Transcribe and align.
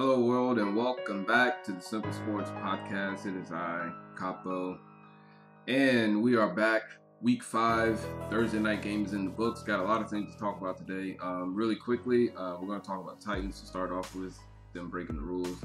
Hello, 0.00 0.18
world, 0.18 0.58
and 0.58 0.74
welcome 0.74 1.26
back 1.26 1.62
to 1.62 1.72
the 1.72 1.80
Simple 1.82 2.10
Sports 2.10 2.48
Podcast. 2.52 3.26
It 3.26 3.36
is 3.36 3.52
I, 3.52 3.92
Kapo, 4.16 4.78
and 5.68 6.22
we 6.22 6.36
are 6.36 6.54
back. 6.54 6.84
Week 7.20 7.42
five, 7.42 8.00
Thursday 8.30 8.60
night 8.60 8.80
games 8.80 9.12
in 9.12 9.26
the 9.26 9.30
books. 9.30 9.62
Got 9.62 9.78
a 9.78 9.82
lot 9.82 10.00
of 10.00 10.08
things 10.08 10.32
to 10.32 10.40
talk 10.40 10.58
about 10.58 10.78
today. 10.78 11.18
Um, 11.20 11.54
really 11.54 11.76
quickly, 11.76 12.30
uh, 12.30 12.56
we're 12.58 12.68
going 12.68 12.80
to 12.80 12.86
talk 12.86 12.98
about 13.04 13.20
Titans 13.20 13.60
to 13.60 13.66
start 13.66 13.92
off 13.92 14.14
with, 14.14 14.38
them 14.72 14.88
breaking 14.88 15.16
the 15.16 15.22
rules. 15.22 15.58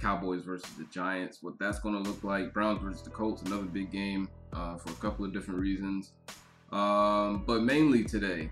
Cowboys 0.00 0.42
versus 0.42 0.68
the 0.76 0.86
Giants, 0.92 1.38
what 1.40 1.56
that's 1.60 1.78
going 1.78 2.02
to 2.02 2.10
look 2.10 2.24
like. 2.24 2.52
Browns 2.52 2.82
versus 2.82 3.02
the 3.02 3.10
Colts, 3.10 3.42
another 3.42 3.62
big 3.62 3.92
game 3.92 4.28
uh, 4.54 4.76
for 4.76 4.90
a 4.90 4.96
couple 4.96 5.24
of 5.24 5.32
different 5.32 5.60
reasons. 5.60 6.14
Um, 6.72 7.44
but 7.46 7.62
mainly 7.62 8.02
today, 8.02 8.50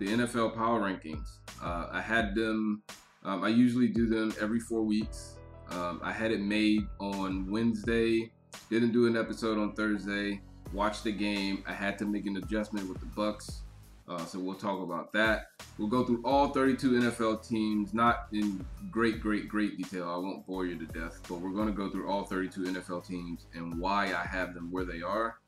the 0.00 0.06
NFL 0.06 0.56
power 0.56 0.80
rankings. 0.80 1.36
Uh, 1.62 1.86
I 1.92 2.00
had 2.00 2.34
them 2.34 2.82
um, 3.24 3.42
I 3.42 3.48
usually 3.48 3.88
do 3.88 4.06
them 4.06 4.34
every 4.40 4.60
four 4.60 4.82
weeks. 4.82 5.36
Um, 5.70 6.00
I 6.02 6.12
had 6.12 6.30
it 6.30 6.40
made 6.40 6.86
on 7.00 7.50
Wednesday. 7.50 8.30
Didn't 8.70 8.92
do 8.92 9.06
an 9.06 9.16
episode 9.16 9.58
on 9.58 9.74
Thursday. 9.74 10.40
Watched 10.72 11.04
the 11.04 11.12
game. 11.12 11.64
I 11.66 11.72
had 11.72 11.98
to 11.98 12.04
make 12.04 12.26
an 12.26 12.36
adjustment 12.36 12.88
with 12.88 13.00
the 13.00 13.06
Bucks. 13.06 13.62
Uh, 14.06 14.24
so 14.26 14.38
we'll 14.38 14.54
talk 14.54 14.82
about 14.82 15.12
that. 15.14 15.46
We'll 15.78 15.88
go 15.88 16.04
through 16.04 16.20
all 16.24 16.48
32 16.48 16.90
NFL 16.90 17.48
teams, 17.48 17.94
not 17.94 18.26
in 18.32 18.64
great, 18.90 19.20
great, 19.20 19.48
great 19.48 19.78
detail. 19.78 20.10
I 20.10 20.16
won't 20.16 20.46
bore 20.46 20.66
you 20.66 20.78
to 20.78 20.84
death, 20.86 21.20
but 21.26 21.40
we're 21.40 21.52
going 21.52 21.68
to 21.68 21.72
go 21.72 21.88
through 21.88 22.08
all 22.08 22.24
32 22.24 22.64
NFL 22.64 23.06
teams 23.06 23.46
and 23.54 23.78
why 23.80 24.06
I 24.06 24.26
have 24.26 24.52
them 24.52 24.70
where 24.70 24.84
they 24.84 25.00
are. 25.00 25.38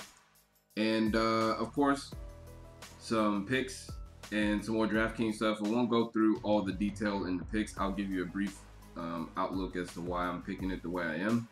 And 0.79 1.15
uh, 1.15 1.57
of 1.59 1.73
course, 1.75 2.11
some 2.99 3.47
picks 3.47 3.91
and 4.33 4.65
some 4.65 4.75
more 4.75 4.87
DraftKings 4.87 5.35
stuff. 5.35 5.59
I 5.65 5.69
won't 5.69 5.91
go 5.91 6.09
through 6.09 6.41
all 6.43 6.63
the 6.63 6.73
detail 6.73 7.27
in 7.27 7.39
the 7.39 7.45
picks. 7.45 7.79
I'll 7.79 7.93
give 7.93 8.11
you 8.11 8.23
a 8.23 8.27
brief 8.27 8.59
um, 8.97 9.31
outlook 9.37 9.77
as 9.77 9.93
to 9.95 10.01
why 10.01 10.25
I'm 10.25 10.43
picking 10.43 10.71
it 10.71 10.83
the 10.83 10.91
way 10.91 11.05
I 11.05 11.17
am. 11.17 11.49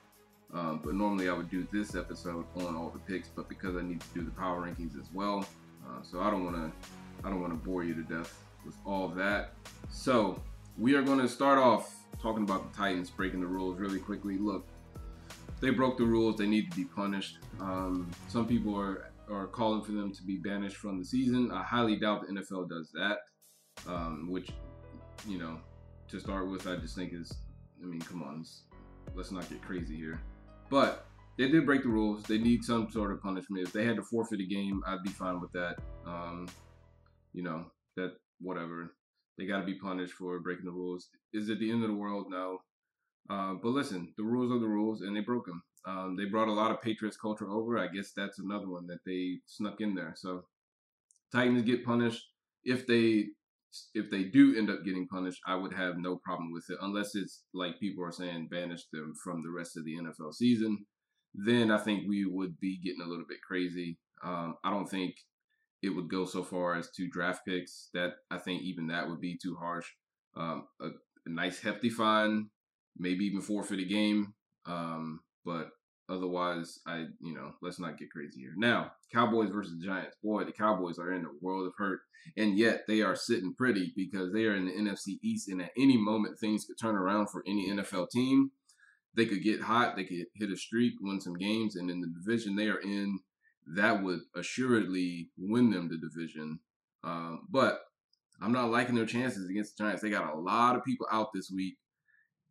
Um, 0.53 0.81
but 0.85 0.95
normally 0.95 1.29
I 1.29 1.33
would 1.33 1.51
do 1.51 1.67
this 1.73 1.95
episode 1.95 2.45
on 2.57 2.77
all 2.77 2.91
the 2.91 3.01
picks, 3.13 3.29
but 3.29 3.49
because 3.49 3.77
I 3.77 3.83
need 3.83 4.01
to 4.01 4.07
do 4.15 4.23
the 4.23 4.31
power 4.31 4.67
rankings 4.67 4.99
as 4.99 5.09
well, 5.13 5.47
uh, 5.85 6.03
so 6.03 6.21
I 6.21 6.31
don't 6.31 6.45
want 6.45 6.57
to 6.57 6.73
I 7.27 7.31
don't 7.31 7.41
want 7.41 7.53
to 7.53 7.69
bore 7.69 7.85
you 7.85 7.95
to 7.95 8.03
death 8.03 8.39
with 8.65 8.77
all 8.85 9.09
that. 9.09 9.55
So 9.91 10.41
we 10.79 10.95
are 10.95 11.03
going 11.03 11.19
to 11.21 11.29
start 11.29 11.59
off 11.59 11.95
talking 12.21 12.45
about 12.45 12.71
the 12.71 12.77
Titans 12.77 13.11
breaking 13.11 13.41
the 13.41 13.47
rules 13.47 13.79
really 13.79 13.99
quickly. 13.99 14.39
Look, 14.39 14.67
they 15.61 15.71
broke 15.71 15.99
the 15.99 16.05
rules. 16.05 16.37
They 16.37 16.47
need 16.47 16.71
to 16.71 16.77
be 16.77 16.85
punished. 16.85 17.39
Um, 17.61 18.11
some 18.29 18.47
people 18.47 18.79
are 18.79 19.11
are 19.31 19.47
calling 19.47 19.83
for 19.83 19.93
them 19.93 20.13
to 20.13 20.23
be 20.23 20.37
banished 20.37 20.77
from 20.77 20.99
the 20.99 21.05
season. 21.05 21.51
I 21.53 21.63
highly 21.63 21.97
doubt 21.97 22.23
the 22.27 22.33
NFL 22.33 22.69
does 22.69 22.91
that. 22.95 23.19
Um, 23.87 24.29
which, 24.31 24.51
you 25.27 25.39
know, 25.39 25.59
to 26.09 26.21
start 26.21 26.49
with, 26.49 26.67
I 26.67 26.77
just 26.77 26.95
think 26.95 27.13
is, 27.13 27.33
I 27.83 27.87
mean, 27.87 28.01
come 28.01 28.23
on, 28.23 28.45
let's 29.15 29.33
not 29.33 29.49
get 29.49 29.63
crazy 29.63 29.97
here. 29.97 30.21
But 30.71 31.07
they 31.37 31.49
did 31.49 31.67
break 31.67 31.83
the 31.83 31.89
rules. 31.89 32.23
They 32.23 32.39
need 32.39 32.65
some 32.65 32.91
sort 32.91 33.13
of 33.13 33.21
punishment. 33.21 33.67
If 33.67 33.73
they 33.73 33.85
had 33.85 33.97
to 33.97 34.03
forfeit 34.03 34.41
a 34.41 34.47
game, 34.47 34.83
I'd 34.87 35.03
be 35.03 35.11
fine 35.11 35.41
with 35.41 35.53
that. 35.53 35.77
Um, 36.07 36.49
you 37.33 37.43
know, 37.43 37.67
that 37.97 38.13
whatever. 38.41 38.95
They 39.37 39.47
got 39.47 39.59
to 39.59 39.67
be 39.67 39.75
punished 39.75 40.13
for 40.13 40.39
breaking 40.39 40.67
the 40.67 40.71
rules. 40.71 41.09
Is 41.33 41.49
it 41.49 41.59
the 41.59 41.71
end 41.71 41.83
of 41.83 41.91
the 41.91 41.97
world? 41.97 42.27
No. 42.31 42.59
Uh, 43.29 43.55
but 43.55 43.71
listen, 43.71 44.13
the 44.17 44.23
rules 44.23 44.53
are 44.53 44.61
the 44.61 44.69
rules, 44.69 45.01
and 45.01 45.17
they 45.17 45.21
broke 45.21 45.47
them. 45.47 45.63
Um, 45.87 46.17
they 46.17 46.25
brought 46.25 46.49
a 46.49 46.53
lot 46.53 46.71
of 46.71 46.81
Patriots 46.81 47.17
culture 47.17 47.51
over. 47.51 47.79
I 47.79 47.89
guess 47.89 48.13
that's 48.17 48.39
another 48.39 48.69
one 48.69 48.87
that 48.87 49.05
they 49.05 49.39
snuck 49.47 49.81
in 49.81 49.95
there. 49.95 50.15
So 50.17 50.45
Titans 51.33 51.63
get 51.63 51.85
punished 51.85 52.23
if 52.65 52.87
they 52.87 53.27
if 53.93 54.09
they 54.09 54.25
do 54.25 54.57
end 54.57 54.71
up 54.71 54.85
getting 54.85 55.09
punished. 55.09 55.41
I 55.47 55.57
would 55.57 55.73
have 55.75 55.99
no 55.99 56.17
problem 56.17 56.53
with 56.53 56.65
it 56.71 56.79
unless 56.81 57.15
it's 57.15 57.43
like 57.53 57.81
people 57.81 58.05
are 58.05 58.13
saying 58.13 58.49
banish 58.51 58.85
them 58.93 59.15
from 59.23 59.43
the 59.43 59.51
rest 59.51 59.77
of 59.77 59.85
the 59.85 59.97
NFL 59.97 60.35
season. 60.35 60.87
Then 61.35 61.71
I 61.71 61.79
think 61.79 62.09
we 62.09 62.25
would 62.25 62.59
be 62.61 62.79
getting 62.79 63.01
a 63.01 63.09
little 63.09 63.25
bit 63.29 63.39
crazy. 63.47 63.99
Um, 64.23 64.55
I 64.65 64.71
don't 64.71 64.89
think 64.89 65.17
it 65.83 65.91
would 65.91 66.09
go 66.09 66.25
so 66.25 66.43
far 66.45 66.77
as 66.77 66.91
to 66.93 67.09
draft 67.09 67.45
picks. 67.47 67.91
That 67.93 68.13
I 68.31 68.39
think 68.39 68.63
even 68.63 68.87
that 68.87 69.09
would 69.09 69.21
be 69.21 69.37
too 69.43 69.57
harsh. 69.57 69.87
Um, 70.37 70.69
a, 70.81 70.87
a, 70.87 70.91
nice 71.27 71.61
hefty 71.61 71.91
fine, 71.91 72.51
maybe 72.97 73.25
even 73.25 73.41
forfeit 73.41 73.79
a 73.79 73.85
game. 73.85 74.35
Um, 74.67 75.21
but 75.45 75.71
otherwise, 76.09 76.81
I 76.87 77.07
you 77.21 77.35
know 77.35 77.53
let's 77.63 77.81
not 77.81 77.99
get 77.99 78.11
crazy 78.11 78.41
here. 78.41 78.55
Now, 78.57 78.93
Cowboys 79.13 79.51
versus 79.51 79.79
Giants. 79.83 80.17
Boy, 80.23 80.45
the 80.45 80.53
Cowboys 80.53 80.99
are 80.99 81.13
in 81.13 81.25
a 81.25 81.29
world 81.41 81.67
of 81.67 81.75
hurt, 81.77 82.01
and 82.37 82.59
yet 82.59 82.85
they 82.87 83.03
are 83.03 83.17
sitting 83.17 83.55
pretty 83.55 83.93
because 83.97 84.33
they 84.33 84.45
are 84.45 84.55
in 84.55 84.67
the 84.67 84.73
NFC 84.73 85.19
East, 85.23 85.49
and 85.49 85.63
at 85.63 85.73
any 85.77 85.97
moment 85.97 86.39
things 86.39 86.65
could 86.65 86.79
turn 86.81 86.97
around 86.97 87.31
for 87.31 87.43
any 87.47 87.71
NFL 87.71 88.11
team. 88.11 88.51
They 89.17 89.27
could 89.27 89.45
get 89.45 89.61
hot, 89.61 89.95
they 89.95 90.05
could 90.05 90.27
hit 90.35 90.51
a 90.51 90.57
streak, 90.57 90.95
win 91.01 91.21
some 91.21 91.35
games, 91.35 91.77
and 91.77 91.89
in 91.89 92.01
the 92.01 92.09
division 92.09 92.57
they 92.57 92.67
are 92.67 92.81
in, 92.81 93.21
that 93.77 94.03
would 94.03 94.21
assuredly 94.35 95.31
win 95.39 95.71
them 95.71 95.89
the 95.89 95.99
division. 95.99 96.59
Um, 97.05 97.47
but 97.49 97.81
I'm 98.41 98.53
not 98.53 98.71
liking 98.71 98.95
their 98.95 99.07
chances 99.07 99.49
against 99.49 99.77
the 99.77 99.85
Giants. 99.85 100.03
They 100.03 100.11
got 100.11 100.35
a 100.35 100.39
lot 100.39 100.77
of 100.77 100.85
people 100.85 101.07
out 101.13 101.29
this 101.33 101.51
week. 101.51 101.77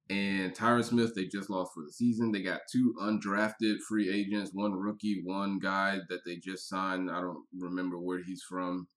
And 0.10 0.54
Tyron 0.54 0.84
Smith, 0.84 1.16
they 1.16 1.26
just 1.26 1.50
lost 1.50 1.72
for 1.74 1.84
the 1.84 1.92
season. 1.92 2.32
They 2.32 2.42
got 2.42 2.62
two 2.72 2.94
undrafted 3.02 3.78
free 3.88 4.14
agents, 4.14 4.52
one 4.54 4.74
rookie, 4.74 5.22
one 5.24 5.60
guy 5.60 6.00
that 6.10 6.26
they 6.26 6.36
just 6.36 6.68
signed. 6.68 7.10
I 7.10 7.22
don't 7.22 7.46
remember 7.58 7.98
where 7.98 8.22
he's 8.22 8.44
from. 8.44 8.88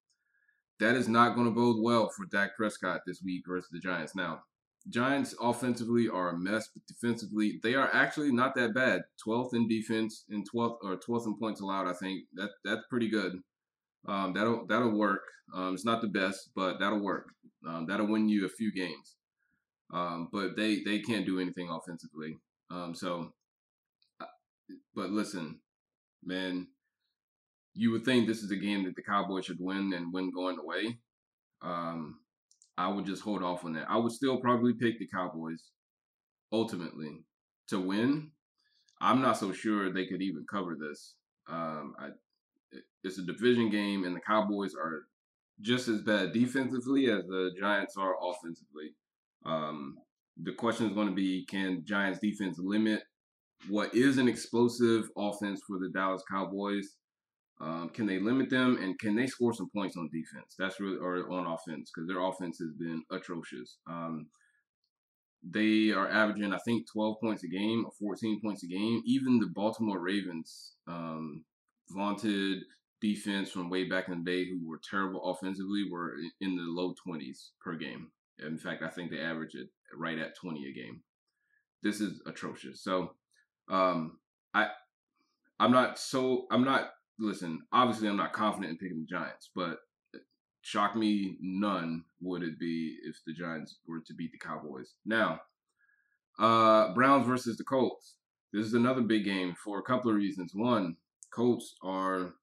That 0.81 0.97
is 0.97 1.09
not 1.09 1.35
going 1.35 1.47
to 1.47 1.55
bode 1.55 1.83
well 1.83 2.09
for 2.09 2.27
Dak 2.27 2.57
Prescott 2.57 3.03
this 3.07 3.23
week 3.25 3.45
versus 3.47 3.71
the 3.71 3.79
Giants. 3.79 4.15
Now, 4.15 4.43
Giants 4.89 5.35
offensively 5.41 6.09
are 6.09 6.31
a 6.31 6.39
mess, 6.39 6.69
but 6.73 6.87
defensively 6.87 7.59
they 7.63 7.75
are 7.75 7.93
actually 7.93 8.31
not 8.31 8.55
that 8.57 8.75
bad. 8.75 9.03
12th 9.27 9.55
in 9.55 9.69
defense 9.69 10.25
and 10.29 10.49
12th 10.49 10.79
or 10.83 10.97
12th 10.97 11.27
in 11.27 11.39
points 11.39 11.61
allowed. 11.61 11.89
I 11.89 11.93
think 11.93 12.25
that 12.35 12.51
that's 12.65 12.83
pretty 12.89 13.09
good. 13.09 13.41
Um, 14.07 14.33
that'll 14.33 14.67
that'll 14.67 14.97
work. 14.97 15.23
Um, 15.55 15.75
it's 15.75 15.85
not 15.85 16.03
the 16.03 16.09
best, 16.09 16.51
but 16.55 16.79
that'll 16.79 17.03
work. 17.03 17.31
Um, 17.67 17.87
that'll 17.87 18.07
win 18.07 18.29
you 18.29 18.47
a 18.47 18.49
few 18.49 18.73
games. 18.73 19.17
Um, 19.93 20.29
but 20.33 20.57
they 20.57 20.83
they 20.83 20.99
can't 20.99 21.27
do 21.27 21.41
anything 21.41 21.69
offensively. 21.71 22.39
Um, 22.71 22.95
so, 22.95 23.33
uh, 24.21 24.27
but 24.95 25.11
listen, 25.11 25.61
man, 26.25 26.67
you 27.75 27.91
would 27.93 28.05
think 28.05 28.27
this 28.27 28.43
is 28.43 28.51
a 28.51 28.57
game 28.57 28.85
that 28.85 28.97
the 28.97 29.03
Cowboys 29.03 29.45
should 29.45 29.61
win 29.61 29.93
and 29.93 30.13
win 30.13 30.31
going 30.31 30.59
away. 30.59 30.99
Um, 31.63 32.19
I 32.79 32.89
would 32.89 33.07
just 33.07 33.23
hold 33.23 33.43
off 33.43 33.65
on 33.65 33.75
that. 33.75 33.87
I 33.89 33.97
would 33.97 34.13
still 34.13 34.39
probably 34.39 34.75
pick 34.75 34.99
the 34.99 35.07
Cowboys 35.07 35.71
ultimately 36.53 37.25
to 37.69 37.81
win. 37.81 38.31
I'm 39.01 39.21
not 39.21 39.39
so 39.39 39.53
sure 39.53 39.93
they 39.93 40.07
could 40.07 40.23
even 40.23 40.47
cover 40.51 40.77
this. 40.79 41.15
Um, 41.49 41.95
I, 41.99 42.09
it's 43.05 43.19
a 43.19 43.23
division 43.23 43.71
game, 43.71 44.05
and 44.05 44.17
the 44.17 44.21
Cowboys 44.21 44.75
are 44.75 45.07
just 45.61 45.89
as 45.89 46.03
bad 46.03 46.33
defensively 46.33 47.11
as 47.11 47.25
the 47.27 47.51
Giants 47.59 47.97
are 47.97 48.15
offensively. 48.23 48.95
Um, 49.45 49.97
the 50.43 50.53
question 50.53 50.87
is 50.87 50.93
going 50.93 51.09
to 51.09 51.15
be 51.15 51.45
can 51.47 51.83
Giants 51.85 52.21
defense 52.21 52.59
limit 52.59 53.03
what 53.69 53.95
is 53.95 54.19
an 54.19 54.29
explosive 54.29 55.09
offense 55.17 55.61
for 55.67 55.79
the 55.79 55.89
Dallas 55.89 56.23
Cowboys? 56.31 56.95
Um, 57.61 57.89
can 57.89 58.07
they 58.07 58.19
limit 58.19 58.51
them 58.51 58.79
and 58.83 58.99
can 58.99 59.17
they 59.17 59.27
score 59.27 59.55
some 59.55 59.71
points 59.75 59.97
on 59.97 60.11
defense? 60.13 60.55
That's 60.59 60.79
really 60.79 60.99
or 60.99 61.31
on 61.33 61.47
offense 61.47 61.91
because 61.91 62.07
their 62.07 62.21
offense 62.21 62.59
has 62.59 62.73
been 62.79 63.03
atrocious. 63.11 63.79
Um, 63.89 64.27
they 65.49 65.91
are 65.91 66.09
averaging, 66.09 66.53
I 66.53 66.59
think, 66.59 66.87
12 66.93 67.17
points 67.21 67.45
a 67.45 67.49
game 67.49 67.85
or 67.87 67.93
14 67.99 68.41
points 68.43 68.63
a 68.65 68.67
game. 68.67 69.03
Even 69.07 69.39
the 69.39 69.47
Baltimore 69.47 70.01
Ravens, 70.01 70.73
um, 70.87 71.45
vaunted 71.91 72.63
defense 73.01 73.51
from 73.51 73.71
way 73.71 73.85
back 73.85 74.09
in 74.09 74.23
the 74.23 74.31
day, 74.31 74.45
who 74.45 74.69
were 74.69 74.81
terrible 74.89 75.31
offensively, 75.31 75.85
were 75.91 76.15
in 76.41 76.57
the 76.57 76.63
low 76.63 76.95
20s 77.07 77.51
per 77.61 77.77
game. 77.77 78.11
In 78.45 78.59
fact, 78.59 78.83
I 78.83 78.89
think 78.89 79.11
they 79.11 79.21
average 79.21 79.55
it 79.55 79.69
right 79.95 80.19
at 80.19 80.37
20 80.37 80.69
a 80.69 80.73
game. 80.73 81.01
This 81.83 82.01
is 82.01 82.21
atrocious. 82.27 82.83
So, 82.83 83.13
um, 83.71 84.19
I, 84.55 84.69
I'm 85.59 85.73
not 85.73 85.99
so, 85.99 86.47
I'm 86.51 86.65
not, 86.65 86.91
listen, 87.19 87.63
obviously 87.73 88.09
I'm 88.09 88.17
not 88.17 88.33
confident 88.33 88.73
in 88.73 88.79
picking 88.79 89.01
the 89.01 89.07
Giants, 89.07 89.51
but 89.55 89.79
shock 90.67 90.97
me 90.97 91.37
none 91.41 92.05
would 92.21 92.43
it 92.43 92.59
be 92.59 92.97
if 93.05 93.17
the 93.27 93.33
Giants 93.33 93.77
were 93.87 94.01
to 94.01 94.15
beat 94.15 94.33
the 94.33 94.39
Cowboys. 94.39 94.95
Now, 95.05 95.41
uh, 96.39 96.93
Browns 96.93 97.27
versus 97.27 97.57
the 97.57 97.65
Colts. 97.65 98.17
This 98.53 98.67
is 98.67 98.75
another 98.75 99.03
big 99.03 99.25
game 99.25 99.55
for 99.63 99.79
a 99.79 99.83
couple 99.83 100.11
of 100.11 100.17
reasons. 100.17 100.53
One, 100.55 100.97
Colts 101.33 101.77
are 101.83 102.35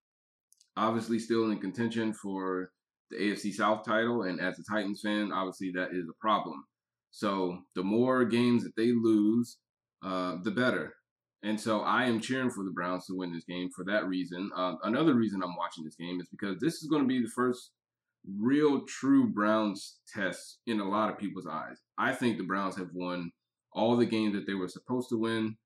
obviously 0.78 1.20
still 1.20 1.52
in 1.52 1.60
contention 1.60 2.14
for 2.14 2.72
the 3.14 3.24
AFC 3.24 3.54
South 3.54 3.86
title. 3.86 4.24
And 4.24 4.40
as 4.40 4.60
a 4.60 4.64
Titans 4.64 5.02
fan, 5.02 5.32
obviously 5.32 5.72
that 5.76 5.90
is 5.92 6.08
a 6.10 6.20
problem. 6.20 6.66
So 7.12 7.60
the 7.76 7.84
more 7.84 8.26
games 8.26 8.64
that 8.64 8.76
they 8.76 8.92
lose, 8.92 9.58
uh, 10.04 10.38
the 10.44 10.52
better. 10.52 10.96
And 11.44 11.60
so 11.60 11.82
I 11.82 12.06
am 12.06 12.22
cheering 12.22 12.50
for 12.50 12.64
the 12.64 12.72
Browns 12.72 13.06
to 13.08 13.16
win 13.16 13.34
this 13.34 13.44
game 13.44 13.70
for 13.76 13.84
that 13.86 14.08
reason. 14.08 14.50
Uh, 14.56 14.76
another 14.84 15.14
reason 15.14 15.42
I'm 15.44 15.56
watching 15.56 15.84
this 15.84 15.96
game 15.96 16.20
is 16.20 16.28
because 16.30 16.58
this 16.60 16.82
is 16.82 16.90
going 16.90 17.04
to 17.04 17.08
be 17.08 17.22
the 17.22 17.30
first 17.36 17.72
real 18.40 18.86
true 18.86 19.28
Browns 19.28 19.98
test 20.14 20.60
in 20.66 20.80
a 20.80 20.88
lot 20.88 21.10
of 21.10 21.18
people's 21.18 21.48
eyes. 21.48 21.78
I 21.98 22.14
think 22.14 22.38
the 22.38 22.46
Browns 22.46 22.78
have 22.78 22.90
won 22.94 23.32
all 23.74 23.98
the 23.98 24.06
games 24.06 24.34
that 24.36 24.48
they 24.48 24.54
were 24.54 24.70
supposed 24.70 25.10
to 25.10 25.20
win, 25.20 25.58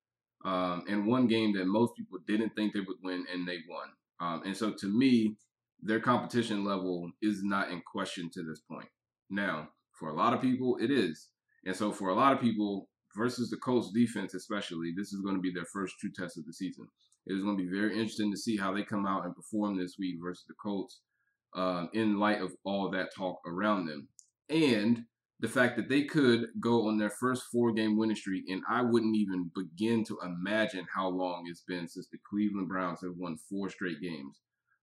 um, 0.46 0.84
and 0.90 1.06
one 1.06 1.28
game 1.28 1.54
that 1.54 1.68
most 1.68 1.96
people 1.96 2.20
didn't 2.28 2.56
think 2.56 2.74
they 2.74 2.80
would 2.80 2.98
win, 3.04 3.26
and 3.32 3.48
they 3.48 3.60
won. 3.70 3.88
Um, 4.20 4.44
and 4.46 4.58
so 4.58 4.74
to 4.80 4.88
me, 4.88 5.36
their 5.82 6.00
competition 6.00 6.64
level 6.64 7.12
is 7.22 7.44
not 7.44 7.70
in 7.70 7.82
question 7.82 8.30
to 8.34 8.44
this 8.44 8.62
point. 8.70 8.90
Now, 9.30 9.70
for 10.00 10.10
a 10.10 10.16
lot 10.16 10.34
of 10.34 10.42
people, 10.42 10.78
it 10.82 10.92
is. 10.92 11.30
And 11.66 11.76
so 11.76 11.92
for 11.92 12.10
a 12.10 12.16
lot 12.16 12.34
of 12.34 12.40
people, 12.40 12.88
versus 13.18 13.50
the 13.50 13.58
Colts 13.58 13.92
defense, 13.92 14.34
especially, 14.36 14.94
this 14.96 15.12
is 15.12 15.22
going 15.22 15.36
to 15.36 15.42
be 15.42 15.52
their 15.52 15.66
first 15.74 15.96
true 16.00 16.12
test 16.16 16.38
of 16.38 16.46
the 16.46 16.54
season. 16.54 16.88
It 17.26 17.34
is 17.34 17.44
going 17.44 17.58
to 17.58 17.64
be 17.64 17.70
very 17.70 17.94
interesting 17.94 18.32
to 18.32 18.38
see 18.38 18.56
how 18.56 18.74
they 18.74 18.84
come 18.84 19.06
out 19.06 19.26
and 19.26 19.36
perform 19.36 19.78
this 19.78 19.96
week 20.00 20.16
versus 20.24 20.46
the 20.48 20.54
Colts 20.64 21.02
uh, 21.56 21.88
in 21.94 22.20
light 22.20 22.42
of 22.42 22.54
all 22.64 22.90
that 22.92 23.10
talk 23.16 23.40
around 23.46 23.88
them. 23.88 24.08
And 24.50 25.04
the 25.40 25.48
fact 25.48 25.76
that 25.76 25.90
they 25.90 26.04
could 26.04 26.48
go 26.60 26.88
on 26.88 26.98
their 26.98 27.10
first 27.10 27.44
four 27.52 27.74
game 27.74 27.98
winning 27.98 28.16
streak, 28.16 28.46
and 28.48 28.62
I 28.70 28.82
wouldn't 28.82 29.16
even 29.16 29.52
begin 29.56 30.04
to 30.06 30.18
imagine 30.24 30.86
how 30.94 31.10
long 31.10 31.44
it's 31.48 31.64
been 31.68 31.88
since 31.88 32.08
the 32.10 32.18
Cleveland 32.30 32.70
Browns 32.70 33.02
have 33.02 33.18
won 33.18 33.38
four 33.50 33.70
straight 33.70 34.02
games. 34.02 34.40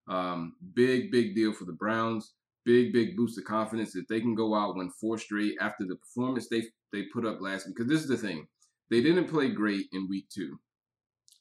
Um, 0.09 0.55
big, 0.75 1.11
big 1.11 1.35
deal 1.35 1.53
for 1.53 1.65
the 1.65 1.73
Browns. 1.73 2.35
Big, 2.65 2.93
big 2.93 3.17
boost 3.17 3.37
of 3.37 3.45
confidence 3.45 3.93
that 3.93 4.09
they 4.09 4.21
can 4.21 4.35
go 4.35 4.55
out 4.55 4.77
win 4.77 4.91
four 4.91 5.19
straight 5.19 5.55
after 5.61 5.85
the 5.85 5.97
performance 5.97 6.49
they 6.49 6.63
they 6.93 7.03
put 7.13 7.27
up 7.27 7.41
last 7.41 7.67
week. 7.67 7.77
Because 7.77 7.91
this 7.91 8.01
is 8.01 8.09
the 8.09 8.17
thing, 8.17 8.47
they 8.91 9.03
didn't 9.03 9.29
play 9.29 9.51
great 9.51 9.87
in 9.93 10.09
week 10.09 10.27
two. 10.31 10.59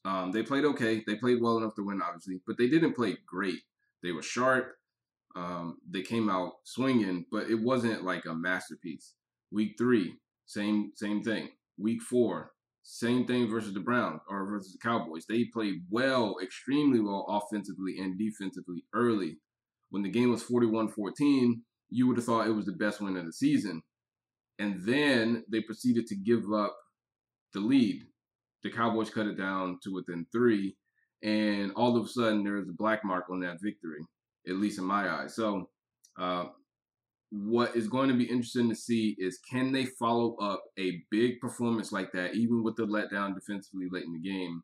Um, 0.06 0.32
they 0.32 0.44
played 0.44 0.66
okay. 0.66 1.04
They 1.08 1.16
played 1.16 1.42
well 1.42 1.58
enough 1.58 1.76
to 1.76 1.86
win, 1.86 2.02
obviously, 2.02 2.42
but 2.46 2.58
they 2.58 2.68
didn't 2.68 2.94
play 2.94 3.18
great. 3.26 3.60
They 4.02 4.12
were 4.12 4.22
sharp. 4.22 4.76
Um, 5.36 5.78
they 5.90 6.02
came 6.02 6.30
out 6.30 6.54
swinging, 6.64 7.26
but 7.32 7.50
it 7.50 7.56
wasn't 7.60 8.04
like 8.04 8.26
a 8.26 8.34
masterpiece. 8.34 9.14
Week 9.52 9.76
three, 9.78 10.16
same 10.46 10.92
same 10.96 11.24
thing. 11.24 11.50
Week 11.78 12.02
four, 12.02 12.52
same 12.84 13.26
thing 13.26 13.50
versus 13.50 13.74
the 13.74 13.80
Browns 13.80 14.22
or 14.30 14.46
versus 14.46 14.74
the 14.74 14.78
Cowboys. 14.78 15.26
They 15.26 15.46
played 15.46 15.84
well, 15.90 16.36
extremely 16.44 17.00
well 17.00 17.26
offensively 17.30 17.98
and 18.00 18.18
defensively 18.18 18.84
early. 18.94 19.38
When 19.90 20.04
the 20.04 20.10
game 20.10 20.32
was 20.32 20.44
41 20.44 20.90
14, 20.90 21.62
you 21.90 22.08
would 22.08 22.18
have 22.18 22.26
thought 22.26 22.48
it 22.48 22.56
was 22.56 22.66
the 22.66 22.74
best 22.74 23.02
win 23.02 23.16
of 23.16 23.26
the 23.26 23.34
season. 23.34 23.82
And 24.60 24.82
then 24.86 25.44
they 25.50 25.62
proceeded 25.62 26.08
to 26.08 26.16
give 26.16 26.52
up 26.54 26.76
the 27.54 27.62
lead. 27.62 28.04
The 28.64 28.72
Cowboys 28.72 29.10
cut 29.10 29.28
it 29.28 29.38
down 29.38 29.80
to 29.84 29.94
within 29.94 30.26
three. 30.32 30.76
And 31.24 31.72
all 31.76 31.96
of 31.96 32.06
a 32.06 32.10
sudden, 32.10 32.44
there's 32.44 32.68
a 32.68 32.74
black 32.74 33.06
mark 33.06 33.26
on 33.30 33.40
that 33.42 33.62
victory, 33.62 34.06
at 34.48 34.56
least 34.56 34.78
in 34.78 34.86
my 34.86 35.10
eyes. 35.10 35.36
So, 35.36 35.70
uh, 36.20 36.46
what 37.36 37.76
is 37.76 37.88
going 37.88 38.10
to 38.10 38.16
be 38.16 38.26
interesting 38.26 38.70
to 38.70 38.76
see 38.76 39.16
is 39.18 39.40
can 39.40 39.72
they 39.72 39.86
follow 39.86 40.36
up 40.36 40.64
a 40.78 41.02
big 41.10 41.40
performance 41.40 41.92
like 41.92 42.12
that, 42.12 42.36
even 42.36 42.62
with 42.62 42.76
the 42.76 42.86
letdown 42.86 43.34
defensively 43.34 43.88
late 43.90 44.04
in 44.04 44.14
the 44.14 44.20
game, 44.20 44.62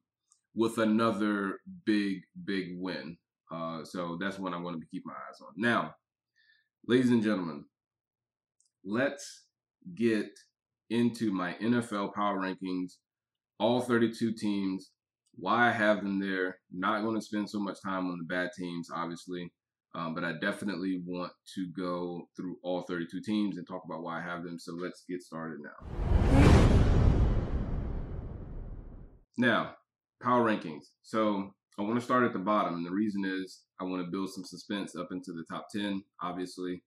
with 0.53 0.77
another 0.77 1.61
big, 1.83 2.21
big 2.45 2.75
win. 2.77 3.17
Uh, 3.51 3.83
so 3.83 4.19
that's 4.21 4.37
what 4.37 4.53
I'm 4.53 4.61
going 4.61 4.79
to 4.79 4.85
keep 4.85 5.03
my 5.03 5.13
eyes 5.13 5.41
on. 5.41 5.53
Now, 5.57 5.95
ladies 6.85 7.09
and 7.09 7.23
gentlemen, 7.23 7.65
let's 8.85 9.45
get 9.95 10.29
into 10.91 11.31
my 11.31 11.53
NFL 11.53 12.13
power 12.13 12.37
rankings, 12.37 12.97
all 13.59 13.81
32 13.81 14.33
teams, 14.33 14.91
why 15.33 15.69
I 15.69 15.71
have 15.71 16.03
them 16.03 16.19
there. 16.19 16.59
Not 16.71 17.01
going 17.01 17.15
to 17.15 17.25
spend 17.25 17.49
so 17.49 17.59
much 17.59 17.81
time 17.83 18.11
on 18.11 18.19
the 18.19 18.25
bad 18.25 18.51
teams, 18.55 18.89
obviously. 18.93 19.51
Um, 19.99 20.13
but 20.13 20.23
I 20.23 20.33
definitely 20.39 21.01
want 21.05 21.33
to 21.55 21.67
go 21.77 22.29
through 22.37 22.55
all 22.63 22.83
32 22.83 23.21
teams 23.21 23.57
and 23.57 23.67
talk 23.67 23.81
about 23.83 24.01
why 24.01 24.19
I 24.19 24.21
have 24.21 24.43
them. 24.43 24.57
So 24.57 24.73
let's 24.73 25.03
get 25.09 25.21
started 25.21 25.59
now. 25.61 25.99
Now, 29.37 29.75
power 30.23 30.45
rankings. 30.45 30.85
So 31.01 31.53
I 31.77 31.81
want 31.81 31.95
to 31.95 32.05
start 32.05 32.23
at 32.23 32.31
the 32.31 32.39
bottom. 32.39 32.75
And 32.75 32.85
the 32.85 32.91
reason 32.91 33.25
is 33.25 33.63
I 33.81 33.83
want 33.83 34.05
to 34.05 34.09
build 34.09 34.29
some 34.31 34.45
suspense 34.45 34.95
up 34.95 35.09
into 35.11 35.33
the 35.33 35.43
top 35.49 35.67
10, 35.75 36.01
obviously. 36.21 36.81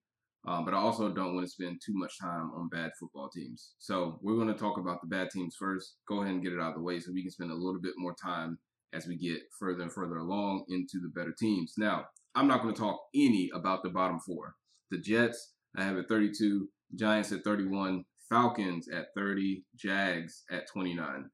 Um, 0.46 0.64
but 0.64 0.72
I 0.72 0.78
also 0.78 1.10
don't 1.10 1.34
want 1.34 1.46
to 1.46 1.52
spend 1.52 1.82
too 1.84 1.92
much 1.94 2.18
time 2.18 2.50
on 2.56 2.68
bad 2.68 2.92
football 2.98 3.28
teams. 3.28 3.74
So 3.78 4.18
we're 4.22 4.36
going 4.36 4.48
to 4.48 4.54
talk 4.54 4.78
about 4.78 5.02
the 5.02 5.06
bad 5.08 5.28
teams 5.30 5.54
first. 5.58 5.96
Go 6.08 6.22
ahead 6.22 6.32
and 6.32 6.42
get 6.42 6.54
it 6.54 6.60
out 6.60 6.70
of 6.70 6.76
the 6.76 6.82
way 6.82 6.98
so 6.98 7.12
we 7.12 7.22
can 7.22 7.30
spend 7.30 7.50
a 7.50 7.54
little 7.54 7.80
bit 7.80 7.92
more 7.98 8.14
time 8.14 8.58
as 8.94 9.06
we 9.06 9.16
get 9.16 9.40
further 9.58 9.82
and 9.82 9.92
further 9.92 10.16
along 10.16 10.64
into 10.68 10.98
the 11.00 11.08
better 11.08 11.34
teams. 11.38 11.74
Now, 11.76 12.06
I'm 12.34 12.48
not 12.48 12.62
going 12.62 12.74
to 12.74 12.80
talk 12.80 13.00
any 13.14 13.50
about 13.54 13.82
the 13.82 13.90
bottom 13.90 14.18
four. 14.20 14.54
The 14.90 14.98
Jets, 14.98 15.54
I 15.76 15.84
have 15.84 15.96
at 15.96 16.08
32, 16.08 16.68
Giants 16.94 17.32
at 17.32 17.44
31, 17.44 18.04
Falcons 18.28 18.88
at 18.88 19.06
30, 19.16 19.64
Jags 19.76 20.44
at 20.50 20.66
29. 20.72 21.30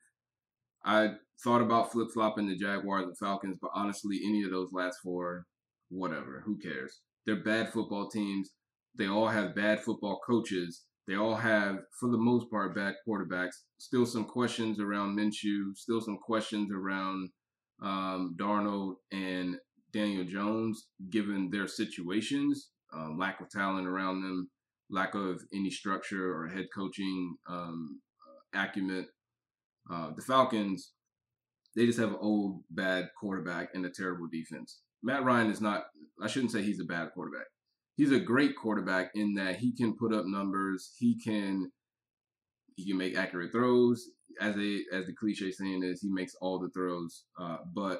I 0.84 1.10
thought 1.42 1.60
about 1.60 1.92
flip 1.92 2.08
flopping 2.12 2.48
the 2.48 2.56
Jaguars 2.56 3.04
and 3.04 3.18
Falcons, 3.18 3.58
but 3.60 3.70
honestly, 3.74 4.20
any 4.26 4.42
of 4.42 4.50
those 4.50 4.72
last 4.72 4.98
four, 5.02 5.44
whatever, 5.88 6.42
who 6.44 6.58
cares? 6.58 7.00
They're 7.26 7.42
bad 7.42 7.72
football 7.72 8.08
teams. 8.08 8.50
They 8.96 9.06
all 9.06 9.28
have 9.28 9.54
bad 9.54 9.80
football 9.80 10.20
coaches. 10.26 10.84
They 11.06 11.14
all 11.14 11.36
have, 11.36 11.78
for 11.98 12.10
the 12.10 12.18
most 12.18 12.50
part, 12.50 12.74
bad 12.74 12.94
quarterbacks. 13.06 13.54
Still 13.78 14.06
some 14.06 14.24
questions 14.24 14.80
around 14.80 15.16
Minshew. 15.16 15.76
Still 15.76 16.00
some 16.00 16.18
questions 16.18 16.70
around 16.72 17.30
um, 17.82 18.34
Darnold 18.38 18.94
and 19.12 19.56
Daniel 19.92 20.24
Jones, 20.24 20.88
given 21.10 21.50
their 21.50 21.66
situations, 21.66 22.70
um, 22.92 23.18
lack 23.18 23.40
of 23.40 23.50
talent 23.50 23.86
around 23.86 24.22
them, 24.22 24.50
lack 24.90 25.14
of 25.14 25.42
any 25.52 25.70
structure 25.70 26.34
or 26.34 26.48
head 26.48 26.66
coaching 26.74 27.36
um, 27.48 28.00
uh, 28.54 28.60
acumen. 28.60 29.06
Uh, 29.90 30.10
the 30.14 30.22
Falcons, 30.22 30.92
they 31.76 31.86
just 31.86 31.98
have 31.98 32.10
an 32.10 32.18
old, 32.20 32.62
bad 32.70 33.08
quarterback 33.18 33.70
and 33.74 33.84
a 33.86 33.90
terrible 33.90 34.26
defense. 34.30 34.80
Matt 35.02 35.24
Ryan 35.24 35.50
is 35.50 35.60
not, 35.60 35.84
I 36.22 36.26
shouldn't 36.26 36.52
say 36.52 36.62
he's 36.62 36.80
a 36.80 36.84
bad 36.84 37.10
quarterback. 37.14 37.46
He's 37.96 38.12
a 38.12 38.20
great 38.20 38.56
quarterback 38.56 39.10
in 39.14 39.34
that 39.34 39.56
he 39.56 39.74
can 39.74 39.96
put 39.96 40.14
up 40.14 40.24
numbers. 40.24 40.92
He 40.98 41.20
can 41.20 41.70
he 42.76 42.86
can 42.86 42.96
make 42.96 43.18
accurate 43.18 43.50
throws. 43.50 44.06
As 44.40 44.56
a 44.56 44.84
as 44.92 45.06
the 45.06 45.14
cliche 45.18 45.50
saying 45.50 45.82
is, 45.82 46.00
he 46.00 46.08
makes 46.08 46.36
all 46.40 46.60
the 46.60 46.70
throws. 46.70 47.24
Uh, 47.40 47.56
but 47.74 47.98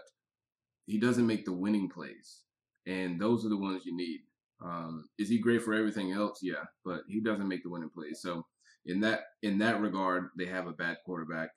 he 0.89 0.99
doesn't 0.99 1.27
make 1.27 1.45
the 1.45 1.53
winning 1.53 1.89
plays, 1.89 2.43
and 2.87 3.21
those 3.21 3.45
are 3.45 3.51
the 3.51 3.57
ones 3.57 3.83
you 3.85 3.95
need. 3.95 4.21
Um, 4.65 5.05
is 5.19 5.29
he 5.29 5.39
great 5.39 5.63
for 5.63 5.75
everything 5.75 6.13
else? 6.13 6.41
Yeah, 6.43 6.65
but 6.85 7.03
he 7.09 7.21
doesn't 7.21 7.47
make 7.47 7.63
the 7.63 7.71
winning 7.71 7.91
plays. 7.91 8.21
So 8.21 8.45
in 8.87 9.01
that 9.01 9.21
in 9.43 9.59
that 9.59 9.81
regard, 9.81 10.31
they 10.37 10.47
have 10.47 10.67
a 10.67 10.73
bad 10.73 10.97
quarterback, 11.05 11.51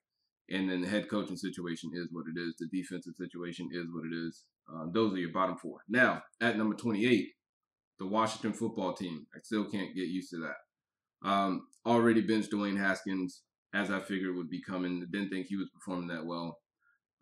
and 0.50 0.70
then 0.70 0.82
the 0.82 0.88
head 0.88 1.10
coaching 1.10 1.38
situation 1.38 1.92
is 1.96 2.10
what 2.12 2.26
it 2.28 2.40
is. 2.40 2.56
The 2.60 2.68
defensive 2.68 3.16
situation 3.16 3.70
is 3.72 3.88
what 3.92 4.06
it 4.06 4.14
is. 4.14 4.44
Um, 4.72 4.92
those 4.94 5.14
are 5.14 5.18
your 5.18 5.32
bottom 5.32 5.58
four. 5.58 5.80
Now 5.88 6.22
at 6.42 6.58
number 6.58 6.76
twenty 6.76 7.08
eight, 7.08 7.30
the 8.00 8.06
Washington 8.06 8.54
football 8.54 8.94
team. 8.94 9.26
I 9.34 9.40
still 9.44 9.66
can't 9.66 9.96
get 9.96 10.08
used 10.08 10.32
to 10.32 10.38
that. 10.46 11.30
Um, 11.30 11.68
already 11.86 12.22
benched 12.22 12.52
Dwayne 12.52 12.78
Haskins, 12.78 13.42
as 13.74 13.90
I 13.90 14.00
figured 14.02 14.36
would 14.36 14.50
be 14.50 14.62
coming. 14.62 15.08
Didn't 15.12 15.30
think 15.30 15.48
he 15.48 15.56
was 15.56 15.70
performing 15.74 16.08
that 16.10 16.26
well. 16.26 16.58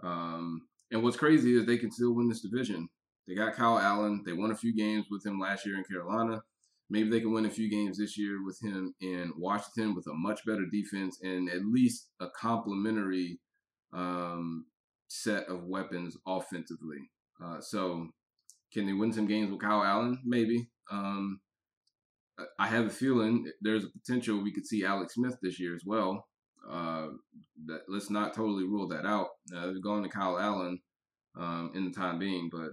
Um, 0.04 0.62
and 0.92 1.04
what's 1.04 1.18
crazy 1.18 1.56
is 1.56 1.66
they 1.66 1.78
can 1.78 1.92
still 1.92 2.14
win 2.14 2.30
this 2.30 2.42
division. 2.42 2.90
They 3.28 3.36
got 3.36 3.56
Kyle 3.56 3.78
Allen. 3.78 4.24
They 4.26 4.34
won 4.34 4.52
a 4.52 4.56
few 4.56 4.76
games 4.76 5.06
with 5.10 5.26
him 5.26 5.40
last 5.40 5.66
year 5.66 5.78
in 5.78 5.84
Carolina. 5.84 6.42
Maybe 6.90 7.10
they 7.10 7.20
can 7.20 7.32
win 7.32 7.46
a 7.46 7.52
few 7.52 7.70
games 7.70 8.00
this 8.00 8.18
year 8.18 8.44
with 8.44 8.60
him 8.62 8.96
in 9.00 9.32
Washington 9.38 9.94
with 9.94 10.08
a 10.08 10.14
much 10.14 10.44
better 10.46 10.66
defense 10.72 11.20
and 11.22 11.48
at 11.50 11.64
least 11.64 12.08
a 12.20 12.28
complementary 12.36 13.40
um, 13.94 14.66
set 15.08 15.48
of 15.48 15.66
weapons 15.66 16.18
offensively. 16.26 17.12
Uh, 17.44 17.62
so, 17.62 18.08
can 18.74 18.88
they 18.88 18.94
win 18.94 19.14
some 19.14 19.28
games 19.28 19.52
with 19.52 19.62
Kyle 19.62 19.84
Allen? 19.84 20.20
Maybe. 20.26 20.70
Um, 20.92 21.40
I 22.58 22.68
have 22.68 22.88
a 22.88 22.92
feeling 22.92 23.52
there's 23.62 23.84
a 23.84 23.90
potential 23.90 24.42
we 24.42 24.54
could 24.54 24.66
see 24.66 24.86
Alex 24.86 25.16
Smith 25.16 25.38
this 25.42 25.60
year 25.60 25.76
as 25.76 25.84
well. 25.86 26.29
Uh, 26.70 27.08
that 27.66 27.82
let's 27.88 28.10
not 28.10 28.34
totally 28.34 28.64
rule 28.64 28.88
that 28.88 29.06
out. 29.06 29.30
Uh, 29.56 29.72
going 29.82 30.04
to 30.04 30.10
Kyle 30.10 30.38
Allen 30.40 30.80
um, 31.38 31.72
in 31.76 31.86
the 31.86 31.92
time 31.92 32.20
being, 32.20 32.50
but 32.52 32.70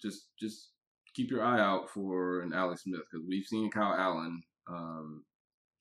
just 0.00 0.28
just 0.38 0.70
keep 1.14 1.30
your 1.30 1.42
eye 1.42 1.60
out 1.60 1.88
for 1.90 2.42
an 2.42 2.52
Alex 2.52 2.82
Smith 2.82 3.00
because 3.10 3.26
we've 3.26 3.46
seen 3.46 3.70
Kyle 3.70 3.94
Allen 3.94 4.42
um, 4.68 5.24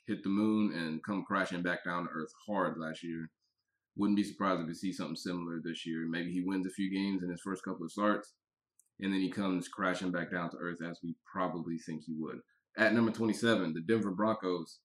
hit 0.08 0.24
the 0.24 0.29
moon 0.29 0.74
and 0.74 1.03
come 1.03 1.25
crashing 1.25 1.62
back 1.62 1.84
down 1.84 2.03
to 2.03 2.10
earth 2.13 2.32
hard 2.48 2.77
last 2.77 3.03
year. 3.03 3.29
Wouldn't 3.98 4.17
be 4.17 4.24
surprised 4.24 4.62
if 4.62 4.67
we 4.67 4.74
see 4.74 4.94
something 4.94 5.15
similar 5.15 5.60
this 5.63 5.86
year. 5.86 6.05
Maybe 6.10 6.32
he 6.32 6.41
wins 6.41 6.67
a 6.67 6.72
few 6.72 6.91
games 6.91 7.24
in 7.24 7.29
his 7.29 7.41
first 7.41 7.63
couple 7.63 7.86
of 7.86 7.91
starts, 7.91 8.34
and 9.00 9.12
then 9.12 9.22
he 9.22 9.32
comes 9.32 9.67
crashing 9.67 10.12
back 10.12 10.32
down 10.32 10.50
to 10.51 10.58
earth 10.58 10.79
as 10.88 11.00
we 11.03 11.15
probably 11.32 11.77
think 11.77 12.03
he 12.05 12.13
would. 12.17 12.39
At 12.77 12.94
number 12.94 13.12
27, 13.12 13.74
the 13.74 13.82
Denver 13.82 14.12
Broncos 14.12 14.79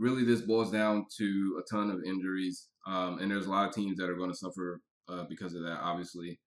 really 0.00 0.24
this 0.24 0.40
boils 0.40 0.72
down 0.72 1.04
to 1.18 1.62
a 1.62 1.74
ton 1.74 1.90
of 1.90 2.02
injuries, 2.04 2.68
um, 2.86 3.18
and 3.20 3.30
there's 3.30 3.46
a 3.46 3.50
lot 3.50 3.68
of 3.68 3.74
teams 3.74 3.98
that 3.98 4.08
are 4.08 4.16
going 4.16 4.30
to 4.30 4.36
suffer 4.36 4.80
uh, 5.08 5.24
because 5.28 5.54
of 5.54 5.62
that. 5.62 5.78
Obviously, 5.82 6.40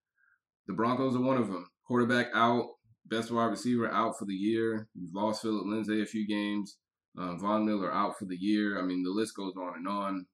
the 0.68 0.74
Broncos 0.74 1.16
are 1.16 1.22
one 1.22 1.38
of 1.38 1.48
them. 1.48 1.68
Quarterback 1.88 2.28
out, 2.34 2.66
best 3.06 3.32
wide 3.32 3.46
receiver 3.46 3.90
out 3.90 4.18
for 4.18 4.26
the 4.26 4.34
year. 4.34 4.88
You've 4.96 5.14
lost 5.14 5.44
Philip 5.44 5.66
Lindsay 5.68 6.02
a 6.02 6.06
few 6.06 6.28
games. 6.28 6.78
Uh, 7.18 7.36
Von 7.36 7.64
Miller 7.66 7.94
out 7.94 8.18
for 8.18 8.26
the 8.26 8.38
year. 8.38 8.80
I 8.80 8.82
mean, 8.82 9.04
the 9.04 9.12
list 9.12 9.36
goes 9.36 9.54
on 9.56 9.76
and 9.78 9.88
on. 9.88 10.26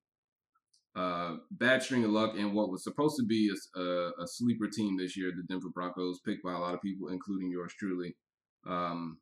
Uh, 0.95 1.37
bad 1.51 1.83
string 1.83 2.05
of 2.05 2.11
luck 2.11 2.35
in 2.35 2.53
what 2.53 2.71
was 2.71 2.83
supposed 2.83 3.17
to 3.17 3.25
be 3.25 3.49
a, 3.49 3.79
a, 3.79 4.09
a, 4.23 4.27
sleeper 4.27 4.67
team 4.67 4.97
this 4.97 5.15
year, 5.15 5.31
the 5.35 5.43
Denver 5.43 5.69
Broncos, 5.69 6.19
picked 6.25 6.43
by 6.43 6.53
a 6.53 6.57
lot 6.57 6.73
of 6.73 6.81
people, 6.81 7.09
including 7.09 7.51
yours 7.51 7.73
truly. 7.77 8.15
Um, 8.67 9.19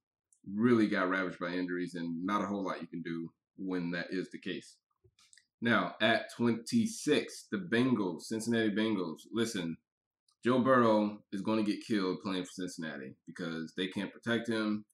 really 0.50 0.88
got 0.88 1.10
ravaged 1.10 1.40
by 1.40 1.50
injuries, 1.50 1.96
and 1.96 2.26
not 2.26 2.42
a 2.42 2.48
whole 2.48 2.64
lot 2.64 2.82
you 2.82 2.88
can 2.88 3.02
do 3.02 3.30
when 3.58 3.92
that 3.92 4.08
is 4.12 4.30
the 4.32 4.40
case. 4.40 4.76
Now, 5.62 5.96
at 6.02 6.32
26, 6.36 7.48
the 7.52 7.58
Bengals, 7.58 8.24
Cincinnati 8.24 8.70
Bengals. 8.70 9.22
Listen, 9.32 9.78
Joe 10.44 10.60
Burrow 10.60 11.18
is 11.32 11.42
going 11.42 11.64
to 11.64 11.70
get 11.70 11.86
killed 11.86 12.20
playing 12.24 12.46
for 12.46 12.52
Cincinnati 12.52 13.16
because 13.26 13.74
they 13.76 13.88
can't 13.88 14.14
protect 14.14 14.48
him, 14.48 14.86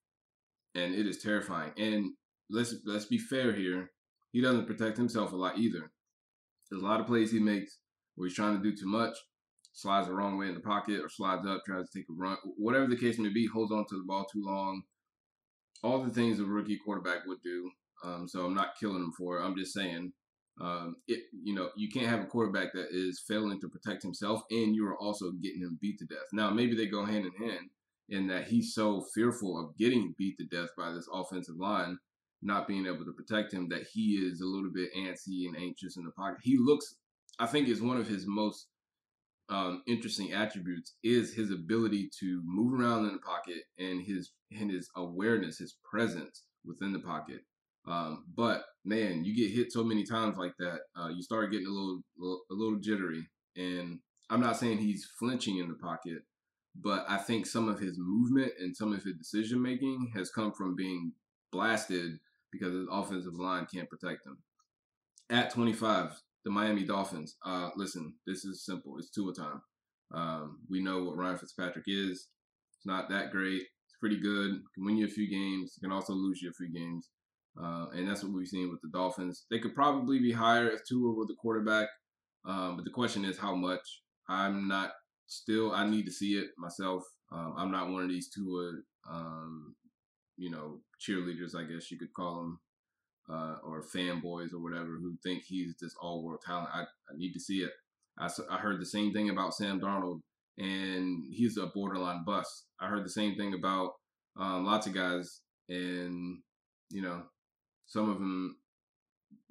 and 0.73 0.95
it 0.95 1.05
is 1.05 1.17
terrifying. 1.17 1.71
And 1.77 2.13
let's 2.49 2.75
let's 2.85 3.05
be 3.05 3.17
fair 3.17 3.51
here, 3.53 3.91
he 4.31 4.41
doesn't 4.41 4.67
protect 4.67 4.97
himself 4.97 5.33
a 5.33 5.35
lot 5.35 5.57
either. 5.57 5.91
There's 6.69 6.81
a 6.81 6.85
lot 6.85 7.01
of 7.01 7.07
plays 7.07 7.31
he 7.31 7.39
makes 7.39 7.77
where 8.15 8.27
he's 8.27 8.35
trying 8.35 8.55
to 8.55 8.63
do 8.63 8.75
too 8.75 8.87
much, 8.87 9.17
slides 9.73 10.07
the 10.07 10.13
wrong 10.13 10.37
way 10.37 10.47
in 10.47 10.53
the 10.53 10.59
pocket, 10.59 11.01
or 11.01 11.09
slides 11.09 11.45
up, 11.45 11.63
tries 11.65 11.89
to 11.89 11.99
take 11.99 12.09
a 12.09 12.13
run, 12.13 12.37
whatever 12.57 12.87
the 12.87 12.97
case 12.97 13.17
may 13.19 13.29
be, 13.29 13.45
holds 13.45 13.71
on 13.71 13.85
to 13.89 13.97
the 13.97 14.03
ball 14.05 14.25
too 14.31 14.43
long. 14.45 14.83
All 15.83 16.01
the 16.01 16.13
things 16.13 16.39
a 16.39 16.45
rookie 16.45 16.79
quarterback 16.83 17.25
would 17.27 17.41
do. 17.43 17.69
Um, 18.03 18.27
so 18.27 18.45
I'm 18.45 18.53
not 18.53 18.77
killing 18.79 19.01
him 19.01 19.13
for 19.17 19.37
it. 19.37 19.43
I'm 19.43 19.55
just 19.55 19.73
saying 19.73 20.11
um, 20.61 20.97
it, 21.07 21.23
you 21.43 21.55
know, 21.55 21.69
you 21.75 21.89
can't 21.89 22.07
have 22.07 22.21
a 22.21 22.25
quarterback 22.25 22.73
that 22.73 22.87
is 22.91 23.23
failing 23.27 23.59
to 23.61 23.69
protect 23.69 24.03
himself, 24.03 24.41
and 24.51 24.75
you 24.75 24.85
are 24.85 24.97
also 24.97 25.31
getting 25.31 25.61
him 25.61 25.79
beat 25.81 25.99
to 25.99 26.05
death. 26.05 26.27
Now, 26.31 26.49
maybe 26.51 26.75
they 26.75 26.85
go 26.85 27.05
hand 27.05 27.25
in 27.25 27.47
hand 27.47 27.69
in 28.09 28.27
that 28.27 28.47
he's 28.47 28.73
so 28.73 29.05
fearful 29.15 29.59
of 29.59 29.77
getting 29.77 30.13
beat 30.17 30.37
to 30.37 30.45
death 30.45 30.69
by 30.77 30.91
this 30.91 31.07
offensive 31.11 31.55
line, 31.57 31.97
not 32.41 32.67
being 32.67 32.85
able 32.85 33.05
to 33.05 33.13
protect 33.13 33.53
him, 33.53 33.69
that 33.69 33.87
he 33.93 34.15
is 34.15 34.41
a 34.41 34.45
little 34.45 34.71
bit 34.71 34.93
antsy 34.95 35.47
and 35.47 35.57
anxious 35.57 35.97
in 35.97 36.03
the 36.03 36.11
pocket. 36.11 36.39
He 36.43 36.57
looks, 36.59 36.95
I 37.39 37.47
think, 37.47 37.67
is 37.67 37.81
one 37.81 37.97
of 37.97 38.07
his 38.07 38.25
most 38.27 38.67
um, 39.49 39.81
interesting 39.87 40.33
attributes 40.33 40.93
is 41.03 41.33
his 41.33 41.51
ability 41.51 42.09
to 42.19 42.41
move 42.45 42.79
around 42.79 43.05
in 43.05 43.13
the 43.13 43.19
pocket 43.19 43.63
and 43.77 44.05
his 44.05 44.31
and 44.51 44.71
his 44.71 44.89
awareness, 44.95 45.57
his 45.57 45.75
presence 45.89 46.43
within 46.65 46.93
the 46.93 46.99
pocket. 46.99 47.41
Um, 47.87 48.25
but 48.35 48.63
man, 48.85 49.23
you 49.25 49.35
get 49.35 49.55
hit 49.55 49.71
so 49.71 49.83
many 49.83 50.03
times 50.03 50.37
like 50.37 50.53
that, 50.59 50.79
uh, 50.97 51.09
you 51.09 51.21
start 51.21 51.51
getting 51.51 51.67
a 51.67 51.69
little, 51.69 52.01
a 52.49 52.53
little 52.53 52.79
jittery. 52.79 53.27
And 53.55 53.99
I'm 54.29 54.41
not 54.41 54.57
saying 54.57 54.77
he's 54.77 55.07
flinching 55.19 55.57
in 55.57 55.67
the 55.67 55.75
pocket, 55.75 56.23
but 56.75 57.05
I 57.07 57.17
think 57.17 57.45
some 57.45 57.67
of 57.67 57.79
his 57.79 57.97
movement 57.97 58.53
and 58.59 58.75
some 58.75 58.93
of 58.93 59.03
his 59.03 59.15
decision 59.15 59.61
making 59.61 60.11
has 60.15 60.31
come 60.31 60.53
from 60.53 60.75
being 60.75 61.13
blasted 61.51 62.19
because 62.51 62.73
his 62.73 62.87
offensive 62.91 63.35
line 63.35 63.67
can't 63.73 63.89
protect 63.89 64.25
him. 64.25 64.37
At 65.29 65.51
25, 65.51 66.19
the 66.45 66.51
Miami 66.51 66.83
Dolphins. 66.83 67.35
Uh, 67.45 67.69
listen, 67.75 68.13
this 68.27 68.45
is 68.45 68.65
simple. 68.65 68.97
It's 68.97 69.09
two 69.09 69.33
Tua 69.33 69.33
time. 69.33 69.61
Um, 70.13 70.59
we 70.69 70.81
know 70.81 71.03
what 71.03 71.17
Ryan 71.17 71.37
Fitzpatrick 71.37 71.85
is. 71.87 72.27
It's 72.77 72.85
not 72.85 73.09
that 73.09 73.31
great. 73.31 73.61
It's 73.61 73.97
pretty 73.99 74.19
good. 74.19 74.61
Can 74.75 74.85
win 74.85 74.97
you 74.97 75.05
a 75.05 75.09
few 75.09 75.29
games. 75.29 75.77
Can 75.81 75.91
also 75.91 76.13
lose 76.13 76.41
you 76.41 76.49
a 76.49 76.53
few 76.53 76.71
games. 76.71 77.09
Uh, 77.61 77.85
and 77.93 78.07
that's 78.07 78.23
what 78.23 78.33
we've 78.33 78.47
seen 78.47 78.69
with 78.71 78.81
the 78.81 78.89
Dolphins. 78.89 79.45
They 79.51 79.59
could 79.59 79.75
probably 79.75 80.19
be 80.19 80.31
higher 80.31 80.69
if 80.69 80.85
Tua 80.85 81.13
were 81.13 81.25
the 81.27 81.35
quarterback, 81.39 81.87
um, 82.45 82.75
but 82.75 82.85
the 82.85 82.91
question 82.91 83.25
is 83.25 83.37
how 83.37 83.55
much. 83.55 84.01
I'm 84.29 84.67
not 84.67 84.91
still. 85.27 85.71
I 85.73 85.87
need 85.87 86.05
to 86.05 86.11
see 86.11 86.33
it 86.33 86.47
myself. 86.57 87.03
Um, 87.31 87.53
I'm 87.57 87.71
not 87.71 87.89
one 87.89 88.03
of 88.03 88.09
these 88.09 88.29
Tua, 88.29 88.71
um, 89.09 89.75
you 90.37 90.49
know, 90.49 90.79
cheerleaders. 90.99 91.55
I 91.55 91.63
guess 91.71 91.91
you 91.91 91.97
could 91.99 92.13
call 92.13 92.37
them, 92.37 92.59
uh, 93.29 93.55
or 93.63 93.83
fanboys 93.83 94.53
or 94.53 94.61
whatever, 94.61 94.97
who 94.99 95.15
think 95.23 95.43
he's 95.43 95.75
this 95.79 95.95
all-world 96.01 96.39
talent. 96.45 96.69
I, 96.73 96.81
I 96.81 97.17
need 97.17 97.33
to 97.33 97.39
see 97.39 97.59
it. 97.59 97.71
I, 98.17 98.29
I 98.49 98.57
heard 98.57 98.79
the 98.79 98.85
same 98.85 99.13
thing 99.13 99.29
about 99.29 99.53
Sam 99.53 99.79
Darnold, 99.79 100.21
and 100.57 101.23
he's 101.31 101.57
a 101.57 101.67
borderline 101.67 102.23
bust. 102.25 102.65
I 102.79 102.87
heard 102.87 103.05
the 103.05 103.09
same 103.09 103.35
thing 103.35 103.53
about 103.53 103.91
um, 104.39 104.65
lots 104.65 104.87
of 104.87 104.93
guys, 104.93 105.41
and 105.69 106.39
you 106.89 107.01
know, 107.01 107.23
some 107.93 108.09
of 108.09 108.17
them 108.17 108.57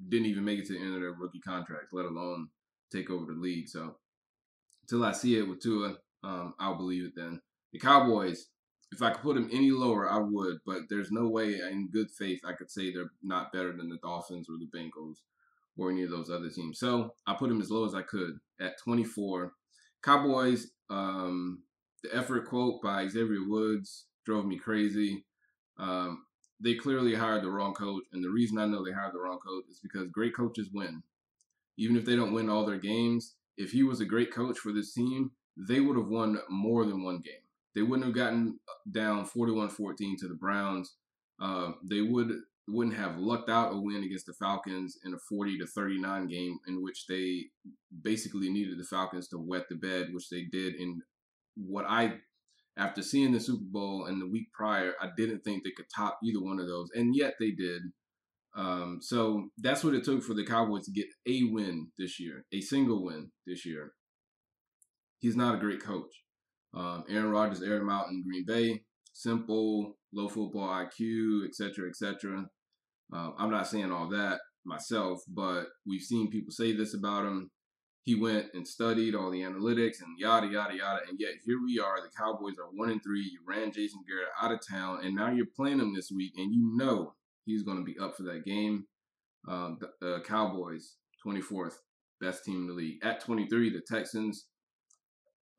didn't 0.08 0.26
even 0.26 0.44
make 0.44 0.58
it 0.58 0.66
to 0.66 0.72
the 0.72 0.80
end 0.80 0.94
of 0.94 1.00
their 1.00 1.12
rookie 1.12 1.38
contracts, 1.38 1.92
let 1.92 2.06
alone 2.06 2.48
take 2.90 3.08
over 3.08 3.26
the 3.26 3.38
league. 3.38 3.68
So 3.68 3.94
until 4.82 5.04
I 5.04 5.12
see 5.12 5.38
it 5.38 5.48
with 5.48 5.62
Tua, 5.62 5.96
um, 6.24 6.54
I'll 6.58 6.74
believe 6.74 7.04
it 7.04 7.12
then. 7.14 7.40
The 7.72 7.78
Cowboys, 7.78 8.48
if 8.90 9.00
I 9.00 9.12
could 9.12 9.22
put 9.22 9.36
them 9.36 9.48
any 9.52 9.70
lower, 9.70 10.10
I 10.10 10.18
would, 10.18 10.58
but 10.66 10.82
there's 10.90 11.12
no 11.12 11.28
way 11.28 11.54
in 11.54 11.88
good 11.92 12.10
faith 12.10 12.40
I 12.44 12.54
could 12.54 12.68
say 12.68 12.92
they're 12.92 13.12
not 13.22 13.52
better 13.52 13.76
than 13.76 13.88
the 13.88 13.98
Dolphins 14.02 14.48
or 14.50 14.56
the 14.58 14.76
Bengals 14.76 15.18
or 15.78 15.92
any 15.92 16.02
of 16.02 16.10
those 16.10 16.28
other 16.28 16.50
teams. 16.50 16.80
So 16.80 17.14
I 17.28 17.34
put 17.34 17.48
them 17.48 17.60
as 17.60 17.70
low 17.70 17.84
as 17.84 17.94
I 17.94 18.02
could 18.02 18.40
at 18.60 18.76
24. 18.82 19.52
Cowboys, 20.02 20.72
um, 20.90 21.62
the 22.02 22.12
effort 22.12 22.48
quote 22.48 22.82
by 22.82 23.06
Xavier 23.06 23.46
Woods 23.46 24.06
drove 24.26 24.46
me 24.46 24.58
crazy. 24.58 25.24
Um, 25.78 26.24
they 26.62 26.74
clearly 26.74 27.14
hired 27.14 27.42
the 27.42 27.50
wrong 27.50 27.74
coach. 27.74 28.04
And 28.12 28.22
the 28.22 28.30
reason 28.30 28.58
I 28.58 28.66
know 28.66 28.84
they 28.84 28.92
hired 28.92 29.14
the 29.14 29.20
wrong 29.20 29.38
coach 29.38 29.64
is 29.70 29.80
because 29.80 30.08
great 30.08 30.34
coaches 30.34 30.68
win. 30.72 31.02
Even 31.76 31.96
if 31.96 32.04
they 32.04 32.16
don't 32.16 32.32
win 32.32 32.48
all 32.48 32.66
their 32.66 32.78
games, 32.78 33.34
if 33.56 33.70
he 33.72 33.82
was 33.82 34.00
a 34.00 34.06
great 34.06 34.32
coach 34.32 34.58
for 34.58 34.72
this 34.72 34.92
team, 34.92 35.32
they 35.56 35.80
would 35.80 35.96
have 35.96 36.08
won 36.08 36.38
more 36.48 36.84
than 36.84 37.02
one 37.02 37.20
game. 37.20 37.34
They 37.74 37.82
wouldn't 37.82 38.06
have 38.06 38.14
gotten 38.14 38.58
down 38.90 39.24
41 39.24 39.70
14 39.70 40.16
to 40.18 40.28
the 40.28 40.34
Browns. 40.34 40.94
Uh, 41.40 41.72
they 41.82 42.02
would 42.02 42.32
wouldn't 42.68 42.96
have 42.96 43.18
lucked 43.18 43.50
out 43.50 43.72
a 43.72 43.76
win 43.76 44.04
against 44.04 44.26
the 44.26 44.32
Falcons 44.32 44.98
in 45.04 45.14
a 45.14 45.18
40 45.18 45.58
to 45.58 45.66
39 45.66 46.28
game 46.28 46.58
in 46.68 46.80
which 46.80 47.06
they 47.08 47.46
basically 48.02 48.50
needed 48.50 48.78
the 48.78 48.84
Falcons 48.84 49.26
to 49.28 49.38
wet 49.38 49.68
the 49.68 49.74
bed, 49.74 50.10
which 50.12 50.28
they 50.30 50.42
did 50.42 50.76
in 50.76 51.02
what 51.56 51.84
I 51.88 52.20
after 52.76 53.02
seeing 53.02 53.32
the 53.32 53.40
Super 53.40 53.64
Bowl 53.70 54.06
and 54.06 54.20
the 54.20 54.28
week 54.28 54.52
prior, 54.52 54.94
I 55.00 55.08
didn't 55.16 55.40
think 55.40 55.62
they 55.62 55.72
could 55.76 55.86
top 55.94 56.18
either 56.24 56.42
one 56.42 56.58
of 56.58 56.66
those, 56.66 56.88
and 56.94 57.14
yet 57.14 57.34
they 57.38 57.50
did. 57.50 57.82
Um, 58.54 58.98
so 59.00 59.48
that's 59.58 59.82
what 59.82 59.94
it 59.94 60.04
took 60.04 60.22
for 60.22 60.34
the 60.34 60.44
Cowboys 60.44 60.84
to 60.84 60.92
get 60.92 61.06
a 61.26 61.44
win 61.44 61.88
this 61.98 62.20
year, 62.20 62.44
a 62.52 62.60
single 62.60 63.04
win 63.04 63.30
this 63.46 63.64
year. 63.64 63.92
He's 65.20 65.36
not 65.36 65.54
a 65.54 65.58
great 65.58 65.82
coach. 65.82 66.12
Um, 66.74 67.04
Aaron 67.08 67.30
Rodgers 67.30 67.62
aired 67.62 67.82
him 67.82 67.90
out 67.90 68.08
in 68.08 68.22
Green 68.22 68.44
Bay. 68.46 68.82
Simple, 69.12 69.96
low 70.12 70.28
football 70.28 70.68
IQ, 70.68 71.46
etc., 71.46 71.88
etc. 71.88 72.46
Uh, 73.14 73.30
I'm 73.38 73.50
not 73.50 73.68
saying 73.68 73.92
all 73.92 74.08
that 74.08 74.40
myself, 74.64 75.20
but 75.28 75.66
we've 75.86 76.00
seen 76.00 76.30
people 76.30 76.52
say 76.52 76.74
this 76.74 76.94
about 76.94 77.26
him 77.26 77.50
he 78.04 78.16
went 78.16 78.46
and 78.54 78.66
studied 78.66 79.14
all 79.14 79.30
the 79.30 79.42
analytics 79.42 80.02
and 80.02 80.18
yada 80.18 80.48
yada 80.48 80.74
yada. 80.74 81.00
And 81.08 81.18
yet 81.20 81.34
here 81.44 81.62
we 81.62 81.78
are. 81.78 82.00
The 82.00 82.10
Cowboys 82.16 82.58
are 82.58 82.70
one 82.72 82.90
and 82.90 83.02
three. 83.02 83.22
You 83.22 83.40
ran 83.46 83.72
Jason 83.72 84.02
Garrett 84.06 84.28
out 84.40 84.52
of 84.52 84.60
town, 84.68 85.04
and 85.04 85.14
now 85.14 85.30
you're 85.30 85.46
playing 85.56 85.78
him 85.78 85.94
this 85.94 86.10
week, 86.10 86.32
and 86.36 86.52
you 86.52 86.76
know 86.76 87.14
he's 87.44 87.62
going 87.62 87.78
to 87.78 87.84
be 87.84 87.98
up 87.98 88.16
for 88.16 88.24
that 88.24 88.44
game. 88.44 88.86
Um, 89.48 89.78
the, 90.00 90.20
Cowboys, 90.20 90.96
24th 91.24 91.74
best 92.20 92.44
team 92.44 92.62
in 92.62 92.66
the 92.68 92.72
league. 92.72 92.98
At 93.02 93.20
23, 93.20 93.70
the 93.70 93.80
Texans. 93.80 94.46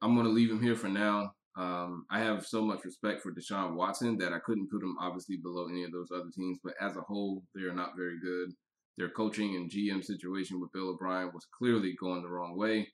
I'm 0.01 0.15
going 0.15 0.25
to 0.25 0.33
leave 0.33 0.51
him 0.51 0.61
here 0.61 0.75
for 0.75 0.89
now. 0.89 1.33
Um, 1.55 2.05
I 2.09 2.19
have 2.19 2.45
so 2.45 2.61
much 2.61 2.83
respect 2.83 3.21
for 3.21 3.31
Deshaun 3.31 3.75
Watson 3.75 4.17
that 4.17 4.33
I 4.33 4.39
couldn't 4.39 4.71
put 4.71 4.81
him 4.81 4.97
obviously 4.99 5.37
below 5.37 5.67
any 5.69 5.83
of 5.83 5.91
those 5.91 6.09
other 6.13 6.29
teams, 6.35 6.57
but 6.63 6.73
as 6.81 6.97
a 6.97 7.01
whole, 7.01 7.43
they 7.55 7.61
are 7.61 7.73
not 7.73 7.95
very 7.95 8.19
good. 8.19 8.53
Their 8.97 9.09
coaching 9.09 9.55
and 9.55 9.71
GM 9.71 10.03
situation 10.03 10.61
with 10.61 10.71
Bill 10.71 10.89
O'Brien 10.89 11.31
was 11.33 11.47
clearly 11.57 11.95
going 11.99 12.21
the 12.21 12.29
wrong 12.29 12.57
way. 12.57 12.87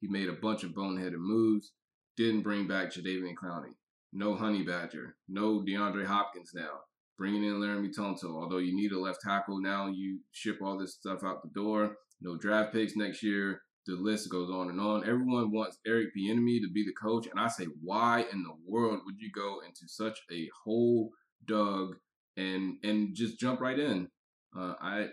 He 0.00 0.08
made 0.08 0.28
a 0.28 0.32
bunch 0.32 0.64
of 0.64 0.72
boneheaded 0.72 1.18
moves, 1.18 1.72
didn't 2.16 2.42
bring 2.42 2.66
back 2.66 2.92
Jadeveon 2.92 3.34
Clowney, 3.34 3.74
no 4.12 4.34
Honey 4.34 4.62
Badger, 4.62 5.16
no 5.28 5.60
DeAndre 5.60 6.06
Hopkins 6.06 6.52
now, 6.54 6.80
bringing 7.18 7.44
in 7.44 7.60
Laremy 7.60 7.94
Tunsil. 7.96 8.34
Although 8.42 8.58
you 8.58 8.74
need 8.74 8.92
a 8.92 8.98
left 8.98 9.20
tackle 9.22 9.60
now, 9.60 9.88
you 9.88 10.20
ship 10.32 10.58
all 10.62 10.78
this 10.78 10.94
stuff 10.94 11.22
out 11.22 11.42
the 11.42 11.50
door. 11.50 11.96
No 12.20 12.36
draft 12.36 12.72
picks 12.72 12.96
next 12.96 13.22
year. 13.22 13.60
The 13.86 13.94
list 13.94 14.30
goes 14.30 14.48
on 14.48 14.70
and 14.70 14.80
on. 14.80 15.02
Everyone 15.02 15.50
wants 15.50 15.78
Eric 15.86 16.08
Bieniemy 16.16 16.60
to 16.60 16.70
be 16.72 16.84
the 16.84 16.94
coach, 17.00 17.26
and 17.26 17.38
I 17.38 17.48
say, 17.48 17.66
why 17.82 18.24
in 18.32 18.44
the 18.44 18.54
world 18.66 19.00
would 19.04 19.16
you 19.18 19.30
go 19.34 19.58
into 19.66 19.88
such 19.88 20.18
a 20.30 20.48
hole 20.64 21.10
dug 21.46 21.96
and 22.36 22.76
and 22.84 23.14
just 23.14 23.40
jump 23.40 23.60
right 23.60 23.78
in? 23.78 24.08
Uh, 24.56 24.74
I 24.80 25.08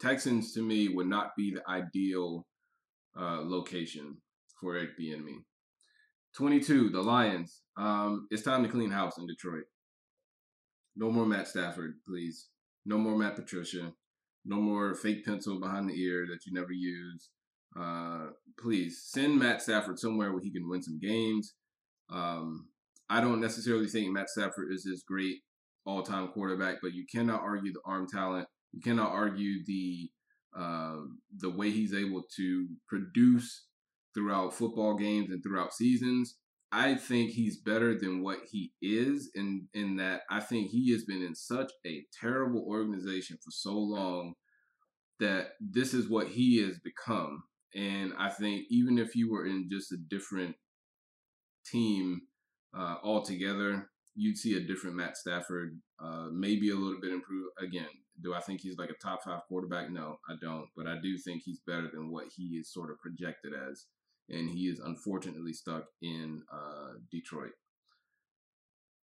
Texans 0.00 0.52
to 0.54 0.62
me 0.62 0.88
would 0.88 1.06
not 1.06 1.30
be 1.36 1.54
the 1.54 1.62
ideal 1.68 2.46
uh, 3.18 3.40
location 3.42 4.16
for 4.60 4.76
Eric 4.76 4.98
Bieniemy. 4.98 5.44
22, 6.36 6.90
the 6.90 7.00
Lions. 7.00 7.62
Um, 7.76 8.26
it's 8.30 8.42
time 8.42 8.62
to 8.64 8.68
clean 8.68 8.90
house 8.90 9.18
in 9.18 9.26
Detroit. 9.26 9.64
No 10.96 11.10
more 11.10 11.26
Matt 11.26 11.48
Stafford, 11.48 11.94
please. 12.06 12.48
No 12.84 12.98
more 12.98 13.16
Matt 13.16 13.36
Patricia. 13.36 13.92
No 14.44 14.56
more 14.56 14.94
fake 14.94 15.24
pencil 15.24 15.60
behind 15.60 15.88
the 15.88 16.00
ear 16.00 16.26
that 16.26 16.44
you 16.44 16.52
never 16.52 16.72
use. 16.72 17.30
Uh, 17.78 18.26
please 18.58 19.02
send 19.06 19.38
Matt 19.38 19.62
Stafford 19.62 19.98
somewhere 19.98 20.32
where 20.32 20.42
he 20.42 20.52
can 20.52 20.68
win 20.68 20.82
some 20.82 20.98
games. 21.00 21.54
Um, 22.12 22.68
I 23.08 23.20
don't 23.20 23.40
necessarily 23.40 23.86
think 23.86 24.12
Matt 24.12 24.28
Stafford 24.28 24.68
is 24.72 24.84
this 24.84 25.02
great 25.02 25.38
all-time 25.86 26.28
quarterback, 26.28 26.76
but 26.82 26.94
you 26.94 27.04
cannot 27.10 27.42
argue 27.42 27.72
the 27.72 27.80
arm 27.84 28.06
talent 28.08 28.46
you 28.74 28.80
cannot 28.80 29.12
argue 29.12 29.64
the 29.64 30.10
um, 30.56 31.18
the 31.36 31.50
way 31.50 31.70
he's 31.70 31.94
able 31.94 32.22
to 32.36 32.68
produce 32.88 33.66
throughout 34.14 34.54
football 34.54 34.96
games 34.96 35.30
and 35.30 35.42
throughout 35.42 35.74
seasons. 35.74 36.36
I 36.70 36.94
think 36.96 37.30
he's 37.30 37.60
better 37.60 37.98
than 37.98 38.22
what 38.22 38.38
he 38.50 38.72
is 38.82 39.30
in 39.34 39.68
in 39.74 39.96
that 39.96 40.22
I 40.30 40.40
think 40.40 40.70
he 40.70 40.92
has 40.92 41.04
been 41.04 41.22
in 41.22 41.34
such 41.34 41.70
a 41.86 42.04
terrible 42.20 42.64
organization 42.68 43.36
for 43.36 43.50
so 43.50 43.74
long 43.74 44.34
that 45.20 45.50
this 45.60 45.94
is 45.94 46.08
what 46.08 46.28
he 46.28 46.58
has 46.62 46.78
become. 46.80 47.44
And 47.74 48.12
I 48.18 48.30
think 48.30 48.66
even 48.70 48.98
if 48.98 49.14
you 49.14 49.30
were 49.30 49.46
in 49.46 49.68
just 49.70 49.92
a 49.92 49.96
different 49.96 50.56
team 51.66 52.22
uh, 52.76 52.96
altogether, 53.02 53.90
you'd 54.16 54.38
see 54.38 54.56
a 54.56 54.66
different 54.66 54.96
Matt 54.96 55.16
Stafford, 55.16 55.80
uh, 56.02 56.28
maybe 56.32 56.70
a 56.70 56.76
little 56.76 57.00
bit 57.00 57.12
improved. 57.12 57.50
Again, 57.60 57.88
do 58.22 58.34
I 58.34 58.40
think 58.40 58.60
he's 58.60 58.78
like 58.78 58.90
a 58.90 58.94
top 59.02 59.24
five 59.24 59.40
quarterback? 59.48 59.90
No, 59.90 60.18
I 60.28 60.34
don't. 60.40 60.66
But 60.76 60.86
I 60.86 60.96
do 61.02 61.18
think 61.18 61.42
he's 61.42 61.60
better 61.66 61.88
than 61.92 62.10
what 62.10 62.26
he 62.34 62.56
is 62.58 62.72
sort 62.72 62.90
of 62.90 63.00
projected 63.00 63.52
as. 63.54 63.86
And 64.28 64.48
he 64.50 64.68
is 64.68 64.78
unfortunately 64.78 65.52
stuck 65.52 65.84
in 66.00 66.42
uh, 66.52 66.94
Detroit. 67.10 67.52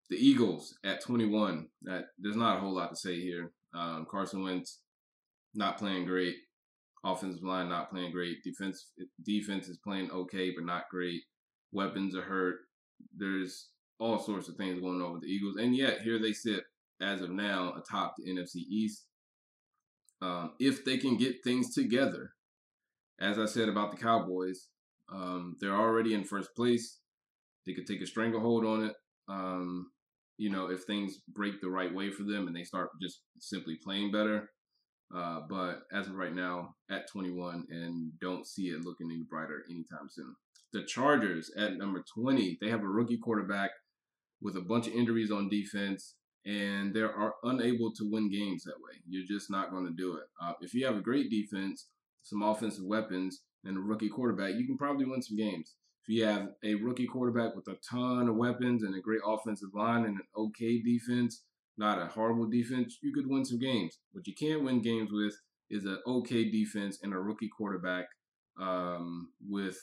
The 0.09 0.15
Eagles 0.15 0.77
at 0.83 1.01
21. 1.01 1.67
That 1.83 2.05
there's 2.17 2.35
not 2.35 2.57
a 2.57 2.59
whole 2.59 2.73
lot 2.73 2.89
to 2.89 2.95
say 2.95 3.19
here. 3.19 3.51
Um, 3.73 4.07
Carson 4.09 4.43
Wentz 4.43 4.79
not 5.53 5.77
playing 5.77 6.05
great. 6.05 6.35
Offensive 7.03 7.43
line 7.43 7.69
not 7.69 7.89
playing 7.91 8.11
great. 8.11 8.43
Defense 8.43 8.87
defense 9.23 9.67
is 9.67 9.77
playing 9.77 10.11
okay, 10.11 10.51
but 10.55 10.65
not 10.65 10.83
great. 10.89 11.21
Weapons 11.71 12.15
are 12.15 12.21
hurt. 12.21 12.57
There's 13.15 13.69
all 13.99 14.19
sorts 14.19 14.47
of 14.49 14.55
things 14.55 14.79
going 14.79 15.01
on 15.01 15.13
with 15.13 15.21
the 15.21 15.27
Eagles, 15.27 15.57
and 15.57 15.75
yet 15.75 16.01
here 16.01 16.19
they 16.19 16.33
sit 16.33 16.63
as 17.01 17.21
of 17.21 17.29
now 17.29 17.73
atop 17.73 18.15
the 18.17 18.31
NFC 18.31 18.57
East. 18.57 19.05
Um, 20.21 20.53
if 20.59 20.85
they 20.85 20.97
can 20.97 21.17
get 21.17 21.43
things 21.43 21.73
together, 21.73 22.31
as 23.19 23.39
I 23.39 23.45
said 23.45 23.69
about 23.69 23.91
the 23.91 23.97
Cowboys, 23.97 24.67
um, 25.11 25.55
they're 25.59 25.75
already 25.75 26.13
in 26.13 26.23
first 26.23 26.49
place. 26.55 26.99
They 27.65 27.73
could 27.73 27.87
take 27.87 28.01
a 28.01 28.07
stranglehold 28.07 28.65
on 28.65 28.85
it. 28.85 28.93
Um, 29.27 29.91
you 30.37 30.49
know, 30.49 30.67
if 30.67 30.83
things 30.83 31.19
break 31.27 31.61
the 31.61 31.69
right 31.69 31.93
way 31.93 32.09
for 32.11 32.23
them 32.23 32.47
and 32.47 32.55
they 32.55 32.63
start 32.63 32.89
just 33.01 33.21
simply 33.39 33.77
playing 33.83 34.11
better, 34.11 34.49
uh, 35.15 35.41
but 35.49 35.81
as 35.91 36.07
of 36.07 36.15
right 36.15 36.33
now, 36.33 36.75
at 36.89 37.09
21, 37.09 37.65
and 37.69 38.11
don't 38.19 38.47
see 38.47 38.69
it 38.69 38.83
looking 38.83 39.09
any 39.11 39.23
brighter 39.29 39.63
anytime 39.69 40.07
soon. 40.09 40.33
The 40.73 40.83
Chargers 40.83 41.51
at 41.57 41.77
number 41.77 42.03
20, 42.15 42.57
they 42.61 42.69
have 42.69 42.81
a 42.81 42.87
rookie 42.87 43.17
quarterback 43.17 43.71
with 44.41 44.55
a 44.55 44.61
bunch 44.61 44.87
of 44.87 44.93
injuries 44.93 45.29
on 45.29 45.49
defense, 45.49 46.15
and 46.45 46.93
they 46.93 47.01
are 47.01 47.35
unable 47.43 47.91
to 47.93 48.09
win 48.09 48.31
games 48.31 48.63
that 48.63 48.79
way. 48.81 48.97
You're 49.07 49.27
just 49.27 49.51
not 49.51 49.71
going 49.71 49.85
to 49.85 49.93
do 49.93 50.15
it. 50.15 50.23
Uh, 50.41 50.53
if 50.61 50.73
you 50.73 50.85
have 50.85 50.95
a 50.95 51.01
great 51.01 51.29
defense, 51.29 51.87
some 52.23 52.41
offensive 52.41 52.85
weapons, 52.85 53.41
and 53.63 53.77
a 53.77 53.79
rookie 53.79 54.09
quarterback, 54.09 54.55
you 54.55 54.65
can 54.65 54.77
probably 54.77 55.05
win 55.05 55.21
some 55.21 55.37
games. 55.37 55.75
If 56.03 56.15
you 56.15 56.25
have 56.25 56.49
a 56.63 56.75
rookie 56.75 57.05
quarterback 57.05 57.55
with 57.55 57.67
a 57.67 57.77
ton 57.87 58.27
of 58.27 58.35
weapons 58.35 58.81
and 58.83 58.95
a 58.95 59.01
great 59.01 59.21
offensive 59.25 59.69
line 59.73 60.05
and 60.05 60.15
an 60.15 60.25
okay 60.35 60.81
defense, 60.81 61.43
not 61.77 62.01
a 62.01 62.07
horrible 62.07 62.49
defense, 62.49 62.97
you 63.01 63.13
could 63.13 63.27
win 63.27 63.45
some 63.45 63.59
games. 63.59 63.99
What 64.11 64.25
you 64.25 64.33
can't 64.33 64.63
win 64.63 64.81
games 64.81 65.11
with 65.11 65.35
is 65.69 65.85
an 65.85 65.99
okay 66.07 66.49
defense 66.49 66.97
and 67.03 67.13
a 67.13 67.19
rookie 67.19 67.49
quarterback 67.55 68.05
um, 68.59 69.29
with 69.47 69.77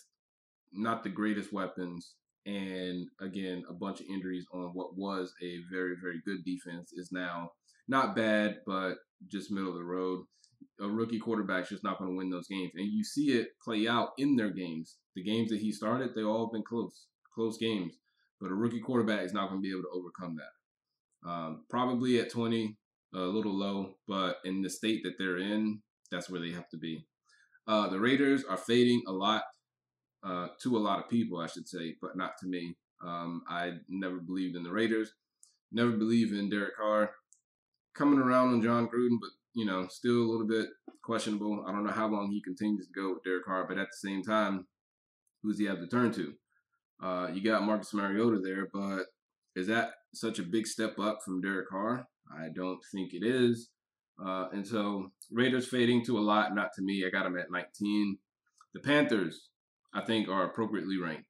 not 0.72 1.02
the 1.02 1.08
greatest 1.08 1.52
weapons. 1.52 2.14
And 2.48 3.06
again, 3.20 3.62
a 3.68 3.74
bunch 3.74 4.00
of 4.00 4.06
injuries 4.06 4.46
on 4.54 4.70
what 4.72 4.96
was 4.96 5.34
a 5.42 5.58
very, 5.70 5.96
very 6.02 6.22
good 6.24 6.42
defense 6.46 6.92
is 6.94 7.10
now 7.12 7.50
not 7.88 8.16
bad, 8.16 8.60
but 8.66 8.94
just 9.30 9.50
middle 9.50 9.68
of 9.68 9.76
the 9.76 9.84
road. 9.84 10.24
A 10.80 10.88
rookie 10.88 11.18
quarterback's 11.18 11.68
just 11.68 11.84
not 11.84 11.98
going 11.98 12.10
to 12.10 12.16
win 12.16 12.30
those 12.30 12.48
games. 12.48 12.72
And 12.74 12.90
you 12.90 13.04
see 13.04 13.32
it 13.32 13.48
play 13.62 13.86
out 13.86 14.10
in 14.16 14.34
their 14.34 14.48
games. 14.48 14.96
The 15.14 15.22
games 15.22 15.50
that 15.50 15.60
he 15.60 15.72
started, 15.72 16.14
they 16.14 16.22
all 16.22 16.46
have 16.46 16.52
been 16.52 16.64
close, 16.66 17.08
close 17.34 17.58
games. 17.58 17.98
But 18.40 18.50
a 18.50 18.54
rookie 18.54 18.80
quarterback 18.80 19.24
is 19.24 19.34
not 19.34 19.50
going 19.50 19.60
to 19.60 19.66
be 19.66 19.70
able 19.70 19.82
to 19.82 19.94
overcome 19.94 20.36
that. 20.36 21.30
Um, 21.30 21.64
probably 21.68 22.18
at 22.18 22.30
20, 22.30 22.78
a 23.14 23.18
little 23.18 23.58
low, 23.58 23.96
but 24.06 24.38
in 24.44 24.62
the 24.62 24.70
state 24.70 25.02
that 25.04 25.14
they're 25.18 25.38
in, 25.38 25.82
that's 26.10 26.30
where 26.30 26.40
they 26.40 26.52
have 26.52 26.68
to 26.70 26.78
be. 26.78 27.04
Uh, 27.66 27.88
the 27.88 28.00
Raiders 28.00 28.44
are 28.48 28.56
fading 28.56 29.02
a 29.06 29.12
lot 29.12 29.42
uh, 30.24 30.48
to 30.62 30.76
a 30.76 30.78
lot 30.78 30.98
of 30.98 31.08
people, 31.08 31.38
I 31.38 31.46
should 31.46 31.68
say, 31.68 31.94
but 32.00 32.16
not 32.16 32.32
to 32.40 32.46
me. 32.46 32.76
Um, 33.04 33.42
I 33.48 33.74
never 33.88 34.16
believed 34.16 34.56
in 34.56 34.62
the 34.62 34.72
Raiders, 34.72 35.12
never 35.70 35.92
believed 35.92 36.32
in 36.32 36.50
Derek 36.50 36.76
Carr. 36.76 37.12
Coming 37.94 38.20
around 38.20 38.52
on 38.52 38.62
Jon 38.62 38.88
Gruden, 38.88 39.18
but 39.20 39.30
you 39.54 39.64
know, 39.64 39.86
still 39.88 40.20
a 40.22 40.30
little 40.30 40.46
bit 40.46 40.68
questionable. 41.02 41.64
I 41.66 41.72
don't 41.72 41.84
know 41.84 41.92
how 41.92 42.06
long 42.06 42.30
he 42.30 42.40
continues 42.42 42.86
to 42.86 42.92
go 42.92 43.14
with 43.14 43.24
Derek 43.24 43.44
Carr, 43.44 43.66
but 43.66 43.78
at 43.78 43.88
the 43.88 44.08
same 44.08 44.22
time, 44.22 44.66
who's 45.42 45.58
he 45.58 45.64
have 45.64 45.80
to 45.80 45.86
turn 45.86 46.12
to? 46.12 46.34
Uh, 47.02 47.28
you 47.32 47.42
got 47.42 47.64
Marcus 47.64 47.94
Mariota 47.94 48.38
there, 48.38 48.68
but 48.72 49.06
is 49.56 49.66
that 49.68 49.90
such 50.14 50.38
a 50.38 50.44
big 50.44 50.66
step 50.66 50.98
up 50.98 51.20
from 51.24 51.40
Derek 51.40 51.68
Carr? 51.68 52.06
I 52.32 52.48
don't 52.54 52.80
think 52.92 53.14
it 53.14 53.24
is. 53.24 53.70
Uh, 54.24 54.48
and 54.52 54.66
so 54.66 55.10
Raiders 55.30 55.68
fading 55.68 56.04
to 56.06 56.18
a 56.18 56.20
lot, 56.20 56.54
not 56.54 56.70
to 56.74 56.82
me. 56.82 57.04
I 57.06 57.10
got 57.10 57.24
them 57.24 57.38
at 57.38 57.50
19. 57.50 58.18
The 58.74 58.80
Panthers, 58.80 59.48
I 59.98 60.04
think, 60.04 60.28
are 60.28 60.44
appropriately 60.44 60.98
ranked. 60.98 61.24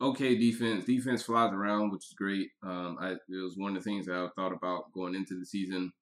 Okay, 0.00 0.36
defense. 0.36 0.84
Defense 0.84 1.22
flies 1.22 1.52
around, 1.52 1.92
which 1.92 2.06
is 2.06 2.14
great. 2.16 2.48
Um, 2.64 2.96
I, 3.00 3.12
it 3.12 3.42
was 3.42 3.54
one 3.56 3.76
of 3.76 3.82
the 3.82 3.88
things 3.88 4.08
I 4.08 4.26
thought 4.34 4.52
about 4.52 4.92
going 4.92 5.14
into 5.14 5.38
the 5.38 5.46
season. 5.46 5.92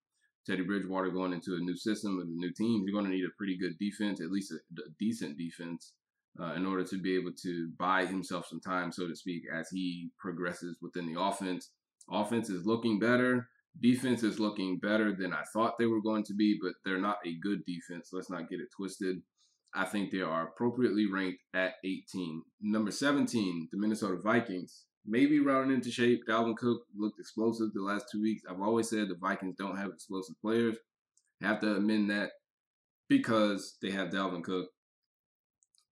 Teddy 0.47 0.63
Bridgewater 0.63 1.11
going 1.11 1.33
into 1.33 1.55
a 1.55 1.59
new 1.59 1.77
system 1.77 2.17
with 2.17 2.25
a 2.25 2.31
new 2.31 2.51
team, 2.51 2.81
he's 2.81 2.93
going 2.93 3.05
to 3.05 3.11
need 3.11 3.25
a 3.25 3.37
pretty 3.37 3.55
good 3.59 3.77
defense, 3.77 4.19
at 4.19 4.31
least 4.31 4.51
a, 4.51 4.55
a 4.55 4.89
decent 4.99 5.37
defense 5.37 5.93
uh, 6.41 6.53
in 6.53 6.65
order 6.65 6.83
to 6.83 6.99
be 6.99 7.15
able 7.15 7.31
to 7.43 7.69
buy 7.77 8.05
himself 8.05 8.47
some 8.47 8.59
time, 8.59 8.91
so 8.91 9.07
to 9.07 9.15
speak, 9.15 9.43
as 9.53 9.69
he 9.69 10.09
progresses 10.17 10.77
within 10.81 11.05
the 11.05 11.21
offense. 11.21 11.69
Offense 12.11 12.49
is 12.49 12.65
looking 12.65 12.97
better. 12.97 13.49
Defense 13.79 14.23
is 14.23 14.39
looking 14.39 14.79
better 14.79 15.15
than 15.15 15.31
I 15.31 15.43
thought 15.53 15.77
they 15.77 15.85
were 15.85 16.01
going 16.01 16.23
to 16.23 16.33
be, 16.33 16.57
but 16.59 16.73
they're 16.83 16.97
not 16.99 17.17
a 17.23 17.37
good 17.39 17.63
defense. 17.65 18.09
Let's 18.11 18.31
not 18.31 18.49
get 18.49 18.59
it 18.59 18.69
twisted. 18.75 19.21
I 19.73 19.85
think 19.85 20.11
they 20.11 20.21
are 20.21 20.47
appropriately 20.47 21.05
ranked 21.05 21.43
at 21.53 21.75
18. 21.83 22.43
Number 22.61 22.91
17, 22.91 23.69
the 23.71 23.77
Minnesota 23.77 24.17
Vikings. 24.21 24.83
Maybe 25.05 25.39
rounding 25.39 25.77
into 25.77 25.91
shape. 25.91 26.23
Dalvin 26.27 26.57
Cook 26.57 26.83
looked 26.95 27.19
explosive 27.19 27.73
the 27.73 27.81
last 27.81 28.05
two 28.11 28.21
weeks. 28.21 28.43
I've 28.49 28.61
always 28.61 28.89
said 28.89 29.07
the 29.07 29.15
Vikings 29.15 29.55
don't 29.57 29.77
have 29.77 29.91
explosive 29.91 30.35
players. 30.41 30.77
have 31.41 31.59
to 31.61 31.75
amend 31.75 32.09
that 32.11 32.31
because 33.09 33.77
they 33.81 33.91
have 33.91 34.09
Dalvin 34.09 34.43
Cook. 34.43 34.69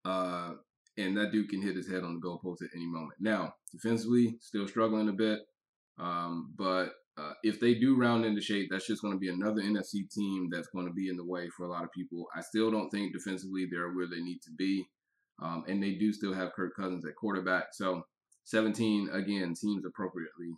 Uh, 0.03 0.53
and 0.97 1.15
that 1.15 1.31
dude 1.31 1.49
can 1.49 1.61
hit 1.61 1.75
his 1.75 1.89
head 1.89 2.03
on 2.03 2.15
the 2.15 2.19
goalpost 2.19 2.63
at 2.63 2.75
any 2.75 2.87
moment. 2.87 3.13
Now, 3.19 3.53
defensively, 3.71 4.37
still 4.41 4.67
struggling 4.67 5.09
a 5.09 5.13
bit. 5.13 5.39
Um, 5.99 6.53
but 6.57 6.91
uh, 7.17 7.33
if 7.43 7.59
they 7.59 7.73
do 7.73 7.97
round 7.97 8.25
into 8.25 8.41
shape, 8.41 8.67
that's 8.69 8.87
just 8.87 9.01
going 9.01 9.13
to 9.13 9.19
be 9.19 9.29
another 9.29 9.61
NFC 9.61 10.09
team 10.11 10.49
that's 10.51 10.67
going 10.67 10.85
to 10.85 10.93
be 10.93 11.09
in 11.09 11.17
the 11.17 11.25
way 11.25 11.49
for 11.49 11.65
a 11.65 11.69
lot 11.69 11.83
of 11.83 11.91
people. 11.91 12.27
I 12.35 12.41
still 12.41 12.69
don't 12.69 12.89
think 12.89 13.13
defensively 13.13 13.67
they're 13.69 13.91
where 13.91 14.07
they 14.07 14.21
need 14.21 14.41
to 14.43 14.51
be. 14.51 14.87
Um, 15.41 15.63
and 15.67 15.81
they 15.81 15.93
do 15.93 16.13
still 16.13 16.33
have 16.33 16.53
Kirk 16.53 16.75
Cousins 16.75 17.05
at 17.05 17.15
quarterback. 17.15 17.67
So 17.71 18.03
17, 18.45 19.09
again, 19.13 19.55
seems 19.55 19.85
appropriately 19.85 20.55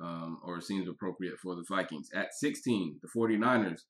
um, 0.00 0.40
or 0.44 0.60
seems 0.60 0.88
appropriate 0.88 1.38
for 1.38 1.54
the 1.54 1.64
Vikings. 1.68 2.10
At 2.14 2.34
16, 2.34 3.00
the 3.02 3.08
49ers, 3.08 3.80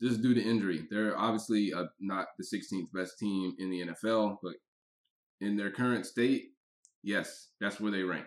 this 0.00 0.12
is 0.12 0.18
due 0.18 0.34
to 0.34 0.42
injury. 0.42 0.86
They're 0.90 1.18
obviously 1.18 1.72
uh, 1.72 1.84
not 2.00 2.26
the 2.38 2.44
16th 2.44 2.92
best 2.92 3.18
team 3.18 3.54
in 3.58 3.70
the 3.70 3.86
NFL, 3.86 4.38
but 4.42 4.54
in 5.40 5.56
their 5.56 5.70
current 5.70 6.06
state, 6.06 6.50
yes, 7.02 7.48
that's 7.60 7.80
where 7.80 7.92
they 7.92 8.02
rank. 8.02 8.26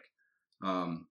Um, 0.63 1.07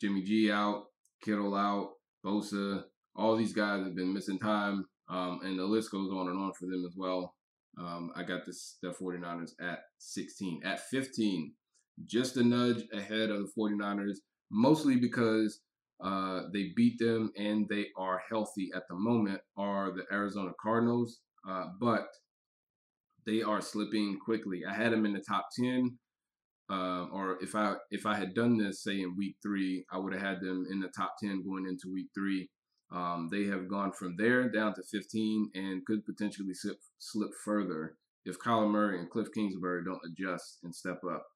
Jimmy 0.00 0.22
G 0.22 0.50
out, 0.50 0.87
Kittle 1.22 1.54
out, 1.54 1.92
Bosa, 2.24 2.84
all 3.14 3.36
these 3.36 3.52
guys 3.52 3.84
have 3.84 3.96
been 3.96 4.14
missing 4.14 4.38
time, 4.38 4.86
um, 5.08 5.40
and 5.42 5.58
the 5.58 5.64
list 5.64 5.90
goes 5.90 6.10
on 6.10 6.28
and 6.28 6.38
on 6.38 6.52
for 6.52 6.66
them 6.66 6.84
as 6.86 6.94
well. 6.96 7.34
Um, 7.78 8.10
I 8.16 8.22
got 8.22 8.44
this 8.44 8.78
the 8.82 8.90
49ers 8.90 9.52
at 9.60 9.80
16. 9.98 10.62
At 10.64 10.80
15, 10.88 11.52
just 12.06 12.36
a 12.36 12.42
nudge 12.42 12.82
ahead 12.92 13.30
of 13.30 13.40
the 13.40 13.52
49ers, 13.58 14.18
mostly 14.50 14.96
because 14.96 15.60
uh, 16.02 16.42
they 16.52 16.72
beat 16.76 16.98
them 16.98 17.32
and 17.36 17.68
they 17.68 17.86
are 17.96 18.20
healthy 18.28 18.70
at 18.74 18.84
the 18.88 18.94
moment 18.94 19.40
are 19.56 19.92
the 19.92 20.04
Arizona 20.12 20.52
Cardinals, 20.60 21.20
uh, 21.48 21.66
but 21.80 22.06
they 23.26 23.42
are 23.42 23.60
slipping 23.60 24.18
quickly. 24.24 24.62
I 24.68 24.74
had 24.74 24.92
them 24.92 25.04
in 25.04 25.12
the 25.12 25.24
top 25.28 25.48
10. 25.58 25.98
Uh, 26.70 27.06
or 27.12 27.38
if 27.42 27.54
I 27.54 27.74
if 27.90 28.04
I 28.04 28.14
had 28.14 28.34
done 28.34 28.58
this 28.58 28.82
say 28.82 29.00
in 29.00 29.16
week 29.16 29.36
three, 29.42 29.84
I 29.90 29.98
would 29.98 30.12
have 30.12 30.22
had 30.22 30.40
them 30.40 30.66
in 30.70 30.80
the 30.80 30.88
top 30.88 31.14
ten 31.22 31.42
going 31.42 31.66
into 31.66 31.92
week 31.92 32.08
three. 32.14 32.50
Um, 32.90 33.28
they 33.30 33.44
have 33.44 33.68
gone 33.68 33.92
from 33.92 34.16
there 34.16 34.48
down 34.48 34.74
to 34.74 34.82
15 34.82 35.50
and 35.54 35.84
could 35.84 36.06
potentially 36.06 36.54
slip 36.54 36.78
slip 36.98 37.30
further 37.44 37.96
if 38.24 38.38
Kyler 38.38 38.70
Murray 38.70 38.98
and 38.98 39.10
Cliff 39.10 39.28
Kingsbury 39.34 39.84
don't 39.84 40.00
adjust 40.06 40.58
and 40.62 40.74
step 40.74 41.00
up. 41.10 41.26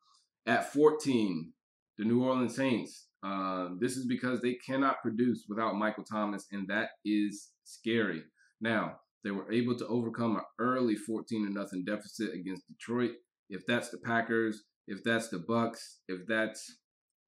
At 0.46 0.72
14, 0.72 1.52
the 1.98 2.04
New 2.04 2.24
Orleans 2.24 2.56
Saints 2.56 3.06
um, 3.22 3.78
this 3.80 3.96
is 3.96 4.06
because 4.06 4.40
they 4.40 4.54
cannot 4.54 5.00
produce 5.00 5.44
without 5.48 5.76
Michael 5.76 6.04
Thomas, 6.04 6.46
and 6.50 6.66
that 6.68 6.90
is 7.04 7.50
scary. 7.64 8.22
Now, 8.60 8.98
They 9.24 9.30
were 9.30 9.52
able 9.52 9.78
to 9.78 9.86
overcome 9.86 10.34
an 10.34 10.42
early 10.58 10.96
14 10.96 11.46
to 11.46 11.52
nothing 11.52 11.84
deficit 11.84 12.34
against 12.34 12.66
Detroit. 12.66 13.12
If 13.48 13.64
that's 13.66 13.90
the 13.90 13.98
Packers, 13.98 14.64
if 14.86 15.02
that's 15.04 15.28
the 15.28 15.38
Bucks, 15.38 16.00
if 16.08 16.26
that's 16.26 16.76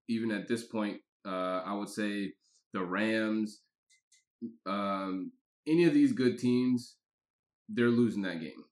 even 0.09 0.31
at 0.31 0.49
this 0.49 0.65
point, 0.65 0.99
uh, 1.27 1.63
I 1.65 1.75
would 1.75 1.89
say 1.89 2.33
the 2.73 2.83
Rams, 2.83 3.61
um, 4.67 5.33
any 5.67 5.85
of 5.85 5.95
these 5.95 6.13
good 6.13 6.39
teams, 6.39 6.97
they're 7.69 7.89
losing 7.89 8.23
that 8.23 8.41
game. 8.41 8.65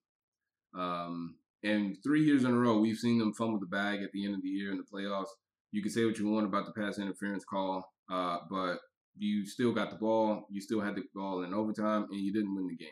Um, 0.78 1.36
and 1.64 1.96
three 2.02 2.24
years 2.24 2.44
in 2.44 2.50
a 2.50 2.58
row, 2.58 2.78
we've 2.78 2.98
seen 2.98 3.18
them 3.18 3.32
fumble 3.32 3.60
the 3.60 3.66
bag 3.66 4.02
at 4.02 4.10
the 4.12 4.24
end 4.24 4.34
of 4.34 4.42
the 4.42 4.48
year 4.48 4.72
in 4.72 4.78
the 4.78 4.84
playoffs. 4.84 5.30
You 5.70 5.82
can 5.82 5.90
say 5.90 6.04
what 6.04 6.18
you 6.18 6.28
want 6.28 6.46
about 6.46 6.66
the 6.66 6.72
pass 6.72 6.98
interference 6.98 7.44
call, 7.44 7.84
uh, 8.10 8.38
but 8.50 8.78
you 9.16 9.46
still 9.46 9.72
got 9.72 9.90
the 9.90 9.96
ball. 9.96 10.46
You 10.50 10.60
still 10.60 10.80
had 10.80 10.96
the 10.96 11.04
ball 11.14 11.44
in 11.44 11.54
overtime, 11.54 12.06
and 12.10 12.20
you 12.20 12.32
didn't 12.32 12.54
win 12.54 12.66
the 12.66 12.76
game. 12.76 12.88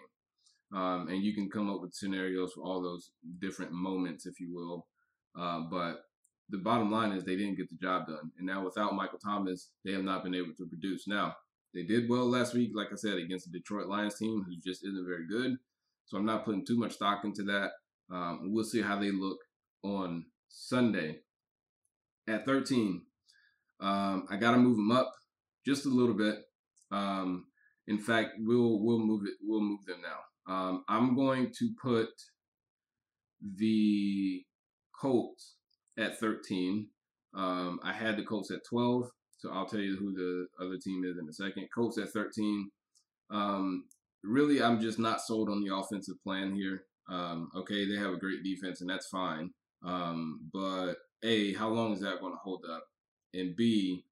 Um, 0.72 1.08
and 1.08 1.22
you 1.22 1.34
can 1.34 1.50
come 1.50 1.68
up 1.68 1.80
with 1.80 1.94
scenarios 1.94 2.52
for 2.52 2.62
all 2.62 2.80
those 2.80 3.10
different 3.40 3.72
moments, 3.72 4.24
if 4.24 4.38
you 4.38 4.54
will. 4.54 4.86
Uh, 5.38 5.60
but 5.70 6.04
the 6.48 6.58
bottom 6.58 6.90
line 6.90 7.12
is 7.12 7.24
they 7.24 7.36
didn't 7.36 7.56
get 7.56 7.70
the 7.70 7.76
job 7.76 8.06
done. 8.06 8.30
And 8.38 8.46
now 8.46 8.64
without 8.64 8.94
Michael 8.94 9.18
Thomas, 9.18 9.70
they 9.84 9.92
have 9.92 10.04
not 10.04 10.24
been 10.24 10.34
able 10.34 10.52
to 10.58 10.66
produce. 10.66 11.06
Now, 11.06 11.36
they 11.72 11.84
did 11.84 12.08
well 12.08 12.28
last 12.28 12.54
week, 12.54 12.72
like 12.74 12.88
I 12.92 12.96
said, 12.96 13.18
against 13.18 13.50
the 13.50 13.58
Detroit 13.58 13.86
Lions 13.86 14.16
team, 14.16 14.44
who 14.44 14.56
just 14.56 14.84
isn't 14.84 15.06
very 15.06 15.26
good. 15.28 15.56
So 16.06 16.18
I'm 16.18 16.26
not 16.26 16.44
putting 16.44 16.66
too 16.66 16.78
much 16.78 16.92
stock 16.92 17.24
into 17.24 17.44
that. 17.44 17.70
Um, 18.12 18.50
we'll 18.52 18.64
see 18.64 18.82
how 18.82 18.98
they 18.98 19.12
look 19.12 19.38
on 19.84 20.26
Sunday. 20.48 21.20
At 22.26 22.44
13, 22.44 23.02
um, 23.80 24.26
I 24.28 24.36
got 24.36 24.52
to 24.52 24.58
move 24.58 24.76
them 24.76 24.90
up 24.90 25.12
just 25.64 25.86
a 25.86 25.88
little 25.88 26.14
bit. 26.14 26.36
Um, 26.90 27.46
in 27.86 27.98
fact, 27.98 28.30
we'll 28.38 28.80
we'll 28.80 28.98
move 28.98 29.22
it. 29.26 29.34
We'll 29.42 29.60
move 29.60 29.84
them 29.86 30.00
now. 30.02 30.52
Um, 30.52 30.84
I'm 30.88 31.14
going 31.14 31.52
to 31.58 31.70
put 31.80 32.08
the 33.40 34.44
Colts 35.00 35.54
at 35.98 36.18
13. 36.18 36.88
Um, 37.34 37.80
I 37.82 37.92
had 37.92 38.16
the 38.16 38.24
Colts 38.24 38.50
at 38.50 38.64
12, 38.68 39.10
so 39.38 39.50
I'll 39.52 39.66
tell 39.66 39.80
you 39.80 39.96
who 39.96 40.12
the 40.12 40.64
other 40.64 40.76
team 40.76 41.04
is 41.04 41.16
in 41.18 41.28
a 41.28 41.32
second. 41.32 41.68
Colts 41.74 41.98
at 41.98 42.10
13. 42.10 42.70
Um, 43.30 43.84
really, 44.24 44.62
I'm 44.62 44.80
just 44.80 44.98
not 44.98 45.20
sold 45.20 45.48
on 45.48 45.62
the 45.62 45.74
offensive 45.74 46.22
plan 46.22 46.54
here. 46.54 46.84
Um, 47.08 47.50
okay, 47.56 47.88
they 47.88 47.96
have 47.96 48.12
a 48.12 48.18
great 48.18 48.42
defense, 48.42 48.80
and 48.80 48.90
that's 48.90 49.08
fine. 49.08 49.50
Um, 49.84 50.48
but 50.52 50.94
A, 51.24 51.54
how 51.54 51.68
long 51.68 51.92
is 51.92 52.00
that 52.00 52.20
going 52.20 52.32
to 52.32 52.38
hold 52.42 52.64
up? 52.70 52.84
And 53.32 53.56
B, 53.56 54.04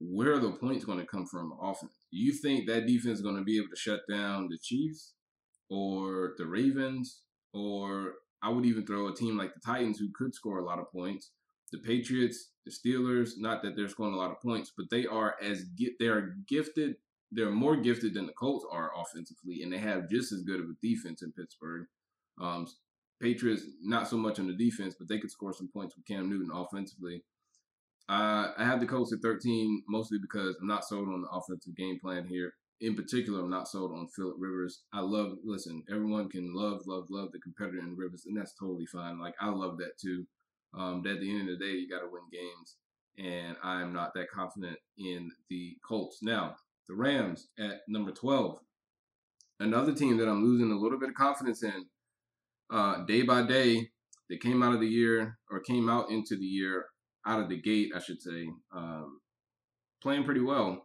where 0.00 0.34
are 0.34 0.38
the 0.38 0.52
points 0.52 0.84
going 0.84 0.98
to 0.98 1.06
come 1.06 1.26
from 1.26 1.54
offense? 1.60 1.92
You 2.10 2.32
think 2.32 2.68
that 2.68 2.86
defense 2.86 3.18
is 3.18 3.22
going 3.22 3.36
to 3.36 3.42
be 3.42 3.56
able 3.56 3.68
to 3.70 3.76
shut 3.76 4.00
down 4.08 4.48
the 4.48 4.58
Chiefs 4.62 5.14
or 5.70 6.34
the 6.38 6.46
Ravens? 6.46 7.22
Or 7.52 8.14
I 8.44 8.50
would 8.50 8.66
even 8.66 8.84
throw 8.84 9.08
a 9.08 9.14
team 9.14 9.38
like 9.38 9.54
the 9.54 9.60
Titans 9.60 9.98
who 9.98 10.10
could 10.14 10.34
score 10.34 10.58
a 10.58 10.64
lot 10.64 10.78
of 10.78 10.92
points. 10.92 11.30
The 11.72 11.78
Patriots, 11.78 12.50
the 12.66 12.70
Steelers, 12.70 13.30
not 13.38 13.62
that 13.62 13.74
they're 13.74 13.88
scoring 13.88 14.12
a 14.12 14.18
lot 14.18 14.30
of 14.30 14.40
points, 14.40 14.70
but 14.76 14.90
they 14.90 15.06
are 15.06 15.36
as 15.42 15.64
they 15.98 16.06
are 16.06 16.36
gifted. 16.46 16.96
They're 17.32 17.50
more 17.50 17.76
gifted 17.76 18.14
than 18.14 18.26
the 18.26 18.32
Colts 18.34 18.66
are 18.70 18.92
offensively, 18.96 19.62
and 19.62 19.72
they 19.72 19.78
have 19.78 20.10
just 20.10 20.30
as 20.30 20.42
good 20.42 20.60
of 20.60 20.66
a 20.66 20.86
defense 20.86 21.22
in 21.22 21.32
Pittsburgh. 21.32 21.86
Um, 22.40 22.66
Patriots, 23.20 23.62
not 23.82 24.08
so 24.08 24.18
much 24.18 24.38
on 24.38 24.46
the 24.46 24.52
defense, 24.52 24.94
but 24.98 25.08
they 25.08 25.18
could 25.18 25.30
score 25.30 25.54
some 25.54 25.70
points 25.72 25.96
with 25.96 26.06
Cam 26.06 26.28
Newton 26.28 26.50
offensively. 26.52 27.24
Uh, 28.08 28.52
I 28.58 28.64
have 28.64 28.80
the 28.80 28.86
Colts 28.86 29.14
at 29.14 29.20
13 29.22 29.84
mostly 29.88 30.18
because 30.20 30.54
I'm 30.60 30.66
not 30.66 30.84
sold 30.84 31.08
on 31.08 31.22
the 31.22 31.28
offensive 31.28 31.74
game 31.74 31.98
plan 31.98 32.26
here. 32.26 32.52
In 32.80 32.94
particular, 32.94 33.40
I'm 33.40 33.50
not 33.50 33.68
sold 33.68 33.92
on 33.92 34.08
Philip 34.08 34.36
Rivers. 34.38 34.82
I 34.92 35.00
love, 35.00 35.36
listen, 35.44 35.84
everyone 35.90 36.28
can 36.28 36.52
love, 36.54 36.82
love, 36.86 37.06
love 37.08 37.30
the 37.32 37.38
competitor 37.38 37.78
in 37.78 37.96
Rivers, 37.96 38.24
and 38.26 38.36
that's 38.36 38.54
totally 38.58 38.86
fine. 38.86 39.18
Like, 39.18 39.34
I 39.40 39.48
love 39.48 39.78
that 39.78 39.98
too. 39.98 40.26
Um, 40.76 40.98
at 41.06 41.20
the 41.20 41.30
end 41.30 41.48
of 41.48 41.58
the 41.58 41.64
day, 41.64 41.72
you 41.72 41.88
got 41.88 42.00
to 42.00 42.10
win 42.10 42.22
games, 42.32 42.76
and 43.16 43.56
I 43.62 43.80
am 43.80 43.92
not 43.92 44.12
that 44.14 44.30
confident 44.30 44.76
in 44.98 45.30
the 45.48 45.76
Colts. 45.86 46.18
Now, 46.20 46.56
the 46.88 46.94
Rams 46.94 47.48
at 47.58 47.82
number 47.88 48.10
12. 48.10 48.58
Another 49.60 49.94
team 49.94 50.16
that 50.18 50.28
I'm 50.28 50.44
losing 50.44 50.72
a 50.72 50.78
little 50.78 50.98
bit 50.98 51.10
of 51.10 51.14
confidence 51.14 51.62
in 51.62 51.86
uh, 52.72 53.04
day 53.04 53.22
by 53.22 53.46
day. 53.46 53.88
They 54.28 54.36
came 54.36 54.62
out 54.62 54.74
of 54.74 54.80
the 54.80 54.88
year, 54.88 55.38
or 55.50 55.60
came 55.60 55.88
out 55.88 56.10
into 56.10 56.36
the 56.36 56.44
year 56.44 56.86
out 57.26 57.40
of 57.40 57.48
the 57.48 57.60
gate, 57.60 57.92
I 57.94 58.00
should 58.00 58.20
say, 58.20 58.48
um, 58.74 59.20
playing 60.02 60.24
pretty 60.24 60.40
well. 60.40 60.83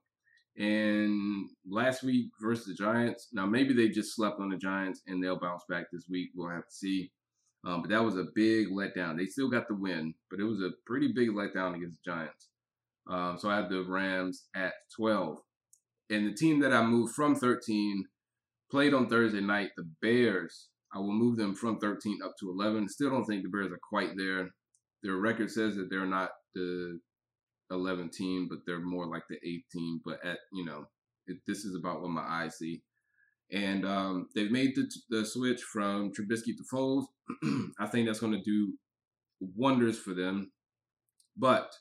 And 0.59 1.49
last 1.67 2.03
week 2.03 2.31
versus 2.41 2.65
the 2.65 2.73
Giants, 2.73 3.29
now 3.31 3.45
maybe 3.45 3.73
they 3.73 3.87
just 3.87 4.15
slept 4.15 4.39
on 4.39 4.49
the 4.49 4.57
Giants 4.57 5.01
and 5.07 5.23
they'll 5.23 5.39
bounce 5.39 5.63
back 5.69 5.85
this 5.91 6.05
week. 6.09 6.29
We'll 6.35 6.49
have 6.49 6.67
to 6.67 6.71
see. 6.71 7.11
Um, 7.65 7.81
but 7.81 7.89
that 7.91 8.03
was 8.03 8.17
a 8.17 8.27
big 8.35 8.67
letdown. 8.69 9.17
They 9.17 9.25
still 9.25 9.49
got 9.49 9.67
the 9.67 9.75
win, 9.75 10.13
but 10.29 10.39
it 10.39 10.43
was 10.43 10.61
a 10.61 10.71
pretty 10.85 11.11
big 11.13 11.29
letdown 11.29 11.75
against 11.75 11.99
the 12.03 12.11
Giants. 12.11 12.49
Um, 13.09 13.37
so 13.39 13.49
I 13.49 13.55
have 13.55 13.69
the 13.69 13.83
Rams 13.87 14.47
at 14.55 14.73
12. 14.97 15.37
And 16.09 16.27
the 16.27 16.35
team 16.35 16.59
that 16.59 16.73
I 16.73 16.83
moved 16.83 17.15
from 17.15 17.35
13 17.35 18.05
played 18.69 18.93
on 18.93 19.07
Thursday 19.07 19.41
night, 19.41 19.69
the 19.77 19.89
Bears. 20.01 20.67
I 20.93 20.99
will 20.99 21.13
move 21.13 21.37
them 21.37 21.55
from 21.55 21.79
13 21.79 22.19
up 22.23 22.33
to 22.39 22.49
11. 22.49 22.89
Still 22.89 23.11
don't 23.11 23.25
think 23.25 23.43
the 23.43 23.49
Bears 23.49 23.71
are 23.71 23.79
quite 23.89 24.11
there 24.17 24.49
their 25.03 25.15
record 25.15 25.49
says 25.49 25.75
that 25.75 25.89
they're 25.89 26.05
not 26.05 26.29
the 26.55 26.99
11 27.71 28.09
team, 28.09 28.47
but 28.49 28.59
they're 28.65 28.79
more 28.79 29.05
like 29.05 29.23
the 29.29 29.37
18. 29.37 30.01
But 30.05 30.25
at 30.25 30.39
you 30.51 30.65
know, 30.65 30.85
it, 31.27 31.37
this 31.47 31.65
is 31.65 31.75
about 31.75 32.01
what 32.01 32.11
my 32.11 32.23
eyes 32.23 32.57
see. 32.57 32.81
And 33.51 33.85
um, 33.85 34.27
they've 34.35 34.51
made 34.51 34.75
the, 34.75 34.89
the 35.09 35.25
switch 35.25 35.61
from 35.61 36.11
Trubisky 36.11 36.55
to 36.55 36.63
Foles. 36.71 37.05
I 37.79 37.87
think 37.87 38.07
that's 38.07 38.19
going 38.19 38.33
to 38.33 38.43
do 38.43 38.73
wonders 39.39 39.97
for 39.97 40.13
them. 40.13 40.51
But 41.35 41.71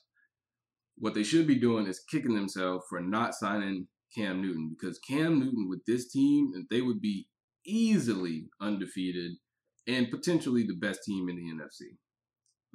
what 0.96 1.14
they 1.14 1.22
should 1.22 1.46
be 1.46 1.57
doing 1.57 1.87
is 1.87 2.01
kicking 2.11 2.35
themselves 2.35 2.85
for 2.88 3.01
not 3.01 3.35
signing 3.35 3.88
Cam 4.16 4.40
Newton 4.40 4.74
because 4.79 4.98
Cam 4.98 5.38
Newton 5.38 5.68
with 5.68 5.85
this 5.87 6.11
team, 6.11 6.53
they 6.70 6.81
would 6.81 7.01
be 7.01 7.29
easily 7.66 8.48
undefeated 8.61 9.33
and 9.87 10.11
potentially 10.11 10.64
the 10.66 10.77
best 10.77 11.01
team 11.05 11.29
in 11.29 11.37
the 11.37 11.42
NFC. 11.42 11.96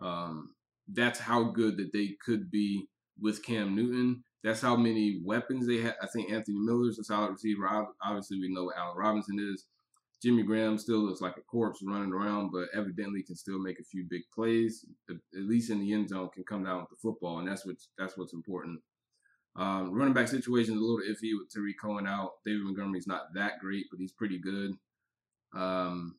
Um, 0.06 0.54
that's 0.92 1.20
how 1.20 1.44
good 1.52 1.78
that 1.78 1.92
they 1.94 2.16
could 2.26 2.52
be 2.52 2.88
with 3.20 3.44
Cam 3.44 3.76
Newton. 3.76 4.24
That's 4.44 4.62
how 4.62 4.76
many 4.76 5.22
weapons 5.24 5.68
they 5.68 5.78
have. 5.78 5.96
I 6.02 6.08
think 6.08 6.32
Anthony 6.32 6.58
Miller's 6.60 7.00
a 7.00 7.04
solid 7.04 7.32
receiver. 7.32 7.88
Obviously, 8.04 8.40
we 8.40 8.54
know 8.54 8.66
what 8.66 8.78
Allen 8.78 8.98
Robinson 8.98 9.40
is. 9.40 9.66
Jimmy 10.22 10.44
Graham 10.44 10.78
still 10.78 11.00
looks 11.00 11.20
like 11.20 11.36
a 11.38 11.42
corpse 11.42 11.82
running 11.86 12.14
around, 12.14 12.52
but 12.52 12.70
evidently 12.74 13.24
can 13.24 13.36
still 13.36 13.60
make 13.60 13.80
a 13.80 13.84
few 13.84 14.06
big 14.10 14.22
plays. 14.34 14.86
At 15.10 15.18
least 15.34 15.70
in 15.70 15.82
the 15.82 15.92
end 15.92 16.10
zone, 16.10 16.30
can 16.34 16.46
come 16.46 16.64
down 16.64 16.80
with 16.80 16.90
the 16.90 16.96
football, 17.02 17.40
and 17.40 17.48
that's 17.48 17.66
what's 17.66 17.90
that's 17.98 18.18
what's 18.18 18.34
important. 18.34 18.80
Um, 19.56 19.94
running 19.94 20.14
back 20.14 20.30
situation 20.30 20.76
is 20.76 20.80
a 20.80 20.84
little 20.84 21.06
iffy 21.08 21.38
with 21.38 21.50
Tarik 21.54 21.76
Cohen 21.80 22.08
out. 22.08 22.32
David 22.46 22.64
Montgomery's 22.64 23.06
not 23.06 23.34
that 23.36 23.60
great, 23.60 23.86
but 23.92 24.00
he's 24.00 24.14
pretty 24.14 24.40
good. 24.40 24.72
Um, 25.54 26.16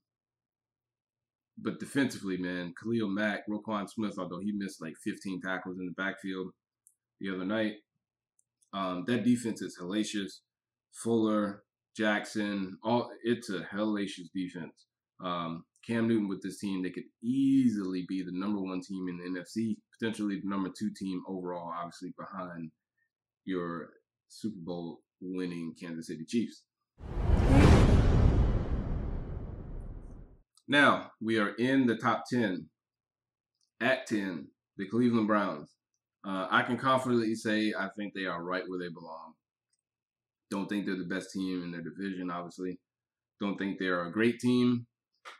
but 1.58 1.80
defensively, 1.80 2.36
man, 2.36 2.74
Khalil 2.80 3.08
Mack, 3.08 3.48
Roquan 3.48 3.88
Smith, 3.88 4.18
although 4.18 4.40
he 4.40 4.52
missed 4.52 4.82
like 4.82 4.94
15 5.02 5.40
tackles 5.40 5.78
in 5.78 5.86
the 5.86 5.92
backfield 5.92 6.52
the 7.20 7.34
other 7.34 7.44
night, 7.44 7.74
um, 8.72 9.04
that 9.06 9.24
defense 9.24 9.62
is 9.62 9.78
hellacious. 9.80 10.40
Fuller, 10.92 11.62
Jackson, 11.96 12.78
all 12.82 13.10
it's 13.22 13.50
a 13.50 13.60
hellacious 13.60 14.28
defense. 14.34 14.86
Um, 15.24 15.64
Cam 15.86 16.08
Newton 16.08 16.28
with 16.28 16.42
this 16.42 16.58
team, 16.58 16.82
they 16.82 16.90
could 16.90 17.04
easily 17.22 18.04
be 18.08 18.22
the 18.22 18.32
number 18.32 18.60
one 18.60 18.80
team 18.80 19.06
in 19.08 19.18
the 19.18 19.40
NFC, 19.40 19.76
potentially 19.98 20.40
the 20.40 20.48
number 20.48 20.70
two 20.76 20.90
team 20.96 21.22
overall, 21.28 21.72
obviously 21.76 22.14
behind 22.18 22.70
your 23.44 23.90
Super 24.28 24.58
Bowl 24.64 25.00
winning 25.20 25.74
Kansas 25.80 26.06
City 26.06 26.24
Chiefs. 26.26 26.62
Now 30.66 31.10
we 31.20 31.38
are 31.38 31.54
in 31.54 31.86
the 31.86 31.96
top 31.96 32.24
10. 32.30 32.68
At 33.80 34.06
10, 34.06 34.48
the 34.78 34.88
Cleveland 34.88 35.26
Browns. 35.26 35.74
Uh, 36.26 36.46
I 36.50 36.62
can 36.62 36.76
confidently 36.76 37.34
say 37.34 37.74
I 37.78 37.88
think 37.96 38.14
they 38.14 38.26
are 38.26 38.42
right 38.42 38.64
where 38.66 38.78
they 38.78 38.88
belong. 38.88 39.34
Don't 40.50 40.68
think 40.68 40.86
they're 40.86 40.96
the 40.96 41.04
best 41.04 41.32
team 41.32 41.62
in 41.62 41.70
their 41.70 41.82
division, 41.82 42.30
obviously. 42.30 42.78
Don't 43.40 43.56
think 43.56 43.78
they're 43.78 44.06
a 44.06 44.12
great 44.12 44.40
team. 44.40 44.86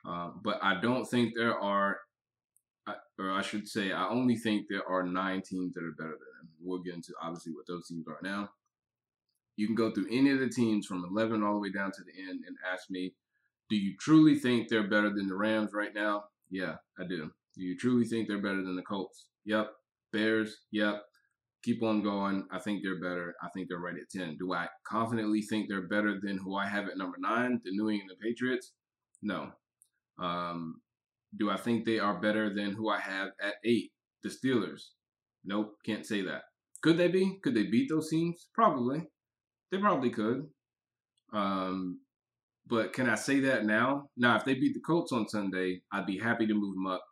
Uh, 0.07 0.31
but 0.42 0.59
I 0.62 0.81
don't 0.81 1.05
think 1.05 1.35
there 1.35 1.59
are, 1.59 1.99
or 3.18 3.31
I 3.31 3.42
should 3.42 3.68
say, 3.68 3.92
I 3.92 4.09
only 4.09 4.37
think 4.37 4.66
there 4.68 4.87
are 4.88 5.03
nine 5.03 5.42
teams 5.42 5.75
that 5.75 5.85
are 5.85 5.92
better 5.92 6.11
than 6.11 6.18
them. 6.18 6.49
We'll 6.61 6.83
get 6.83 6.94
into 6.94 7.12
obviously 7.23 7.53
what 7.53 7.66
those 7.66 7.87
teams 7.87 8.07
are 8.09 8.18
now. 8.23 8.51
You 9.57 9.66
can 9.66 9.77
go 9.77 9.92
through 9.92 10.09
any 10.11 10.31
of 10.31 10.40
the 10.40 10.49
teams 10.49 10.87
from 10.87 11.05
11 11.05 11.42
all 11.42 11.55
the 11.55 11.61
way 11.61 11.70
down 11.70 11.92
to 11.92 12.03
the 12.03 12.23
end 12.29 12.40
and 12.47 12.57
ask 12.70 12.90
me 12.90 13.14
do 13.70 13.77
you 13.77 13.94
truly 13.99 14.38
think 14.38 14.68
they're 14.68 14.88
better 14.88 15.11
than 15.11 15.27
the 15.27 15.35
Rams 15.35 15.73
right 15.73 15.94
now? 15.94 16.25
Yeah, 16.51 16.77
I 16.99 17.05
do. 17.09 17.31
Do 17.57 17.62
you 17.62 17.77
truly 17.77 18.05
think 18.05 18.29
they're 18.29 18.42
better 18.42 18.62
than 18.62 18.77
the 18.77 18.83
Colts? 18.83 19.27
Yep. 19.47 19.70
Bears? 20.14 20.57
Yep. 20.70 21.03
keep 21.64 21.83
on 21.83 22.03
going. 22.03 22.46
I 22.53 22.59
think 22.59 22.83
they're 22.83 23.00
better. 23.00 23.35
I 23.42 23.48
think 23.48 23.68
they're 23.68 23.79
right 23.79 23.94
at 23.94 24.11
10. 24.11 24.37
Do 24.38 24.53
I 24.53 24.68
confidently 24.87 25.42
think 25.42 25.68
they're 25.68 25.88
better 25.88 26.18
than 26.22 26.38
who 26.38 26.57
I 26.57 26.66
have 26.66 26.88
at 26.88 26.96
number 26.96 27.16
nine, 27.18 27.61
the 27.64 27.72
New 27.72 27.90
England 27.90 28.18
Patriots? 28.22 28.72
No. 29.22 29.50
Um, 30.18 30.81
do 31.37 31.50
I 31.50 31.57
think 31.57 31.85
they 31.85 31.98
are 31.98 32.20
better 32.20 32.55
than 32.55 32.72
who 32.72 32.88
I 32.90 33.00
have 33.00 33.29
at 33.42 33.55
eight, 33.64 33.90
the 34.22 34.29
Steelers? 34.29 34.83
Nope, 35.44 35.74
can't 35.85 36.07
say 36.07 36.22
that. 36.22 36.42
Could 36.83 36.98
they 36.98 37.09
be? 37.09 37.38
Could 37.42 37.55
they 37.55 37.64
beat 37.64 37.88
those 37.88 38.11
teams? 38.11 38.48
Probably. 38.55 39.03
They 39.72 39.79
probably 39.79 40.11
could. 40.11 40.46
Um, 41.33 42.00
but 42.66 42.92
can 42.92 43.09
I 43.09 43.14
say 43.14 43.40
that 43.40 43.64
now? 43.64 44.11
Now, 44.16 44.37
if 44.37 44.44
they 44.44 44.55
beat 44.55 44.74
the 44.74 44.81
Colts 44.81 45.12
on 45.12 45.29
Sunday, 45.29 45.83
I'd 45.92 46.07
be 46.07 46.18
happy 46.18 46.46
to 46.46 46.55
move 46.55 46.74
them 46.74 46.87
up 46.87 47.03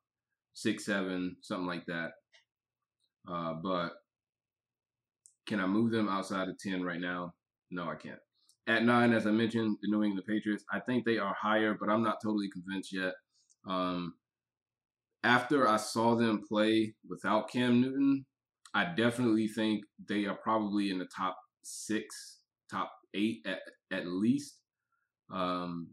six, 0.54 0.84
seven, 0.84 1.36
something 1.42 1.66
like 1.66 1.86
that. 1.86 2.12
Uh, 3.28 3.54
but 3.54 3.92
can 5.46 5.60
I 5.60 5.66
move 5.66 5.90
them 5.90 6.08
outside 6.08 6.48
of 6.48 6.58
10 6.58 6.82
right 6.82 7.00
now? 7.00 7.34
No, 7.70 7.88
I 7.88 7.96
can't. 7.96 8.18
At 8.66 8.84
nine, 8.84 9.12
as 9.12 9.26
I 9.26 9.30
mentioned, 9.30 9.78
the 9.82 9.88
New 9.90 10.04
England 10.04 10.26
Patriots, 10.26 10.64
I 10.72 10.78
think 10.80 11.04
they 11.04 11.18
are 11.18 11.34
higher, 11.34 11.76
but 11.78 11.88
I'm 11.88 12.02
not 12.02 12.22
totally 12.22 12.48
convinced 12.48 12.92
yet. 12.92 13.14
Um, 13.66 14.14
after 15.24 15.68
I 15.68 15.76
saw 15.76 16.14
them 16.14 16.42
play 16.46 16.94
without 17.08 17.50
Cam 17.50 17.80
Newton, 17.80 18.24
I 18.74 18.84
definitely 18.84 19.48
think 19.48 19.84
they 20.08 20.26
are 20.26 20.34
probably 20.34 20.90
in 20.90 20.98
the 20.98 21.06
top 21.06 21.36
six, 21.62 22.38
top 22.70 22.92
eight 23.14 23.44
at, 23.46 23.60
at 23.90 24.06
least. 24.06 24.58
Um, 25.30 25.88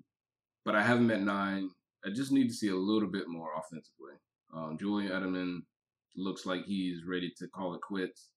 but 0.66 0.76
I 0.76 0.84
have 0.84 0.98
them 1.00 1.12
at 1.12 1.22
nine. 1.22 1.70
I 2.06 2.10
just 2.10 2.32
need 2.32 2.48
to 2.48 2.54
see 2.54 2.70
a 2.70 2.76
little 2.76 3.10
bit 3.10 3.28
more 3.28 3.50
offensively. 3.58 4.14
Um, 4.54 4.78
Julian 4.80 5.12
Edelman 5.12 5.60
looks 6.20 6.46
like 6.46 6.66
he's 6.66 7.04
ready 7.08 7.32
to 7.38 7.48
call 7.48 7.74
it 7.74 7.82
quits 7.82 8.30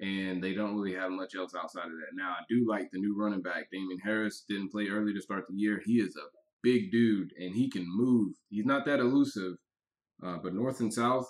and 0.00 0.42
they 0.42 0.54
don't 0.54 0.74
really 0.74 0.94
have 0.94 1.10
much 1.10 1.34
else 1.34 1.54
outside 1.54 1.86
of 1.86 1.92
that. 1.92 2.14
Now, 2.14 2.30
I 2.30 2.42
do 2.48 2.66
like 2.68 2.90
the 2.92 2.98
new 2.98 3.16
running 3.16 3.42
back, 3.42 3.70
Damien 3.70 3.98
Harris. 4.02 4.44
Didn't 4.48 4.72
play 4.72 4.88
early 4.88 5.14
to 5.14 5.20
start 5.20 5.44
the 5.48 5.56
year. 5.56 5.80
He 5.84 5.94
is 5.94 6.16
a 6.16 6.26
big 6.62 6.90
dude, 6.90 7.30
and 7.38 7.54
he 7.54 7.70
can 7.70 7.86
move. 7.86 8.34
He's 8.50 8.66
not 8.66 8.84
that 8.86 9.00
elusive, 9.00 9.54
uh, 10.24 10.38
but 10.42 10.54
north 10.54 10.80
and 10.80 10.92
south, 10.92 11.26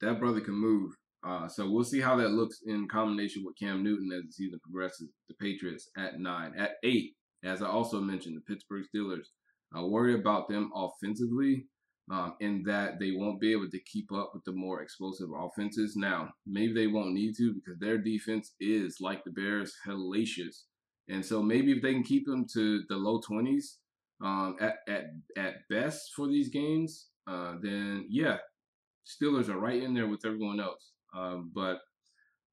that 0.00 0.20
brother 0.20 0.40
can 0.40 0.54
move. 0.54 0.92
Uh, 1.26 1.48
so 1.48 1.68
we'll 1.68 1.84
see 1.84 2.00
how 2.00 2.16
that 2.16 2.30
looks 2.30 2.60
in 2.66 2.86
combination 2.88 3.42
with 3.44 3.58
Cam 3.58 3.82
Newton 3.82 4.10
as 4.12 4.24
the 4.26 4.32
season 4.32 4.60
progresses. 4.62 5.08
The 5.28 5.34
Patriots 5.40 5.88
at 5.96 6.20
nine. 6.20 6.52
At 6.58 6.72
eight, 6.84 7.14
as 7.42 7.62
I 7.62 7.68
also 7.68 8.00
mentioned, 8.00 8.36
the 8.36 8.52
Pittsburgh 8.52 8.84
Steelers. 8.94 9.28
I 9.74 9.82
worry 9.82 10.14
about 10.14 10.48
them 10.48 10.70
offensively 10.74 11.66
um, 12.10 12.34
in 12.40 12.62
that 12.64 12.98
they 13.00 13.12
won't 13.12 13.40
be 13.40 13.52
able 13.52 13.68
to 13.68 13.80
keep 13.80 14.12
up 14.12 14.30
with 14.32 14.44
the 14.44 14.52
more 14.52 14.80
explosive 14.80 15.28
offenses. 15.36 15.96
Now, 15.96 16.30
maybe 16.46 16.72
they 16.72 16.86
won't 16.86 17.14
need 17.14 17.36
to 17.36 17.52
because 17.52 17.78
their 17.80 17.98
defense 17.98 18.52
is, 18.60 18.98
like 19.00 19.24
the 19.24 19.30
Bears, 19.30 19.74
hellacious. 19.86 20.62
And 21.08 21.24
so 21.24 21.42
maybe 21.42 21.72
if 21.72 21.82
they 21.82 21.92
can 21.92 22.04
keep 22.04 22.26
them 22.26 22.46
to 22.52 22.82
the 22.88 22.96
low 22.96 23.20
20s 23.20 23.76
um, 24.22 24.56
at, 24.60 24.76
at, 24.88 25.04
at 25.36 25.54
best 25.68 26.12
for 26.14 26.28
these 26.28 26.48
games, 26.48 27.08
uh, 27.28 27.54
then 27.60 28.06
yeah, 28.08 28.38
Steelers 29.06 29.48
are 29.48 29.58
right 29.58 29.82
in 29.82 29.94
there 29.94 30.08
with 30.08 30.24
everyone 30.24 30.60
else. 30.60 30.92
Um, 31.16 31.50
but, 31.54 31.78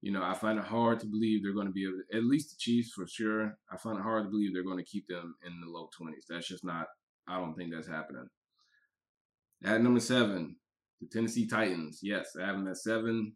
you 0.02 0.12
know, 0.12 0.24
I 0.24 0.34
find 0.34 0.58
it 0.58 0.66
hard 0.66 1.00
to 1.02 1.08
believe 1.08 1.44
they're 1.44 1.54
going 1.54 1.68
to 1.68 1.74
be 1.74 1.84
able 1.84 2.02
at 2.14 2.24
least 2.24 2.52
the 2.52 2.58
Chiefs 2.60 2.92
for 2.92 3.08
sure. 3.08 3.58
I 3.72 3.78
find 3.78 3.98
it 3.98 4.04
hard 4.04 4.26
to 4.26 4.30
believe 4.30 4.54
they're 4.54 4.64
going 4.64 4.78
to 4.78 4.84
keep 4.84 5.08
them 5.08 5.36
in 5.46 5.62
the 5.62 5.70
low 5.70 5.90
20s. 6.00 6.26
That's 6.30 6.48
just 6.48 6.64
not, 6.64 6.88
I 7.28 7.38
don't 7.38 7.56
think 7.56 7.72
that's 7.74 7.88
happening. 7.88 8.28
At 9.64 9.82
number 9.82 10.00
seven, 10.00 10.58
the 11.00 11.08
Tennessee 11.08 11.48
Titans. 11.48 12.00
Yes, 12.02 12.36
I 12.42 12.46
have 12.46 12.58
them 12.58 12.68
at 12.68 12.78
seven. 12.78 13.34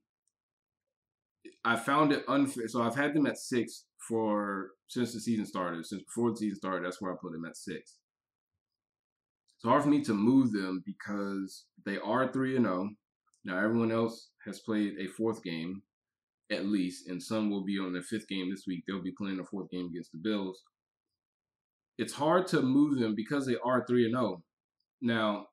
I 1.64 1.76
found 1.78 2.12
it 2.12 2.24
unfair. 2.28 2.68
So 2.68 2.82
I've 2.82 2.96
had 2.96 3.14
them 3.14 3.28
at 3.28 3.38
six 3.38 3.86
for 4.08 4.72
since 4.88 5.14
the 5.14 5.20
season 5.20 5.46
started. 5.46 5.86
Since 5.86 6.04
before 6.04 6.32
the 6.32 6.38
season 6.38 6.58
started, 6.58 6.86
that's 6.86 7.02
where 7.02 7.14
I 7.14 7.16
put 7.22 7.32
them 7.32 7.46
at 7.46 7.56
six. 7.56 7.96
It's 9.56 9.66
hard 9.66 9.84
for 9.84 9.90
me 9.90 10.04
to 10.04 10.14
move 10.14 10.52
them 10.52 10.84
because 10.86 11.66
they 11.86 11.98
are 11.98 12.32
three 12.32 12.56
and 12.56 12.66
zero. 12.66 12.90
Oh. 12.90 12.96
Now 13.46 13.58
everyone 13.58 13.92
else 13.92 14.30
has 14.46 14.60
played 14.60 14.96
a 15.00 15.08
fourth 15.08 15.42
game, 15.44 15.82
at 16.52 16.66
least, 16.66 17.08
and 17.08 17.24
some 17.24 17.50
will 17.50 17.64
be 17.64 17.80
on 17.80 17.94
their 17.94 18.04
fifth 18.04 18.28
game 18.28 18.52
this 18.52 18.66
week. 18.68 18.84
They'll 18.86 19.02
be 19.02 19.16
playing 19.18 19.40
a 19.40 19.46
fourth 19.46 19.70
game 19.72 19.88
against 19.88 20.12
the 20.12 20.20
Bills. 20.22 20.62
It's 21.98 22.14
hard 22.14 22.48
to 22.48 22.62
move 22.62 23.00
them 23.00 23.16
because 23.16 23.48
they 23.48 23.56
are 23.66 23.86
three 23.88 24.06
and 24.06 24.14
zero. 24.14 24.26
Oh. 24.26 24.44
Now 25.02 25.48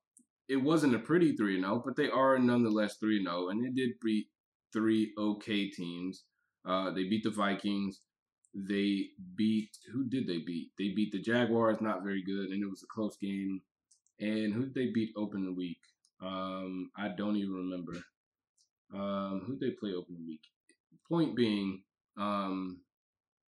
it 0.49 0.57
wasn't 0.57 0.95
a 0.95 0.99
pretty 0.99 1.37
3 1.37 1.61
0, 1.61 1.83
but 1.85 1.97
they 1.97 2.09
are 2.09 2.39
nonetheless 2.39 2.97
3 2.97 3.23
0, 3.23 3.49
and 3.49 3.65
they 3.65 3.71
did 3.71 3.93
beat 4.03 4.29
three 4.73 5.13
okay 5.19 5.71
teams. 5.71 6.25
Uh, 6.67 6.91
they 6.91 7.05
beat 7.05 7.25
the 7.25 7.31
Vikings. 7.31 8.01
They 8.55 9.09
beat, 9.35 9.71
who 9.93 10.05
did 10.09 10.27
they 10.27 10.39
beat? 10.39 10.71
They 10.79 10.91
beat 10.91 11.13
the 11.13 11.21
Jaguars, 11.21 11.81
not 11.81 12.05
very 12.05 12.23
good, 12.23 12.51
and 12.51 12.63
it 12.63 12.71
was 12.71 12.83
a 12.83 12.93
close 12.93 13.17
game. 13.17 13.63
And 14.21 14.53
who 14.53 14.67
did 14.67 14.75
they 14.75 14.91
beat 14.93 15.11
open 15.17 15.45
the 15.45 15.53
week? 15.53 15.81
Um, 16.23 16.91
I 16.97 17.09
don't 17.09 17.37
even 17.37 17.55
remember. 17.55 17.95
Um, 18.95 19.43
who 19.47 19.57
did 19.57 19.61
they 19.61 19.77
play 19.77 19.93
open 19.93 20.15
the 20.15 20.27
week? 20.27 20.43
Point 21.09 21.35
being, 21.35 21.83
um, 22.17 22.81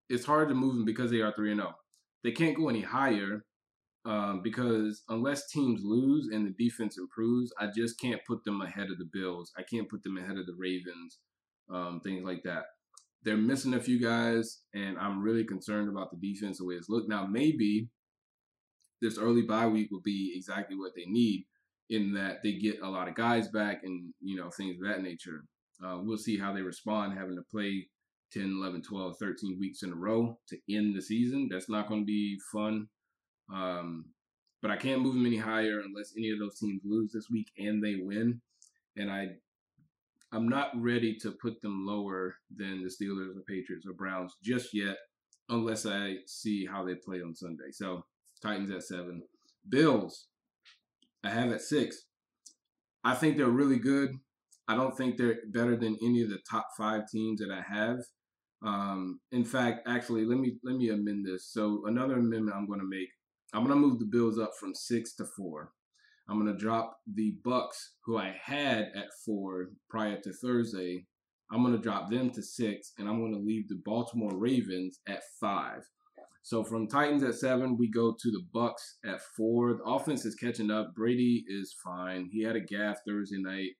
it's 0.09 0.25
hard 0.25 0.49
to 0.49 0.55
move 0.55 0.75
them 0.75 0.85
because 0.85 1.09
they 1.09 1.21
are 1.21 1.31
3 1.33 1.55
0. 1.55 1.75
They 2.23 2.31
can't 2.31 2.57
go 2.57 2.69
any 2.69 2.81
higher 2.81 3.45
um, 4.07 4.39
because 4.41 5.03
unless 5.09 5.49
teams 5.49 5.81
lose 5.83 6.29
and 6.31 6.47
the 6.47 6.63
defense 6.63 6.97
improves, 6.97 7.53
I 7.59 7.67
just 7.67 7.99
can't 7.99 8.23
put 8.25 8.41
them 8.45 8.61
ahead 8.61 8.89
of 8.89 8.97
the 8.97 9.09
Bills. 9.11 9.51
I 9.57 9.63
can't 9.63 9.89
put 9.89 10.01
them 10.01 10.17
ahead 10.17 10.37
of 10.37 10.45
the 10.45 10.55
Ravens, 10.57 11.19
um, 11.69 11.99
things 12.01 12.23
like 12.23 12.41
that. 12.43 12.63
They're 13.23 13.35
missing 13.35 13.73
a 13.73 13.81
few 13.81 14.01
guys, 14.01 14.61
and 14.73 14.97
I'm 14.97 15.21
really 15.21 15.43
concerned 15.43 15.89
about 15.89 16.11
the 16.11 16.33
defense 16.33 16.59
the 16.59 16.65
way 16.65 16.75
it's 16.75 16.87
looked. 16.87 17.09
Now, 17.09 17.27
maybe 17.27 17.89
this 19.01 19.17
early 19.17 19.41
bye 19.41 19.67
week 19.67 19.89
will 19.91 20.01
be 20.01 20.33
exactly 20.37 20.77
what 20.77 20.93
they 20.95 21.05
need 21.05 21.45
in 21.89 22.13
that 22.13 22.37
they 22.43 22.53
get 22.53 22.81
a 22.81 22.89
lot 22.89 23.09
of 23.09 23.15
guys 23.15 23.49
back 23.49 23.81
and, 23.83 24.13
you 24.21 24.37
know, 24.37 24.49
things 24.49 24.77
of 24.79 24.87
that 24.87 25.03
nature. 25.03 25.43
Uh, 25.85 25.99
we'll 26.01 26.17
see 26.17 26.37
how 26.37 26.53
they 26.53 26.61
respond 26.61 27.17
having 27.17 27.35
to 27.35 27.43
play 27.51 27.87
10, 28.31 28.57
11, 28.61 28.83
12, 28.83 29.15
13 29.19 29.57
weeks 29.59 29.83
in 29.83 29.91
a 29.91 29.95
row 29.95 30.37
to 30.47 30.57
end 30.69 30.95
the 30.95 31.01
season. 31.01 31.49
That's 31.51 31.69
not 31.69 31.89
going 31.89 32.01
to 32.01 32.05
be 32.05 32.37
fun 32.53 32.87
um, 33.53 34.05
but 34.61 34.71
I 34.71 34.77
can't 34.77 35.01
move 35.01 35.13
them 35.13 35.25
any 35.25 35.37
higher 35.37 35.79
unless 35.79 36.13
any 36.17 36.31
of 36.31 36.39
those 36.39 36.57
teams 36.59 36.81
lose 36.83 37.11
this 37.11 37.29
week 37.29 37.47
and 37.57 37.83
they 37.83 37.95
win. 37.95 38.41
And 38.95 39.11
I, 39.11 39.27
I'm 40.31 40.49
not 40.49 40.71
ready 40.75 41.15
to 41.21 41.31
put 41.31 41.61
them 41.61 41.85
lower 41.85 42.35
than 42.55 42.83
the 42.83 42.89
Steelers 42.89 43.37
or 43.37 43.43
Patriots 43.47 43.85
or 43.87 43.93
Browns 43.93 44.35
just 44.43 44.73
yet, 44.73 44.97
unless 45.49 45.85
I 45.85 46.15
see 46.25 46.65
how 46.65 46.83
they 46.83 46.95
play 46.95 47.21
on 47.21 47.35
Sunday. 47.35 47.71
So 47.71 48.05
Titans 48.41 48.71
at 48.71 48.83
seven, 48.83 49.23
Bills, 49.69 50.27
I 51.23 51.29
have 51.29 51.51
at 51.51 51.61
six. 51.61 52.03
I 53.03 53.15
think 53.15 53.37
they're 53.37 53.47
really 53.47 53.79
good. 53.79 54.15
I 54.67 54.75
don't 54.75 54.97
think 54.97 55.17
they're 55.17 55.39
better 55.47 55.77
than 55.77 55.97
any 56.01 56.21
of 56.23 56.29
the 56.29 56.39
top 56.49 56.67
five 56.77 57.09
teams 57.09 57.39
that 57.39 57.51
I 57.51 57.61
have. 57.61 57.99
Um, 58.65 59.19
in 59.31 59.45
fact, 59.45 59.87
actually, 59.87 60.25
let 60.25 60.39
me 60.39 60.57
let 60.63 60.75
me 60.75 60.89
amend 60.89 61.25
this. 61.25 61.45
So 61.45 61.83
another 61.85 62.15
amendment 62.15 62.57
I'm 62.57 62.67
going 62.67 62.79
to 62.79 62.89
make 62.89 63.09
I'm 63.53 63.63
gonna 63.63 63.75
move 63.75 63.99
the 63.99 64.05
Bills 64.05 64.39
up 64.39 64.51
from 64.59 64.75
six 64.75 65.13
to 65.15 65.25
four. 65.25 65.71
I'm 66.29 66.37
gonna 66.37 66.57
drop 66.57 66.97
the 67.11 67.35
Bucks, 67.43 67.93
who 68.05 68.17
I 68.17 68.35
had 68.43 68.91
at 68.95 69.07
four 69.25 69.69
prior 69.89 70.19
to 70.21 70.33
Thursday. 70.33 71.05
I'm 71.51 71.63
gonna 71.63 71.77
drop 71.77 72.09
them 72.09 72.29
to 72.31 72.41
six, 72.41 72.93
and 72.97 73.07
I'm 73.07 73.21
gonna 73.21 73.43
leave 73.43 73.69
the 73.69 73.81
Baltimore 73.85 74.37
Ravens 74.37 74.99
at 75.07 75.21
five. 75.39 75.83
So 76.47 76.63
from 76.63 76.87
Titans 76.87 77.23
at 77.23 77.35
seven, 77.35 77.77
we 77.77 77.89
go 77.89 78.15
to 78.17 78.31
the 78.31 78.45
Bucks 78.53 78.99
at 79.05 79.19
four. 79.35 79.73
The 79.73 79.83
offense 79.83 80.25
is 80.25 80.35
catching 80.35 80.71
up. 80.71 80.95
Brady 80.95 81.43
is 81.47 81.75
fine. 81.83 82.29
He 82.31 82.41
had 82.41 82.55
a 82.55 82.61
gaff 82.61 82.99
Thursday 83.05 83.37
night. 83.37 83.71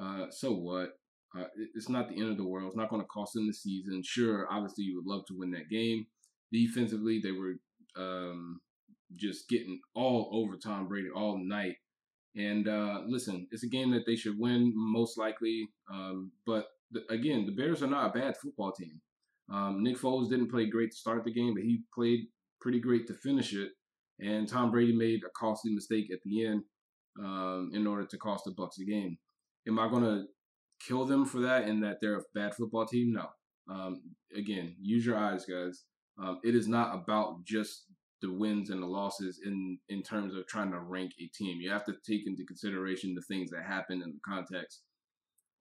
Uh, 0.00 0.26
so 0.30 0.52
what? 0.52 0.98
Uh, 1.38 1.44
it's 1.74 1.88
not 1.88 2.08
the 2.08 2.20
end 2.20 2.30
of 2.30 2.38
the 2.38 2.46
world. 2.46 2.68
It's 2.68 2.76
not 2.76 2.90
going 2.90 3.02
to 3.02 3.08
cost 3.08 3.34
them 3.34 3.46
the 3.46 3.52
season. 3.52 4.02
Sure, 4.04 4.48
obviously 4.50 4.84
you 4.84 4.96
would 4.96 5.06
love 5.06 5.26
to 5.26 5.38
win 5.38 5.52
that 5.52 5.70
game. 5.70 6.06
Defensively, 6.52 7.20
they 7.22 7.30
were 7.30 7.54
um, 7.96 8.60
just 9.14 9.48
getting 9.48 9.80
all 9.94 10.30
over 10.32 10.56
Tom 10.56 10.88
Brady 10.88 11.08
all 11.14 11.38
night. 11.38 11.76
And 12.34 12.68
uh, 12.68 13.00
listen, 13.06 13.46
it's 13.50 13.62
a 13.62 13.68
game 13.68 13.90
that 13.92 14.04
they 14.06 14.16
should 14.16 14.38
win 14.38 14.72
most 14.74 15.16
likely. 15.16 15.68
Um, 15.90 16.32
but 16.44 16.66
the, 16.90 17.00
again, 17.10 17.46
the 17.46 17.52
Bears 17.52 17.82
are 17.82 17.86
not 17.86 18.14
a 18.14 18.18
bad 18.18 18.36
football 18.36 18.72
team. 18.72 19.00
Um, 19.52 19.82
Nick 19.82 19.96
Foles 19.96 20.28
didn't 20.28 20.50
play 20.50 20.66
great 20.66 20.90
to 20.90 20.96
start 20.96 21.24
the 21.24 21.32
game, 21.32 21.54
but 21.54 21.62
he 21.62 21.82
played 21.94 22.26
pretty 22.60 22.80
great 22.80 23.06
to 23.06 23.14
finish 23.14 23.54
it. 23.54 23.70
And 24.18 24.48
Tom 24.48 24.70
Brady 24.70 24.94
made 24.94 25.20
a 25.24 25.30
costly 25.38 25.72
mistake 25.72 26.10
at 26.12 26.18
the 26.24 26.46
end 26.46 26.62
um, 27.18 27.70
in 27.74 27.86
order 27.86 28.06
to 28.06 28.18
cost 28.18 28.44
the 28.44 28.52
Bucks 28.52 28.76
the 28.76 28.86
game. 28.86 29.18
Am 29.68 29.78
I 29.78 29.88
going 29.88 30.02
to 30.02 30.24
kill 30.86 31.04
them 31.04 31.24
for 31.24 31.40
that 31.40 31.64
and 31.64 31.82
that 31.82 31.98
they're 32.00 32.18
a 32.18 32.22
bad 32.34 32.54
football 32.54 32.86
team? 32.86 33.12
No. 33.12 33.26
Um, 33.68 34.02
again, 34.36 34.76
use 34.80 35.04
your 35.04 35.16
eyes, 35.16 35.44
guys. 35.44 35.84
Um, 36.22 36.40
it 36.44 36.54
is 36.54 36.68
not 36.68 36.94
about 36.94 37.44
just 37.44 37.84
the 38.26 38.32
wins 38.32 38.70
and 38.70 38.82
the 38.82 38.86
losses 38.86 39.40
in 39.44 39.78
in 39.88 40.02
terms 40.02 40.34
of 40.34 40.46
trying 40.46 40.72
to 40.72 40.80
rank 40.80 41.12
a 41.20 41.26
team. 41.34 41.60
You 41.60 41.70
have 41.70 41.84
to 41.86 41.94
take 42.06 42.26
into 42.26 42.44
consideration 42.44 43.14
the 43.14 43.22
things 43.22 43.50
that 43.50 43.64
happen 43.64 44.02
in 44.02 44.12
the 44.12 44.20
context. 44.26 44.82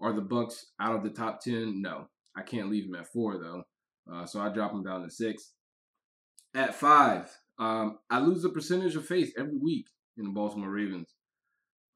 Are 0.01 0.13
the 0.13 0.21
Bucks 0.21 0.67
out 0.79 0.95
of 0.95 1.03
the 1.03 1.09
top 1.09 1.41
ten? 1.41 1.81
No, 1.81 2.07
I 2.35 2.41
can't 2.41 2.69
leave 2.69 2.85
them 2.85 2.99
at 2.99 3.11
four 3.11 3.37
though. 3.37 3.63
Uh, 4.11 4.25
so 4.25 4.39
I 4.39 4.49
drop 4.49 4.71
them 4.71 4.83
down 4.83 5.03
to 5.03 5.09
six. 5.09 5.53
At 6.53 6.75
five, 6.75 7.29
um, 7.59 7.99
I 8.09 8.19
lose 8.19 8.45
a 8.45 8.49
percentage 8.49 8.95
of 8.95 9.05
faith 9.05 9.33
every 9.37 9.57
week 9.57 9.87
in 10.17 10.25
the 10.25 10.31
Baltimore 10.31 10.69
Ravens, 10.69 11.13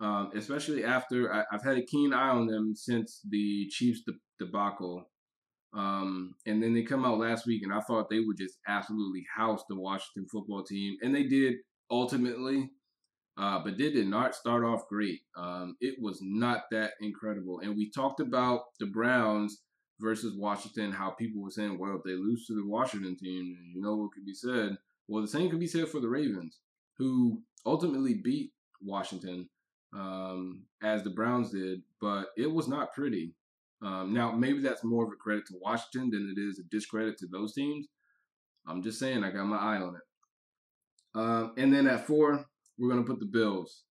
um, 0.01 0.32
especially 0.36 0.84
after 0.84 1.34
I, 1.34 1.43
have 1.51 1.63
had 1.63 1.77
a 1.77 1.86
keen 1.86 2.13
eye 2.13 2.29
on 2.29 2.47
them 2.47 2.73
since 2.75 3.21
the 3.29 3.67
Chiefs 3.69 4.01
de- 4.05 4.13
debacle. 4.45 5.10
Um, 5.73 6.36
and 6.45 6.62
then 6.62 6.73
they 6.73 6.84
come 6.84 7.05
out 7.05 7.19
last 7.19 7.45
week, 7.45 7.62
and 7.63 7.73
I 7.73 7.82
thought 7.82 8.10
they 8.10 8.19
would 8.19 8.38
just 8.38 8.58
absolutely 8.67 9.25
house 9.36 9.63
the 9.69 9.79
Washington 9.79 10.27
football 10.32 10.63
team, 10.63 10.97
and 11.01 11.13
they 11.13 11.23
did 11.23 11.55
ultimately. 11.91 12.71
Uh, 13.38 13.58
but 13.63 13.77
they 13.77 13.89
did 13.89 14.05
not 14.05 14.36
start 14.36 14.65
off 14.65 14.89
great. 14.89 15.21
Um, 15.38 15.77
it 15.79 15.95
was 16.01 16.19
not 16.21 16.63
that 16.71 16.91
incredible. 16.99 17.62
And 17.62 17.77
we 17.77 17.89
talked 17.89 18.19
about 18.19 18.63
the 18.82 18.88
Browns 18.88 19.62
versus 19.99 20.36
Washington, 20.38 20.91
how 20.91 21.12
people 21.12 21.41
were 21.41 21.49
saying, 21.49 21.77
well, 21.79 21.95
if 21.95 22.03
they 22.03 22.12
lose 22.12 22.45
to 22.47 22.53
the 22.53 22.65
Washington 22.65 23.15
team, 23.15 23.55
you 23.73 23.82
know 23.82 23.95
what 23.95 24.12
could 24.12 24.25
be 24.25 24.34
said? 24.34 24.77
Well, 25.08 25.21
the 25.21 25.27
same 25.29 25.49
could 25.49 25.60
be 25.60 25.67
said 25.67 25.88
for 25.88 26.01
the 26.01 26.10
Ravens, 26.10 26.60
who 26.97 27.41
ultimately 27.65 28.15
beat 28.15 28.51
Washington 28.82 29.49
um, 29.93 30.63
as 30.84 31.03
the 31.03 31.10
Browns 31.10 31.51
did, 31.51 31.82
but 32.01 32.27
it 32.38 32.51
was 32.51 32.67
not 32.67 32.93
pretty. 32.93 33.34
Um, 33.81 34.13
now, 34.13 34.31
maybe 34.31 34.59
that's 34.59 34.83
more 34.83 35.05
of 35.05 35.11
a 35.11 35.15
credit 35.15 35.45
to 35.47 35.59
Washington 35.61 36.09
than 36.11 36.33
it 36.35 36.39
is 36.39 36.59
a 36.59 36.63
discredit 36.69 37.17
to 37.19 37.27
those 37.31 37.53
teams. 37.53 37.87
I'm 38.67 38.83
just 38.83 38.99
saying, 38.99 39.23
I 39.23 39.31
got 39.31 39.45
my 39.45 39.57
eye 39.57 39.81
on 39.81 39.95
it. 39.95 40.01
Um, 41.15 41.53
and 41.57 41.73
then 41.73 41.87
at 41.87 42.05
four, 42.05 42.45
we're 42.77 42.89
going 42.89 43.03
to 43.03 43.09
put 43.09 43.19
the 43.19 43.25
Bills. 43.25 43.83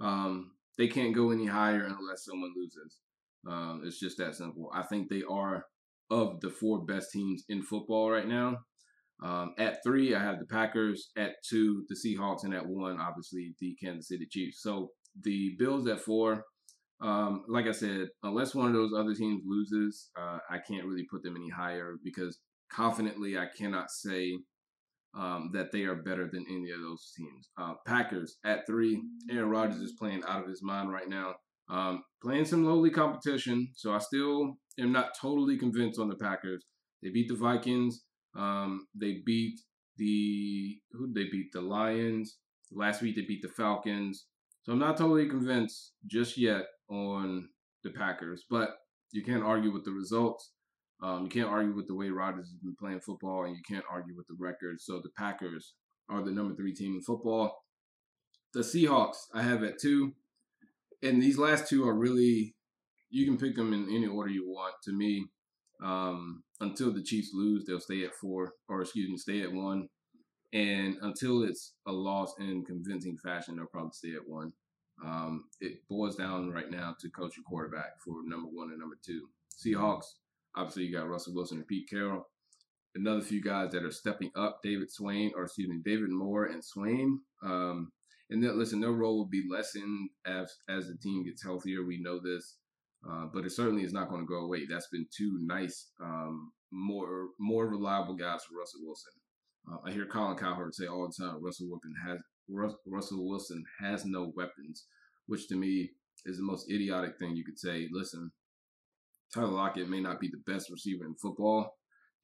Um, 0.00 0.52
they 0.76 0.88
can't 0.88 1.14
go 1.14 1.30
any 1.30 1.46
higher 1.46 1.84
unless 1.84 2.24
someone 2.24 2.52
loses. 2.56 2.98
Um, 3.48 3.82
it's 3.84 3.98
just 4.00 4.18
that 4.18 4.34
simple. 4.34 4.70
I 4.74 4.82
think 4.82 5.08
they 5.08 5.22
are 5.28 5.64
of 6.10 6.40
the 6.40 6.50
four 6.50 6.84
best 6.84 7.12
teams 7.12 7.44
in 7.48 7.62
football 7.62 8.10
right 8.10 8.28
now. 8.28 8.58
Um, 9.22 9.54
at 9.58 9.82
three, 9.82 10.14
I 10.14 10.22
have 10.22 10.38
the 10.38 10.46
Packers. 10.46 11.10
At 11.16 11.42
two, 11.48 11.84
the 11.88 11.94
Seahawks, 11.94 12.44
and 12.44 12.54
at 12.54 12.66
one, 12.66 13.00
obviously 13.00 13.54
the 13.60 13.76
Kansas 13.82 14.08
City 14.08 14.26
Chiefs. 14.30 14.60
So 14.62 14.90
the 15.22 15.54
Bills 15.58 15.86
at 15.86 16.00
four. 16.00 16.44
Um, 17.00 17.44
like 17.48 17.66
I 17.66 17.72
said, 17.72 18.08
unless 18.22 18.54
one 18.54 18.68
of 18.68 18.72
those 18.72 18.92
other 18.96 19.14
teams 19.14 19.42
loses, 19.46 20.10
uh, 20.18 20.38
I 20.48 20.58
can't 20.58 20.86
really 20.86 21.06
put 21.10 21.22
them 21.22 21.36
any 21.36 21.50
higher 21.50 21.96
because 22.02 22.38
confidently 22.72 23.36
I 23.36 23.46
cannot 23.56 23.90
say 23.90 24.38
um, 25.16 25.50
that 25.52 25.70
they 25.72 25.82
are 25.82 25.96
better 25.96 26.28
than 26.30 26.44
any 26.48 26.70
of 26.70 26.80
those 26.80 27.12
teams. 27.16 27.50
Uh, 27.58 27.74
Packers 27.86 28.38
at 28.44 28.66
three. 28.66 29.02
Aaron 29.30 29.50
Rodgers 29.50 29.80
is 29.80 29.94
playing 29.98 30.22
out 30.26 30.42
of 30.42 30.48
his 30.48 30.62
mind 30.62 30.90
right 30.90 31.08
now. 31.08 31.34
Um, 31.70 32.02
playing 32.22 32.44
some 32.44 32.64
lowly 32.64 32.90
competition, 32.90 33.68
so 33.74 33.92
I 33.92 33.98
still 33.98 34.56
am 34.78 34.92
not 34.92 35.16
totally 35.18 35.56
convinced 35.56 35.98
on 35.98 36.08
the 36.08 36.16
Packers. 36.16 36.64
They 37.02 37.10
beat 37.10 37.28
the 37.28 37.36
Vikings. 37.36 38.02
Um, 38.36 38.86
they 38.94 39.22
beat 39.24 39.60
the 39.96 40.78
who 40.92 41.12
they 41.12 41.24
beat 41.30 41.52
the 41.52 41.60
Lions 41.60 42.36
last 42.72 43.00
week. 43.00 43.16
They 43.16 43.22
beat 43.22 43.42
the 43.42 43.48
Falcons. 43.48 44.26
So 44.64 44.72
I'm 44.72 44.78
not 44.78 44.96
totally 44.96 45.28
convinced 45.28 45.92
just 46.06 46.36
yet 46.36 46.64
on 46.90 47.48
the 47.82 47.90
Packers, 47.90 48.44
but 48.48 48.70
you 49.12 49.22
can't 49.22 49.42
argue 49.42 49.72
with 49.72 49.84
the 49.84 49.92
results. 49.92 50.52
Um, 51.02 51.24
you 51.24 51.28
can't 51.28 51.48
argue 51.48 51.74
with 51.74 51.86
the 51.86 51.94
way 51.94 52.08
Rodgers 52.08 52.46
has 52.46 52.58
been 52.62 52.76
playing 52.78 53.00
football, 53.00 53.44
and 53.44 53.56
you 53.56 53.62
can't 53.68 53.84
argue 53.90 54.16
with 54.16 54.26
the 54.26 54.36
record. 54.38 54.80
So 54.80 55.00
the 55.02 55.10
Packers 55.16 55.74
are 56.08 56.22
the 56.22 56.30
number 56.30 56.54
three 56.54 56.74
team 56.74 56.94
in 56.94 57.02
football. 57.02 57.56
The 58.52 58.60
Seahawks 58.60 59.16
I 59.34 59.42
have 59.42 59.62
at 59.62 59.80
two, 59.80 60.12
and 61.02 61.20
these 61.20 61.38
last 61.38 61.68
two 61.68 61.86
are 61.86 61.94
really 61.94 62.54
you 63.10 63.24
can 63.26 63.38
pick 63.38 63.54
them 63.54 63.72
in 63.72 63.84
any 63.94 64.06
order 64.06 64.30
you 64.30 64.44
want. 64.46 64.74
To 64.84 64.92
me, 64.92 65.26
um, 65.82 66.42
until 66.60 66.92
the 66.92 67.02
Chiefs 67.02 67.30
lose, 67.32 67.64
they'll 67.64 67.80
stay 67.80 68.04
at 68.04 68.14
four, 68.20 68.52
or 68.68 68.82
excuse 68.82 69.08
me, 69.08 69.16
stay 69.16 69.42
at 69.42 69.52
one. 69.52 69.88
And 70.52 70.96
until 71.02 71.42
it's 71.42 71.74
a 71.86 71.92
loss 71.92 72.32
in 72.38 72.64
convincing 72.64 73.16
fashion, 73.24 73.56
they'll 73.56 73.66
probably 73.66 73.90
stay 73.92 74.14
at 74.14 74.26
one. 74.26 74.52
Um, 75.02 75.44
it 75.60 75.86
boils 75.88 76.16
down 76.16 76.50
right 76.50 76.70
now 76.70 76.94
to 77.00 77.10
coach 77.10 77.36
and 77.36 77.44
quarterback 77.44 78.00
for 78.04 78.16
number 78.24 78.48
one 78.48 78.70
and 78.70 78.78
number 78.78 78.98
two. 79.04 79.28
Seahawks, 79.50 80.04
obviously, 80.56 80.84
you 80.84 80.96
got 80.96 81.08
Russell 81.08 81.34
Wilson 81.34 81.58
and 81.58 81.66
Pete 81.66 81.88
Carroll. 81.88 82.28
Another 82.94 83.22
few 83.22 83.42
guys 83.42 83.72
that 83.72 83.84
are 83.84 83.90
stepping 83.90 84.30
up, 84.36 84.60
David 84.62 84.90
Swain, 84.90 85.32
or 85.34 85.44
excuse 85.44 85.68
me, 85.68 85.80
David 85.84 86.10
Moore 86.10 86.44
and 86.44 86.64
Swain. 86.64 87.20
Um, 87.42 87.90
and 88.30 88.42
then, 88.42 88.56
listen, 88.56 88.80
their 88.80 88.92
role 88.92 89.18
will 89.18 89.28
be 89.28 89.44
lessened 89.50 90.10
as 90.26 90.54
as 90.68 90.86
the 90.86 90.96
team 90.96 91.24
gets 91.24 91.42
healthier. 91.42 91.84
We 91.84 92.00
know 92.00 92.20
this. 92.20 92.56
Uh, 93.08 93.26
but 93.32 93.44
it 93.44 93.52
certainly 93.52 93.84
is 93.84 93.92
not 93.92 94.08
going 94.08 94.22
to 94.22 94.26
go 94.26 94.40
away. 94.44 94.64
That's 94.68 94.88
been 94.88 95.06
two 95.14 95.38
nice, 95.42 95.90
um, 96.02 96.52
more 96.72 97.28
more 97.38 97.68
reliable 97.68 98.14
guys 98.14 98.44
for 98.44 98.58
Russell 98.58 98.80
Wilson. 98.82 99.12
Uh, 99.70 99.76
I 99.86 99.92
hear 99.92 100.06
Colin 100.06 100.38
Cowherd 100.38 100.74
say 100.74 100.86
all 100.86 101.06
the 101.06 101.24
time, 101.24 101.42
Russell 101.42 101.68
Wilson 101.68 101.94
has 102.06 102.18
Russell 102.48 103.28
Wilson 103.28 103.64
has 103.80 104.04
no 104.04 104.32
weapons, 104.36 104.86
which 105.26 105.48
to 105.48 105.56
me 105.56 105.90
is 106.26 106.38
the 106.38 106.42
most 106.42 106.70
idiotic 106.70 107.18
thing 107.18 107.36
you 107.36 107.44
could 107.44 107.58
say. 107.58 107.88
Listen, 107.92 108.30
Tyler 109.32 109.48
Lockett 109.48 109.88
may 109.88 110.00
not 110.00 110.20
be 110.20 110.28
the 110.28 110.52
best 110.52 110.70
receiver 110.70 111.04
in 111.04 111.14
football. 111.14 111.76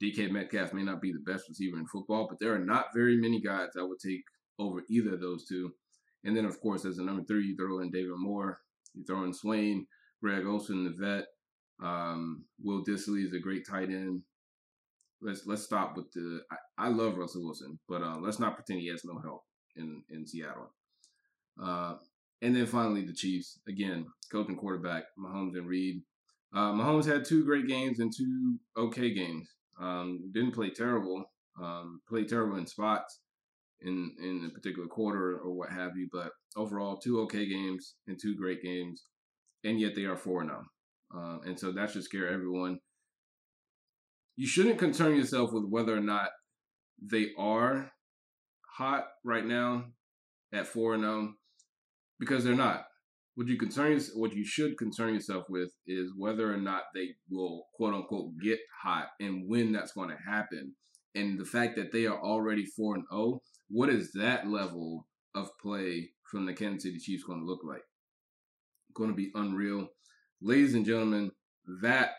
DK 0.03 0.31
Metcalf 0.31 0.73
may 0.73 0.83
not 0.83 1.03
be 1.03 1.13
the 1.13 1.31
best 1.31 1.49
receiver 1.49 1.79
in 1.79 1.87
football, 1.87 2.27
but 2.29 2.39
there 2.41 2.55
are 2.55 2.65
not 2.65 2.87
very 2.95 3.17
many 3.17 3.41
guys 3.41 3.71
I 3.79 3.83
would 3.83 3.99
take 3.99 4.25
over 4.59 4.83
either 4.89 5.15
of 5.15 5.21
those 5.21 5.47
two. 5.47 5.73
And 6.25 6.37
then, 6.37 6.45
of 6.45 6.61
course, 6.61 6.85
as 6.85 6.99
a 6.99 7.03
number 7.03 7.25
three, 7.25 7.47
you 7.47 7.57
throw 7.57 7.81
in 7.81 7.91
David 7.91 8.13
Moore, 8.17 8.61
you 8.95 9.05
throw 9.05 9.25
in 9.25 9.35
Swain, 9.35 9.87
Greg 10.23 10.47
Olsen, 10.47 10.85
the 10.85 10.91
vet. 10.91 11.27
Um, 11.83 12.45
Will 12.63 12.85
Dissly 12.85 13.25
is 13.25 13.33
a 13.33 13.39
great 13.39 13.67
tight 13.67 13.89
end. 13.89 14.23
Let's 15.23 15.47
let's 15.47 15.63
stop 15.63 15.97
with 15.97 16.11
the. 16.13 16.41
I, 16.51 16.87
I 16.87 16.89
love 16.89 17.17
Russell 17.17 17.45
Wilson, 17.45 17.79
but 17.89 18.03
uh, 18.03 18.17
let's 18.21 18.39
not 18.39 18.55
pretend 18.55 18.81
he 18.81 18.89
has 18.89 19.05
no 19.05 19.19
help 19.19 19.43
in 19.81 20.03
in 20.11 20.27
Seattle. 20.27 20.71
Uh, 21.63 21.95
and 22.43 22.55
then 22.55 22.67
finally 22.67 23.05
the 23.05 23.13
Chiefs 23.13 23.59
again, 23.69 24.07
coach 24.31 24.49
and 24.49 24.59
quarterback 24.59 25.05
Mahomes 25.19 25.57
and 25.57 25.67
Reid. 25.67 26.03
Uh, 26.55 26.73
Mahomes 26.73 27.07
had 27.07 27.25
two 27.25 27.45
great 27.45 27.67
games 27.67 28.01
and 28.01 28.13
two 28.17 28.59
okay 28.77 29.13
games. 29.13 29.49
Um, 29.81 30.31
didn't 30.33 30.53
play 30.53 30.71
terrible. 30.71 31.25
Um, 31.61 32.01
played 32.09 32.29
terrible 32.29 32.57
in 32.57 32.67
spots 32.67 33.21
in 33.81 34.15
in 34.23 34.49
a 34.51 34.55
particular 34.55 34.89
quarter 34.89 35.39
or 35.39 35.53
what 35.53 35.71
have 35.71 35.97
you, 35.97 36.09
but 36.13 36.31
overall 36.57 36.97
two 36.97 37.21
okay 37.23 37.49
games 37.49 37.95
and 38.07 38.19
two 38.21 38.37
great 38.37 38.63
games 38.63 39.05
and 39.65 39.81
yet 39.81 39.95
they 39.95 40.05
are 40.05 40.17
4 40.17 40.45
now. 40.45 40.63
Uh, 41.15 41.39
and 41.45 41.59
so 41.59 41.73
that 41.73 41.91
should 41.91 42.05
scare 42.05 42.29
everyone. 42.29 42.79
You 44.37 44.47
shouldn't 44.47 44.79
concern 44.79 45.17
yourself 45.17 45.53
with 45.53 45.65
whether 45.69 45.97
or 45.97 46.01
not 46.01 46.29
they 47.03 47.31
are 47.39 47.91
hot 48.77 49.07
right 49.25 49.45
now 49.45 49.87
at 50.53 50.67
4 50.67 50.95
and 50.95 51.03
0 51.03 51.35
because 52.19 52.45
they're 52.45 52.55
not. 52.55 52.85
What 53.37 53.49
you 53.49 53.57
concern 53.57 53.99
what 54.15 54.35
you 54.35 54.45
should 54.45 54.77
concern 54.77 55.15
yourself 55.15 55.45
with 55.49 55.71
is 55.87 56.13
whether 56.17 56.53
or 56.53 56.59
not 56.59 56.85
they 56.95 57.11
will 57.31 57.65
quote 57.75 57.95
unquote 57.95 58.33
get 58.43 58.59
hot 58.83 59.09
and 59.21 59.45
when 59.49 59.73
that's 59.73 59.93
going 59.93 60.11
to 60.11 60.31
happen. 60.31 60.75
And 61.15 61.39
the 61.39 61.45
fact 61.45 61.77
that 61.77 61.93
they 61.93 62.07
are 62.07 62.21
already 62.21 62.67
4 62.67 62.97
and 62.97 63.05
0, 63.11 63.41
what 63.69 63.89
is 63.89 64.13
that 64.15 64.49
level 64.49 65.07
of 65.35 65.51
play 65.63 66.11
from 66.31 66.47
the 66.47 66.53
Kansas 66.53 66.85
City 66.85 66.99
Chiefs 66.99 67.25
going 67.25 67.41
to 67.41 67.47
look 67.47 67.61
like? 67.65 67.83
going 68.95 69.11
to 69.11 69.17
be 69.17 69.31
unreal. 69.35 69.89
Ladies 70.43 70.75
and 70.75 70.85
gentlemen, 70.85 71.31
that 71.83 72.15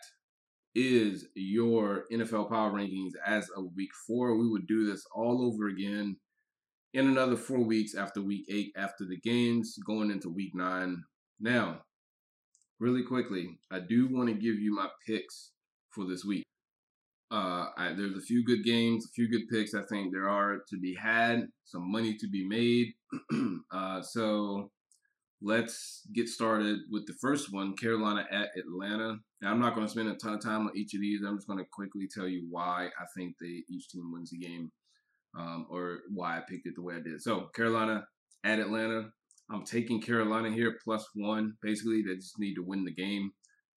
is 0.74 1.26
your 1.34 2.04
NFL 2.12 2.48
power 2.48 2.72
rankings 2.72 3.12
as 3.26 3.48
of 3.56 3.66
week 3.76 3.90
four. 4.06 4.36
We 4.36 4.48
would 4.48 4.66
do 4.66 4.86
this 4.86 5.04
all 5.14 5.44
over 5.44 5.68
again 5.68 6.16
in 6.94 7.08
another 7.08 7.36
four 7.36 7.60
weeks 7.60 7.94
after 7.94 8.20
week 8.20 8.44
eight, 8.50 8.72
after 8.76 9.04
the 9.04 9.18
games, 9.18 9.78
going 9.86 10.10
into 10.10 10.28
week 10.28 10.54
nine. 10.54 11.02
Now, 11.40 11.82
really 12.78 13.02
quickly, 13.02 13.58
I 13.70 13.80
do 13.80 14.08
want 14.08 14.28
to 14.28 14.34
give 14.34 14.58
you 14.58 14.74
my 14.74 14.88
picks 15.06 15.52
for 15.90 16.04
this 16.04 16.24
week. 16.24 16.44
Uh, 17.30 17.68
I, 17.78 17.94
there's 17.96 18.16
a 18.16 18.20
few 18.20 18.44
good 18.44 18.62
games, 18.62 19.06
a 19.06 19.12
few 19.14 19.26
good 19.30 19.48
picks. 19.48 19.74
I 19.74 19.82
think 19.82 20.12
there 20.12 20.28
are 20.28 20.58
to 20.68 20.78
be 20.78 20.94
had, 20.94 21.48
some 21.64 21.90
money 21.90 22.14
to 22.18 22.28
be 22.28 22.46
made. 22.46 22.92
uh, 23.72 24.02
so 24.02 24.70
let's 25.40 26.02
get 26.12 26.28
started 26.28 26.80
with 26.90 27.06
the 27.06 27.14
first 27.22 27.50
one 27.50 27.74
Carolina 27.74 28.26
at 28.30 28.50
Atlanta. 28.58 29.16
Now, 29.40 29.50
I'm 29.50 29.60
not 29.60 29.74
going 29.74 29.86
to 29.86 29.90
spend 29.90 30.08
a 30.08 30.14
ton 30.14 30.34
of 30.34 30.42
time 30.42 30.66
on 30.66 30.76
each 30.76 30.92
of 30.92 31.00
these. 31.00 31.22
I'm 31.26 31.38
just 31.38 31.48
going 31.48 31.58
to 31.58 31.70
quickly 31.72 32.06
tell 32.14 32.28
you 32.28 32.46
why 32.50 32.90
I 33.00 33.04
think 33.16 33.36
they 33.40 33.64
each 33.70 33.88
team 33.88 34.12
wins 34.12 34.30
the 34.30 34.38
game 34.38 34.70
um, 35.38 35.66
or 35.70 36.00
why 36.12 36.36
I 36.36 36.42
picked 36.48 36.66
it 36.66 36.74
the 36.76 36.82
way 36.82 36.94
I 36.94 37.00
did. 37.00 37.20
So, 37.22 37.48
Carolina 37.54 38.04
at 38.44 38.58
Atlanta. 38.58 39.10
I'm 39.50 39.64
taking 39.64 40.00
Carolina 40.00 40.50
here 40.50 40.78
plus 40.82 41.06
one. 41.14 41.54
Basically, 41.62 42.02
they 42.02 42.14
just 42.14 42.38
need 42.38 42.54
to 42.54 42.64
win 42.64 42.84
the 42.84 42.94
game, 42.94 43.32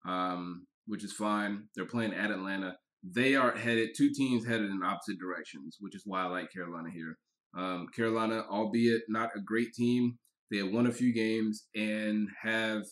um, 0.07 0.65
which 0.85 1.03
is 1.03 1.11
fine. 1.13 1.65
They're 1.75 1.85
playing 1.85 2.13
at 2.13 2.31
Atlanta. 2.31 2.75
They 3.03 3.35
are 3.35 3.55
headed, 3.55 3.89
two 3.95 4.11
teams 4.13 4.45
headed 4.45 4.71
in 4.71 4.83
opposite 4.83 5.19
directions, 5.19 5.77
which 5.79 5.95
is 5.95 6.03
why 6.05 6.23
I 6.23 6.27
like 6.27 6.51
Carolina 6.51 6.89
here. 6.93 7.17
Um, 7.57 7.87
Carolina, 7.95 8.45
albeit 8.49 9.03
not 9.09 9.29
a 9.35 9.41
great 9.41 9.73
team, 9.73 10.17
they 10.49 10.57
have 10.57 10.71
won 10.71 10.87
a 10.87 10.91
few 10.91 11.13
games 11.13 11.67
and 11.75 12.27
have 12.41 12.83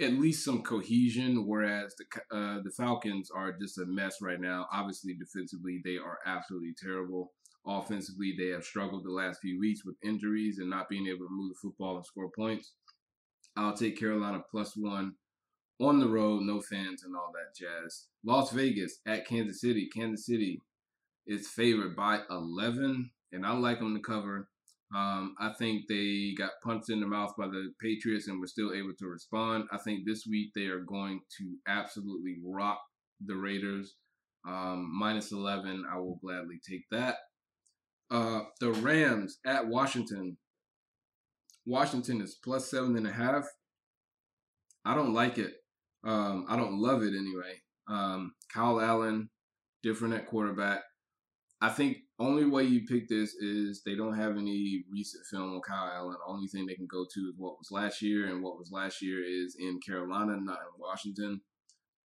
at 0.00 0.12
least 0.12 0.44
some 0.44 0.62
cohesion. 0.62 1.46
Whereas 1.46 1.94
the 1.96 2.36
uh, 2.36 2.60
the 2.62 2.72
Falcons 2.76 3.30
are 3.34 3.52
just 3.60 3.78
a 3.78 3.86
mess 3.86 4.16
right 4.22 4.40
now. 4.40 4.66
Obviously, 4.72 5.14
defensively 5.14 5.80
they 5.84 5.96
are 5.96 6.18
absolutely 6.26 6.74
terrible. 6.80 7.32
Offensively, 7.68 8.34
they 8.36 8.48
have 8.48 8.64
struggled 8.64 9.04
the 9.04 9.10
last 9.10 9.40
few 9.40 9.60
weeks 9.60 9.84
with 9.84 9.96
injuries 10.02 10.58
and 10.58 10.70
not 10.70 10.88
being 10.88 11.06
able 11.06 11.26
to 11.26 11.30
move 11.30 11.50
the 11.50 11.58
football 11.60 11.96
and 11.96 12.06
score 12.06 12.30
points. 12.34 12.72
I'll 13.56 13.76
take 13.76 13.98
Carolina 13.98 14.42
plus 14.50 14.74
one 14.74 15.14
on 15.78 16.00
the 16.00 16.08
road, 16.08 16.42
no 16.42 16.62
fans 16.62 17.02
and 17.04 17.14
all 17.14 17.30
that 17.34 17.54
jazz. 17.54 18.06
Las 18.24 18.52
Vegas 18.52 19.00
at 19.06 19.26
Kansas 19.26 19.60
City. 19.60 19.88
Kansas 19.94 20.24
City 20.24 20.62
is 21.26 21.48
favored 21.48 21.94
by 21.94 22.20
11, 22.30 23.10
and 23.32 23.46
I 23.46 23.52
like 23.52 23.80
them 23.80 23.94
to 23.94 24.00
cover. 24.00 24.48
Um, 24.96 25.34
I 25.38 25.52
think 25.58 25.82
they 25.88 26.34
got 26.38 26.52
punched 26.64 26.88
in 26.88 27.00
the 27.00 27.06
mouth 27.06 27.34
by 27.36 27.48
the 27.48 27.72
Patriots 27.82 28.28
and 28.28 28.40
were 28.40 28.46
still 28.46 28.72
able 28.72 28.94
to 28.98 29.06
respond. 29.06 29.64
I 29.70 29.76
think 29.76 30.06
this 30.06 30.26
week 30.26 30.52
they 30.54 30.66
are 30.66 30.80
going 30.80 31.20
to 31.38 31.56
absolutely 31.68 32.36
rock 32.42 32.80
the 33.24 33.36
Raiders. 33.36 33.96
Um, 34.46 34.90
minus 34.98 35.32
11, 35.32 35.84
I 35.92 35.98
will 35.98 36.18
gladly 36.22 36.60
take 36.66 36.84
that. 36.90 37.16
Uh, 38.10 38.40
the 38.60 38.72
Rams 38.72 39.38
at 39.46 39.66
Washington. 39.66 40.38
Washington 41.66 42.22
is 42.22 42.36
plus 42.42 42.70
seven 42.70 42.96
and 42.96 43.06
a 43.06 43.12
half. 43.12 43.46
I 44.84 44.94
don't 44.94 45.12
like 45.12 45.36
it. 45.36 45.52
Um, 46.04 46.46
I 46.48 46.56
don't 46.56 46.80
love 46.80 47.02
it 47.02 47.14
anyway. 47.14 47.60
Um, 47.88 48.32
Kyle 48.52 48.80
Allen, 48.80 49.28
different 49.82 50.14
at 50.14 50.26
quarterback. 50.26 50.80
I 51.60 51.68
think 51.70 51.98
only 52.18 52.44
way 52.44 52.64
you 52.64 52.86
pick 52.86 53.08
this 53.08 53.34
is 53.34 53.82
they 53.84 53.96
don't 53.96 54.16
have 54.16 54.36
any 54.36 54.84
recent 54.90 55.26
film 55.26 55.54
on 55.54 55.60
Kyle 55.60 55.90
Allen. 55.92 56.16
Only 56.26 56.46
thing 56.46 56.66
they 56.66 56.74
can 56.74 56.86
go 56.86 57.04
to 57.04 57.20
is 57.20 57.34
what 57.36 57.58
was 57.58 57.70
last 57.70 58.00
year, 58.00 58.26
and 58.26 58.42
what 58.42 58.58
was 58.58 58.70
last 58.72 59.02
year 59.02 59.22
is 59.24 59.56
in 59.58 59.80
Carolina, 59.80 60.36
not 60.40 60.58
in 60.58 60.80
Washington. 60.80 61.40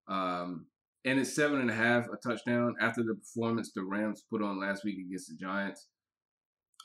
Um, 0.08 0.66
and 1.06 1.20
it's 1.20 1.36
seven 1.36 1.60
and 1.60 1.70
a 1.70 1.76
half, 1.76 2.06
a 2.08 2.18
touchdown 2.18 2.76
after 2.82 3.04
the 3.04 3.16
performance 3.16 3.72
the 3.74 3.84
Rams 3.84 4.24
put 4.30 4.42
on 4.42 4.60
last 4.60 4.84
week 4.84 4.98
against 5.06 5.30
the 5.30 5.36
Giants. 5.36 5.88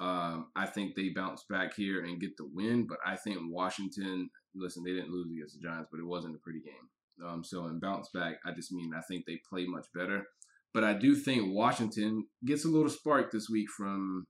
Um, 0.01 0.49
I 0.55 0.67
think 0.67 0.95
they 0.95 1.09
bounce 1.09 1.45
back 1.51 1.75
here 1.75 2.05
and 2.05 2.21
get 2.21 2.37
the 2.37 2.49
win, 2.53 2.87
but 2.87 2.99
I 3.05 3.17
think 3.17 3.39
Washington. 3.43 4.31
Listen, 4.55 4.83
they 4.85 4.93
didn't 4.93 5.11
lose 5.11 5.31
against 5.31 5.61
the 5.61 5.69
Giants, 5.69 5.89
but 5.91 6.01
it 6.01 6.07
wasn't 6.07 6.37
a 6.37 6.39
pretty 6.39 6.61
game. 6.61 7.27
Um, 7.27 7.43
so 7.45 7.67
in 7.67 7.81
bounce 7.81 8.09
back, 8.15 8.37
I 8.47 8.53
just 8.53 8.73
mean 8.73 8.93
I 8.97 9.01
think 9.09 9.25
they 9.27 9.41
play 9.49 9.67
much 9.67 9.87
better. 9.95 10.25
But 10.73 10.85
I 10.85 10.95
do 10.95 11.15
think 11.15 11.55
Washington 11.55 12.27
gets 12.45 12.65
a 12.65 12.69
little 12.69 12.91
spark 12.91 13.33
this 13.33 13.49
week 13.49 13.67
from 13.77 14.27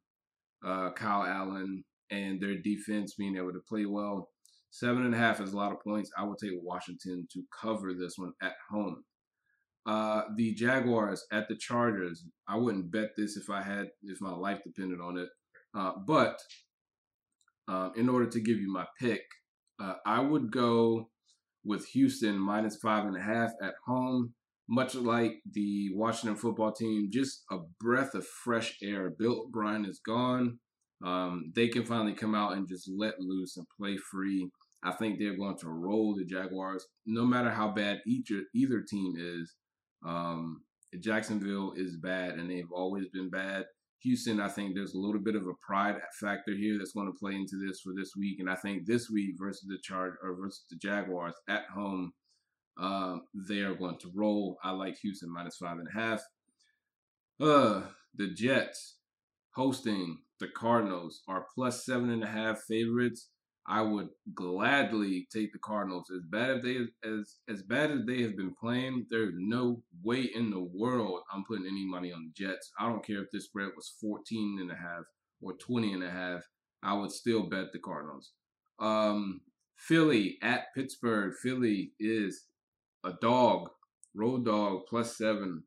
uh, 0.64 0.91
Kyle 0.93 1.25
Allen 1.25 1.85
and 2.11 2.41
their 2.41 2.57
defense 2.59 3.14
being 3.14 3.37
able 3.37 3.53
to 3.53 3.61
play 3.69 3.85
well. 3.85 4.31
Seven 4.71 5.05
and 5.05 5.14
a 5.14 5.19
half 5.19 5.41
is 5.41 5.53
a 5.53 5.57
lot 5.57 5.73
of 5.73 5.81
points. 5.81 6.11
I 6.16 6.25
would 6.25 6.39
take 6.39 6.53
Washington 6.62 7.27
to 7.33 7.43
cover 7.61 7.93
this 7.95 8.14
one 8.16 8.33
at 8.43 8.55
home. 8.71 9.05
Uh, 9.87 10.23
the 10.37 10.55
Jaguars 10.55 11.25
at 11.33 11.49
the 11.49 11.57
Chargers. 11.57 12.25
I 12.47 12.57
wouldn't 12.57 12.93
bet 12.93 13.11
this 13.16 13.37
if 13.37 13.49
I 13.51 13.62
had 13.62 13.89
if 14.03 14.21
my 14.21 14.33
life 14.33 14.61
depended 14.64 15.01
on 15.01 15.16
it. 15.19 15.29
Uh, 15.75 15.93
but 16.07 16.39
uh, 17.69 17.91
in 17.97 18.09
order 18.09 18.27
to 18.27 18.41
give 18.41 18.59
you 18.59 18.73
my 18.73 18.87
pick, 19.01 19.23
uh, 19.81 19.95
I 20.07 20.21
would 20.21 20.51
go 20.51 21.11
with 21.64 21.87
Houston 21.89 22.39
minus 22.39 22.77
five 22.77 23.05
and 23.05 23.16
a 23.16 23.21
half 23.21 23.51
at 23.62 23.75
home. 23.87 24.35
Much 24.71 24.95
like 24.95 25.33
the 25.51 25.89
Washington 25.95 26.37
football 26.37 26.73
team, 26.73 27.09
just 27.11 27.43
a 27.51 27.57
breath 27.81 28.14
of 28.14 28.27
fresh 28.27 28.77
air. 28.83 29.11
Bill 29.19 29.45
O'Brien 29.47 29.87
is 29.87 29.99
gone. 30.05 30.59
Um, 31.03 31.53
they 31.55 31.69
can 31.69 31.87
finally 31.87 32.12
come 32.12 32.35
out 32.35 32.53
and 32.53 32.69
just 32.69 32.91
let 32.95 33.14
loose 33.19 33.57
and 33.57 33.66
play 33.79 33.97
free. 33.97 34.51
I 34.85 34.93
think 34.93 35.19
they're 35.19 35.37
going 35.37 35.57
to 35.59 35.69
roll 35.69 36.14
the 36.14 36.25
Jaguars, 36.25 36.87
no 37.07 37.25
matter 37.25 37.51
how 37.51 37.69
bad 37.69 38.01
each 38.07 38.31
either 38.55 38.83
team 38.83 39.14
is. 39.16 39.55
Um, 40.07 40.62
Jacksonville 41.01 41.73
is 41.77 41.97
bad, 41.97 42.35
and 42.35 42.51
they've 42.51 42.71
always 42.73 43.09
been 43.09 43.31
bad. 43.31 43.64
Houston, 44.03 44.40
I 44.40 44.49
think 44.49 44.74
there's 44.74 44.94
a 44.94 44.99
little 44.99 45.20
bit 45.20 45.34
of 45.34 45.46
a 45.46 45.55
pride 45.61 45.96
factor 46.20 46.55
here 46.55 46.78
that's 46.78 46.92
going 46.92 47.11
to 47.11 47.18
play 47.18 47.34
into 47.34 47.57
this 47.57 47.80
for 47.80 47.92
this 47.96 48.12
week, 48.16 48.38
and 48.38 48.49
I 48.49 48.55
think 48.55 48.86
this 48.86 49.11
week 49.11 49.34
versus 49.38 49.66
the 49.68 49.78
Charge 49.82 50.12
or 50.22 50.36
versus 50.36 50.64
the 50.70 50.76
Jaguars 50.76 51.34
at 51.49 51.64
home, 51.74 52.12
uh, 52.80 53.16
they 53.34 53.61
are 53.61 53.74
going 53.74 53.99
to 53.99 54.12
roll. 54.14 54.59
I 54.62 54.70
like 54.70 54.99
Houston 54.99 55.32
minus 55.32 55.57
five 55.57 55.78
and 55.78 55.88
a 55.88 55.99
half. 55.99 56.22
Uh, 57.40 57.82
the 58.14 58.28
Jets 58.28 58.99
hosting 59.55 60.18
the 60.38 60.49
Cardinals 60.49 61.22
are 61.26 61.46
plus 61.55 61.84
seven 61.84 62.11
and 62.11 62.22
a 62.22 62.28
half 62.28 62.61
favorites. 62.68 63.30
I 63.71 63.83
would 63.83 64.09
gladly 64.35 65.29
take 65.31 65.53
the 65.53 65.59
Cardinals. 65.59 66.11
As 66.11 66.23
bad 66.31 66.51
as 66.51 66.62
they 66.62 66.79
as 67.05 67.37
as 67.51 67.62
bad 67.62 67.91
as 67.91 68.07
they 68.07 68.23
have 68.23 68.35
been 68.35 68.55
playing, 68.59 69.07
there's 69.11 69.35
no 69.37 69.83
way 70.03 70.31
in 70.35 70.51
the 70.51 70.66
world 70.75 71.21
I'm 71.33 71.45
putting 71.45 71.66
any 71.66 71.85
money 71.85 72.11
on 72.11 72.25
the 72.25 72.45
Jets. 72.45 72.71
I 72.81 72.89
don't 72.89 73.05
care 73.05 73.23
if 73.23 73.31
this 73.31 73.45
spread 73.45 73.69
was 73.77 73.95
14 74.01 74.59
and 74.62 74.71
a 74.71 74.75
half 74.75 75.05
or 75.43 75.53
20 75.53 75.93
and 75.93 76.03
a 76.03 76.11
half. 76.11 76.43
I 76.83 76.95
would 76.95 77.12
still 77.12 77.43
bet 77.43 77.73
the 77.73 77.79
Cardinals. 77.79 78.33
Um, 78.81 79.43
Philly 79.77 80.39
at 80.43 80.75
Pittsburgh. 80.75 81.35
Philly 81.43 81.93
is 82.01 82.45
a 83.05 83.12
dog, 83.21 83.69
road 84.14 84.47
dog 84.47 84.83
plus 84.89 85.19
seven. 85.19 85.64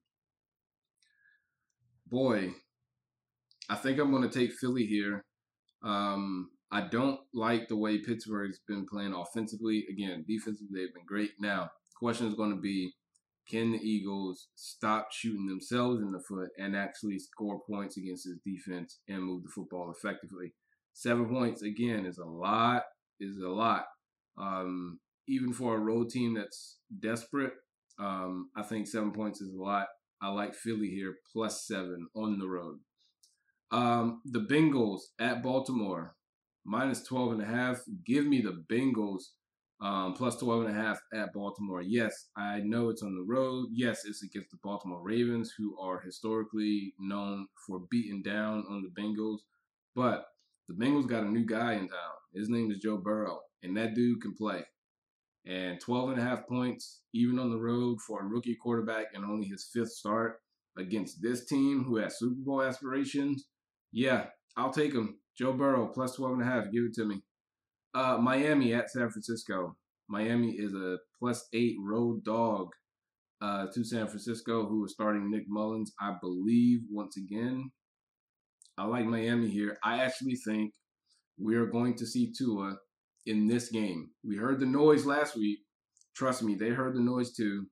Boy, 2.07 2.51
I 3.69 3.75
think 3.75 3.99
I'm 3.99 4.11
going 4.11 4.27
to 4.27 4.39
take 4.39 4.53
Philly 4.53 4.85
here. 4.85 5.23
Um, 5.83 6.49
I 6.71 6.81
don't 6.81 7.19
like 7.33 7.67
the 7.67 7.75
way 7.75 7.97
Pittsburgh's 7.97 8.59
been 8.67 8.85
playing 8.85 9.13
offensively. 9.13 9.85
Again, 9.91 10.23
defensively 10.27 10.81
they've 10.81 10.93
been 10.93 11.05
great. 11.05 11.31
Now, 11.39 11.69
question 11.97 12.27
is 12.27 12.35
going 12.35 12.51
to 12.51 12.61
be, 12.61 12.93
can 13.49 13.71
the 13.71 13.79
Eagles 13.79 14.47
stop 14.55 15.11
shooting 15.11 15.47
themselves 15.47 16.01
in 16.01 16.11
the 16.11 16.21
foot 16.21 16.49
and 16.57 16.75
actually 16.75 17.19
score 17.19 17.59
points 17.69 17.97
against 17.97 18.25
this 18.25 18.37
defense 18.45 18.99
and 19.09 19.23
move 19.23 19.43
the 19.43 19.49
football 19.49 19.91
effectively? 19.91 20.53
Seven 20.93 21.27
points 21.27 21.61
again 21.61 22.05
is 22.05 22.17
a 22.17 22.25
lot. 22.25 22.83
Is 23.19 23.37
a 23.37 23.49
lot. 23.49 23.85
Um, 24.37 24.99
even 25.27 25.53
for 25.53 25.75
a 25.75 25.79
road 25.79 26.09
team 26.09 26.33
that's 26.33 26.77
desperate, 26.99 27.53
um, 27.99 28.49
I 28.55 28.63
think 28.63 28.87
seven 28.87 29.11
points 29.11 29.41
is 29.41 29.53
a 29.53 29.61
lot. 29.61 29.87
I 30.21 30.29
like 30.29 30.55
Philly 30.55 30.87
here 30.87 31.15
plus 31.31 31.67
seven 31.67 32.07
on 32.15 32.39
the 32.39 32.47
road. 32.47 32.79
Um, 33.71 34.21
the 34.25 34.39
Bengals 34.39 35.01
at 35.19 35.43
Baltimore 35.43 36.15
minus 36.65 37.03
12 37.03 37.33
and 37.33 37.41
a 37.41 37.45
half. 37.45 37.81
Give 38.05 38.25
me 38.25 38.41
the 38.41 38.63
Bengals 38.71 39.23
um, 39.81 40.13
plus 40.13 40.35
12 40.37 40.65
and 40.65 40.77
a 40.77 40.81
half 40.81 40.99
at 41.13 41.33
Baltimore. 41.33 41.81
Yes, 41.81 42.27
I 42.37 42.59
know 42.59 42.89
it's 42.89 43.01
on 43.01 43.15
the 43.15 43.23
road. 43.23 43.69
Yes, 43.71 44.05
it's 44.05 44.23
against 44.23 44.51
the 44.51 44.59
Baltimore 44.63 45.01
Ravens, 45.01 45.53
who 45.57 45.77
are 45.79 45.99
historically 45.99 46.93
known 46.99 47.47
for 47.65 47.81
beating 47.89 48.21
down 48.21 48.63
on 48.69 48.83
the 48.83 49.01
Bengals. 49.01 49.39
But 49.95 50.25
the 50.67 50.75
Bengals 50.75 51.07
got 51.07 51.23
a 51.23 51.31
new 51.31 51.45
guy 51.45 51.73
in 51.73 51.89
town. 51.89 52.13
His 52.33 52.47
name 52.47 52.71
is 52.71 52.77
Joe 52.77 52.97
Burrow, 52.97 53.41
and 53.63 53.75
that 53.75 53.95
dude 53.95 54.21
can 54.21 54.35
play. 54.35 54.63
And 55.45 55.81
12 55.81 56.11
and 56.11 56.21
a 56.21 56.23
half 56.23 56.47
points, 56.47 57.01
even 57.13 57.39
on 57.39 57.49
the 57.49 57.57
road 57.57 57.99
for 58.01 58.21
a 58.21 58.25
rookie 58.25 58.55
quarterback 58.55 59.07
and 59.15 59.25
only 59.25 59.47
his 59.47 59.69
fifth 59.73 59.91
start 59.91 60.39
against 60.77 61.21
this 61.21 61.45
team 61.45 61.83
who 61.83 61.97
has 61.97 62.19
Super 62.19 62.35
Bowl 62.37 62.61
aspirations. 62.61 63.47
Yeah, 63.91 64.27
I'll 64.55 64.71
take 64.71 64.93
him. 64.93 65.17
Joe 65.37 65.53
Burrow 65.53 65.87
plus 65.87 66.15
12 66.15 66.39
and 66.39 66.41
a 66.41 66.45
half. 66.45 66.71
Give 66.71 66.85
it 66.85 66.93
to 66.95 67.05
me. 67.05 67.21
Uh, 67.93 68.17
Miami 68.19 68.73
at 68.73 68.89
San 68.89 69.09
Francisco. 69.09 69.75
Miami 70.09 70.51
is 70.51 70.73
a 70.73 70.97
plus 71.19 71.47
eight 71.53 71.75
road 71.81 72.23
dog 72.23 72.69
uh, 73.41 73.67
to 73.73 73.83
San 73.83 74.07
Francisco, 74.07 74.67
who 74.67 74.85
is 74.85 74.93
starting 74.93 75.29
Nick 75.29 75.45
Mullens, 75.47 75.93
I 75.99 76.13
believe, 76.21 76.81
once 76.89 77.17
again. 77.17 77.71
I 78.77 78.85
like 78.85 79.05
Miami 79.05 79.49
here. 79.49 79.77
I 79.83 80.03
actually 80.03 80.35
think 80.35 80.73
we 81.39 81.55
are 81.55 81.65
going 81.65 81.95
to 81.95 82.05
see 82.05 82.31
Tua 82.37 82.77
in 83.25 83.47
this 83.47 83.69
game. 83.69 84.09
We 84.23 84.37
heard 84.37 84.59
the 84.59 84.65
noise 84.65 85.05
last 85.05 85.35
week. 85.35 85.59
Trust 86.15 86.43
me, 86.43 86.55
they 86.55 86.69
heard 86.69 86.95
the 86.95 87.01
noise 87.01 87.33
too. 87.33 87.65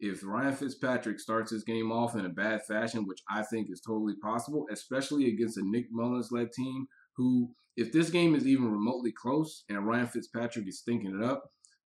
If 0.00 0.24
Ryan 0.24 0.54
Fitzpatrick 0.54 1.20
starts 1.20 1.52
his 1.52 1.62
game 1.62 1.92
off 1.92 2.16
in 2.16 2.26
a 2.26 2.30
bad 2.30 2.62
fashion, 2.66 3.06
which 3.06 3.20
I 3.30 3.42
think 3.44 3.68
is 3.70 3.80
totally 3.80 4.14
possible, 4.22 4.66
especially 4.72 5.28
against 5.28 5.58
a 5.58 5.62
Nick 5.62 5.86
Mullens 5.92 6.32
led 6.32 6.50
team 6.52 6.86
who, 7.16 7.54
if 7.76 7.92
this 7.92 8.10
game 8.10 8.34
is 8.34 8.46
even 8.46 8.70
remotely 8.70 9.12
close 9.12 9.64
and 9.68 9.86
Ryan 9.86 10.06
Fitzpatrick 10.06 10.68
is 10.68 10.80
stinking 10.80 11.20
it 11.20 11.24
up, 11.24 11.44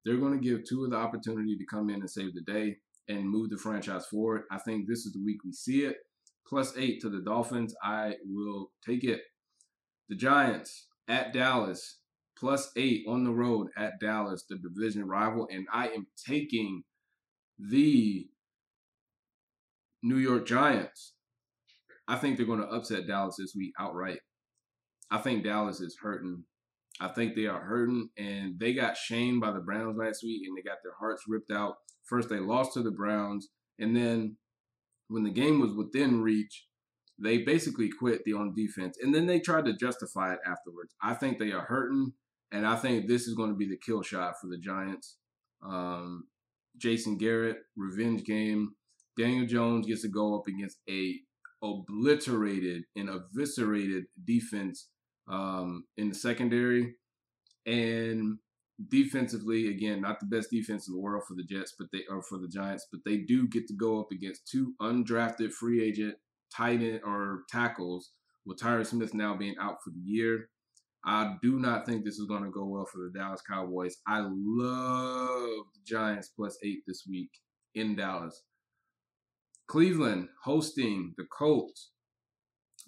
they're 0.06 0.18
going 0.18 0.34
to 0.34 0.44
give 0.44 0.66
Tua 0.68 0.90
the 0.90 0.98
opportunity 0.98 1.58
to 1.58 1.66
come 1.66 1.90
in 1.90 2.02
and 2.02 2.10
save 2.10 2.34
the 2.34 2.42
day 2.42 2.78
and 3.08 3.30
move 3.30 3.50
the 3.50 3.58
franchise 3.58 4.06
forward. 4.06 4.44
I 4.52 4.58
think 4.60 4.88
this 4.88 5.06
is 5.06 5.14
the 5.14 5.24
week 5.24 5.44
we 5.44 5.54
see 5.54 5.86
it. 5.86 5.98
Plus 6.48 6.74
eight 6.78 7.02
to 7.02 7.10
the 7.10 7.22
Dolphins. 7.22 7.74
I 7.84 8.16
will 8.26 8.72
take 8.86 9.04
it. 9.04 9.22
The 10.10 10.16
Giants 10.16 10.88
at 11.08 11.34
Dallas. 11.34 12.00
Plus 12.38 12.72
eight 12.76 13.06
on 13.08 13.24
the 13.24 13.32
road 13.32 13.68
at 13.78 14.00
Dallas, 14.02 14.44
the 14.50 14.58
division 14.58 15.08
rival. 15.08 15.48
And 15.52 15.68
I 15.72 15.90
am 15.90 16.08
taking 16.28 16.84
the 17.58 18.28
New 20.02 20.18
York 20.18 20.46
Giants. 20.46 21.14
I 22.08 22.18
think 22.18 22.36
they're 22.36 22.46
going 22.46 22.60
to 22.60 22.68
upset 22.68 23.08
Dallas 23.08 23.38
this 23.40 23.54
week 23.56 23.72
outright. 23.80 24.20
I 25.14 25.20
think 25.20 25.44
Dallas 25.44 25.80
is 25.80 25.98
hurting 26.02 26.44
I 27.00 27.08
think 27.10 27.36
they 27.36 27.48
are 27.48 27.62
hurting, 27.62 28.10
and 28.18 28.60
they 28.60 28.74
got 28.74 28.98
shamed 28.98 29.42
by 29.42 29.52
the 29.52 29.60
Browns 29.60 29.98
last 29.98 30.24
week, 30.24 30.44
and 30.48 30.56
they 30.56 30.62
got 30.62 30.78
their 30.84 30.94
hearts 31.00 31.24
ripped 31.28 31.52
out. 31.52 31.76
First, 32.04 32.30
they 32.30 32.40
lost 32.40 32.74
to 32.74 32.84
the 32.84 32.92
Browns, 32.92 33.50
and 33.80 33.96
then 33.96 34.38
when 35.08 35.24
the 35.24 35.32
game 35.32 35.60
was 35.60 35.74
within 35.74 36.22
reach, 36.22 36.66
they 37.20 37.40
basically 37.40 37.90
quit 37.90 38.24
the 38.26 38.34
on 38.34 38.54
defense, 38.56 38.98
and 39.02 39.14
then 39.14 39.26
they 39.26 39.40
tried 39.40 39.66
to 39.66 39.74
justify 39.74 40.34
it 40.34 40.40
afterwards. 40.46 40.94
I 41.02 41.14
think 41.16 41.40
they 41.40 41.52
are 41.52 41.66
hurting, 41.66 42.14
and 42.52 42.66
I 42.66 42.76
think 42.76 43.08
this 43.08 43.28
is 43.28 43.34
going 43.34 43.50
to 43.50 43.56
be 43.56 43.68
the 43.68 43.80
kill 43.84 44.04
shot 44.04 44.36
for 44.40 44.48
the 44.48 44.58
Giants. 44.58 45.18
Um, 45.66 46.26
Jason 46.78 47.18
Garrett, 47.18 47.58
revenge 47.76 48.24
game. 48.24 48.76
Daniel 49.18 49.46
Jones 49.46 49.88
gets 49.88 50.02
to 50.02 50.10
go 50.10 50.38
up 50.38 50.48
against 50.48 50.78
a 50.90 51.20
obliterated 51.64 52.84
and 52.96 53.10
eviscerated 53.10 54.06
defense 54.26 54.90
um, 55.28 55.86
in 55.98 56.10
the 56.10 56.16
secondary. 56.16 56.96
And 57.66 58.38
defensively, 58.90 59.70
again, 59.70 60.02
not 60.02 60.20
the 60.20 60.26
best 60.26 60.50
defense 60.52 60.88
in 60.88 60.94
the 60.94 61.00
world 61.00 61.24
for 61.28 61.36
the 61.36 61.44
Jets, 61.44 61.76
but 61.78 61.88
they 61.94 62.04
are 62.12 62.22
for 62.22 62.38
the 62.38 62.48
Giants, 62.48 62.88
but 62.92 63.02
they 63.06 63.18
do 63.18 63.48
get 63.48 63.68
to 63.68 63.74
go 63.74 64.00
up 64.00 64.12
against 64.12 64.48
two 64.48 64.74
undrafted 64.82 65.52
free 65.52 65.84
agent 65.84 66.16
tight 66.56 66.82
end 66.82 67.02
or 67.04 67.44
tackles, 67.50 68.12
with 68.46 68.60
Tyron 68.60 68.86
Smith 68.86 69.14
now 69.14 69.36
being 69.36 69.56
out 69.60 69.78
for 69.84 69.92
the 69.92 70.02
year. 70.04 70.50
I 71.06 71.36
do 71.42 71.60
not 71.60 71.86
think 71.86 72.04
this 72.04 72.18
is 72.18 72.28
going 72.28 72.44
to 72.44 72.52
go 72.52 72.66
well 72.66 72.86
for 72.86 73.00
the 73.00 73.18
Dallas 73.18 73.42
Cowboys. 73.42 73.98
I 74.08 74.20
love 74.20 75.66
the 75.74 75.82
Giants 75.86 76.32
plus 76.36 76.58
eight 76.64 76.84
this 76.88 77.04
week 77.10 77.30
in 77.76 77.96
Dallas. 77.96 78.44
Cleveland 79.68 80.30
hosting 80.44 81.14
the 81.18 81.26
Colts. 81.26 81.92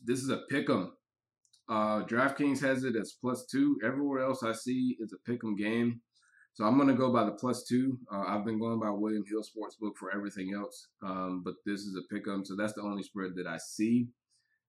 This 0.04 0.20
is 0.20 0.30
a 0.30 0.42
pick 0.50 0.70
'em. 0.70 0.94
Uh, 1.68 2.04
DraftKings 2.06 2.62
has 2.62 2.84
it 2.84 2.96
as 2.96 3.18
plus 3.20 3.46
two. 3.46 3.78
Everywhere 3.84 4.24
else 4.24 4.44
I 4.44 4.54
see 4.54 4.98
is 5.00 5.14
a 5.14 5.30
pick 5.30 5.44
'em 5.44 5.56
game. 5.56 6.02
So 6.54 6.64
I'm 6.64 6.78
going 6.78 6.88
to 6.88 6.94
go 6.94 7.12
by 7.12 7.26
the 7.26 7.32
plus 7.32 7.66
two. 7.66 8.00
Uh, 8.12 8.24
I've 8.28 8.46
been 8.46 8.60
going 8.60 8.80
by 8.80 8.90
William 8.90 9.26
Hill 9.28 9.42
Sportsbook 9.42 9.98
for 9.98 10.12
everything 10.16 10.54
else, 10.54 10.88
um, 11.04 11.42
but 11.44 11.56
this 11.66 11.82
is 11.82 11.98
a 11.98 12.14
pick 12.14 12.28
'em. 12.28 12.46
So 12.46 12.56
that's 12.56 12.74
the 12.74 12.82
only 12.82 13.04
spread 13.04 13.36
that 13.36 13.48
I 13.48 13.58
see. 13.58 14.08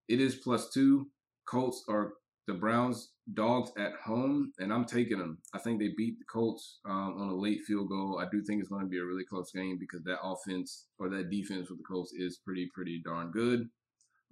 It 0.09 0.21
is 0.21 0.37
plus 0.37 0.71
two. 0.71 1.11
Colts 1.47 1.85
are 1.89 2.15
the 2.49 2.55
Browns 2.55 3.13
dogs 3.35 3.71
at 3.77 3.93
home, 3.95 4.53
and 4.59 4.73
I'm 4.73 4.85
taking 4.85 5.19
them. 5.19 5.39
I 5.53 5.59
think 5.59 5.79
they 5.79 5.93
beat 5.97 6.19
the 6.19 6.25
Colts 6.25 6.79
um, 6.85 7.15
on 7.19 7.29
a 7.29 7.35
late 7.35 7.63
field 7.67 7.89
goal. 7.89 8.21
I 8.21 8.29
do 8.31 8.43
think 8.43 8.61
it's 8.61 8.69
going 8.69 8.85
to 8.85 8.89
be 8.89 8.99
a 8.99 9.05
really 9.05 9.25
close 9.25 9.51
game 9.53 9.79
because 9.79 10.03
that 10.05 10.23
offense 10.23 10.87
or 10.99 11.09
that 11.11 11.31
defense 11.31 11.69
with 11.69 11.79
the 11.79 11.85
Colts 11.85 12.13
is 12.13 12.39
pretty, 12.45 12.69
pretty 12.75 13.01
darn 13.05 13.31
good. 13.33 13.69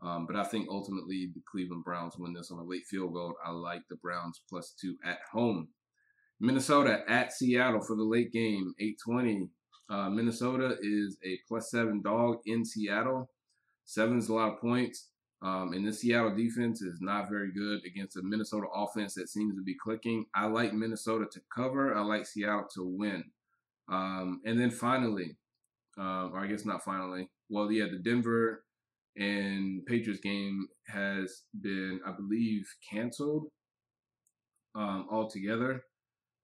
Um, 0.03 0.27
but 0.27 0.37
I 0.37 0.45
think 0.45 0.69
ultimately 0.71 1.31
the 1.35 1.43
Cleveland 1.51 1.85
Browns 1.85 2.19
win 2.19 2.35
this 2.35 2.51
on 2.51 2.59
a 2.59 2.65
late 2.65 2.85
field 2.91 3.15
goal. 3.15 3.35
I 3.45 3.51
like 3.51 3.83
the 3.89 3.97
Browns 3.97 4.43
plus 4.49 4.75
two 4.81 4.97
at 5.05 5.19
home. 5.33 5.69
Minnesota 6.41 7.03
at 7.09 7.33
Seattle 7.33 7.81
for 7.81 7.97
the 7.97 8.03
late 8.03 8.33
game, 8.33 8.75
820. 8.79 9.49
Uh, 9.89 10.11
Minnesota 10.11 10.77
is 10.83 11.17
a 11.25 11.39
plus 11.47 11.71
seven 11.71 12.03
dog 12.03 12.39
in 12.47 12.65
Seattle. 12.65 13.31
Seven 13.85 14.19
is 14.19 14.29
a 14.29 14.35
lot 14.35 14.53
of 14.53 14.61
points. 14.61 15.09
Um, 15.43 15.75
and 15.75 15.87
the 15.87 15.93
Seattle 15.93 16.35
defense 16.35 16.81
is 16.81 17.01
not 17.01 17.29
very 17.29 17.53
good 17.53 17.81
against 17.85 18.17
a 18.17 18.23
Minnesota 18.23 18.67
offense 18.75 19.15
that 19.15 19.29
seems 19.29 19.55
to 19.55 19.63
be 19.63 19.75
clicking. 19.75 20.25
I 20.35 20.47
like 20.47 20.73
Minnesota 20.73 21.27
to 21.33 21.41
cover. 21.55 21.95
I 21.95 22.01
like 22.01 22.27
Seattle 22.27 22.67
to 22.75 22.83
win. 22.83 23.25
Um, 23.91 24.41
and 24.47 24.59
then 24.59 24.71
finally, 24.71 25.37
uh, 25.99 26.29
or 26.29 26.39
I 26.39 26.47
guess 26.47 26.65
not 26.65 26.83
finally, 26.83 27.29
well, 27.51 27.71
yeah, 27.71 27.87
the 27.91 27.99
Denver 27.99 28.64
and 29.17 29.85
Patriots 29.87 30.21
game 30.23 30.67
has 30.89 31.43
been, 31.61 32.01
I 32.07 32.12
believe, 32.12 32.65
canceled 32.91 33.47
um, 34.75 35.07
altogether, 35.11 35.85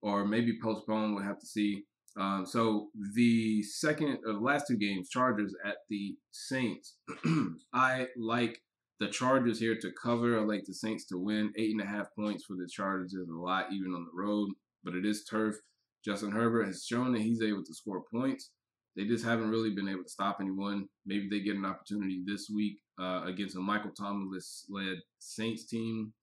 or 0.01 0.25
maybe 0.25 0.57
postponed. 0.61 1.15
We'll 1.15 1.23
have 1.23 1.39
to 1.39 1.47
see. 1.47 1.83
Um, 2.19 2.45
so 2.45 2.89
the 3.13 3.63
second, 3.63 4.19
or 4.25 4.33
the 4.33 4.39
last 4.39 4.67
two 4.67 4.77
games, 4.77 5.09
Chargers 5.09 5.53
at 5.65 5.77
the 5.89 6.15
Saints. 6.31 6.95
I 7.73 8.07
like 8.17 8.59
the 8.99 9.07
Chargers 9.07 9.59
here 9.59 9.77
to 9.81 9.91
cover. 10.01 10.39
I 10.39 10.43
like 10.43 10.63
the 10.65 10.73
Saints 10.73 11.05
to 11.07 11.17
win. 11.17 11.53
Eight 11.57 11.71
and 11.71 11.81
a 11.81 11.85
half 11.85 12.07
points 12.17 12.45
for 12.45 12.55
the 12.55 12.69
Chargers 12.69 13.13
is 13.13 13.29
a 13.29 13.33
lot, 13.33 13.71
even 13.71 13.93
on 13.93 14.05
the 14.05 14.21
road, 14.21 14.49
but 14.83 14.95
it 14.95 15.05
is 15.05 15.23
turf. 15.23 15.55
Justin 16.03 16.31
Herbert 16.31 16.65
has 16.65 16.85
shown 16.85 17.13
that 17.13 17.21
he's 17.21 17.41
able 17.41 17.63
to 17.63 17.73
score 17.73 18.03
points. 18.11 18.49
They 18.95 19.05
just 19.05 19.23
haven't 19.23 19.49
really 19.49 19.69
been 19.71 19.87
able 19.87 20.03
to 20.03 20.09
stop 20.09 20.37
anyone. 20.41 20.87
Maybe 21.05 21.29
they 21.29 21.39
get 21.39 21.55
an 21.55 21.65
opportunity 21.65 22.23
this 22.25 22.49
week 22.53 22.79
uh, 22.99 23.23
against 23.25 23.55
a 23.55 23.59
Michael 23.59 23.91
Thomas 23.91 24.65
led 24.69 24.97
Saints 25.19 25.65
team. 25.65 26.13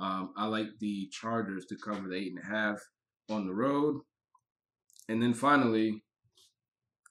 Um, 0.00 0.32
I 0.36 0.46
like 0.46 0.68
the 0.80 1.08
Chargers 1.12 1.66
to 1.66 1.76
cover 1.76 2.08
the 2.08 2.16
eight 2.16 2.32
and 2.32 2.42
a 2.42 2.46
half 2.46 2.80
on 3.30 3.46
the 3.46 3.54
road. 3.54 4.00
And 5.08 5.22
then 5.22 5.34
finally, 5.34 6.02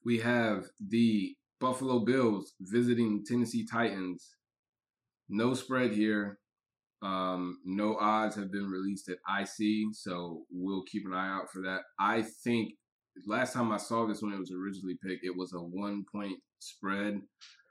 we 0.03 0.19
have 0.19 0.65
the 0.79 1.35
Buffalo 1.59 1.99
Bills 1.99 2.53
visiting 2.59 3.23
Tennessee 3.25 3.65
Titans 3.65 4.35
no 5.29 5.53
spread 5.53 5.91
here. 5.91 6.39
Um, 7.01 7.59
no 7.65 7.97
odds 7.97 8.35
have 8.35 8.51
been 8.51 8.69
released 8.69 9.09
at 9.09 9.17
IC, 9.39 9.93
so 9.93 10.43
we'll 10.51 10.83
keep 10.83 11.05
an 11.05 11.13
eye 11.13 11.29
out 11.29 11.51
for 11.51 11.61
that. 11.63 11.81
I 11.99 12.23
think 12.43 12.73
last 13.25 13.53
time 13.53 13.71
I 13.71 13.77
saw 13.77 14.05
this 14.05 14.21
when 14.21 14.33
it 14.33 14.39
was 14.39 14.51
originally 14.51 14.97
picked, 15.03 15.25
it 15.25 15.35
was 15.35 15.53
a 15.53 15.59
one 15.59 16.05
point 16.11 16.39
spread. 16.59 17.21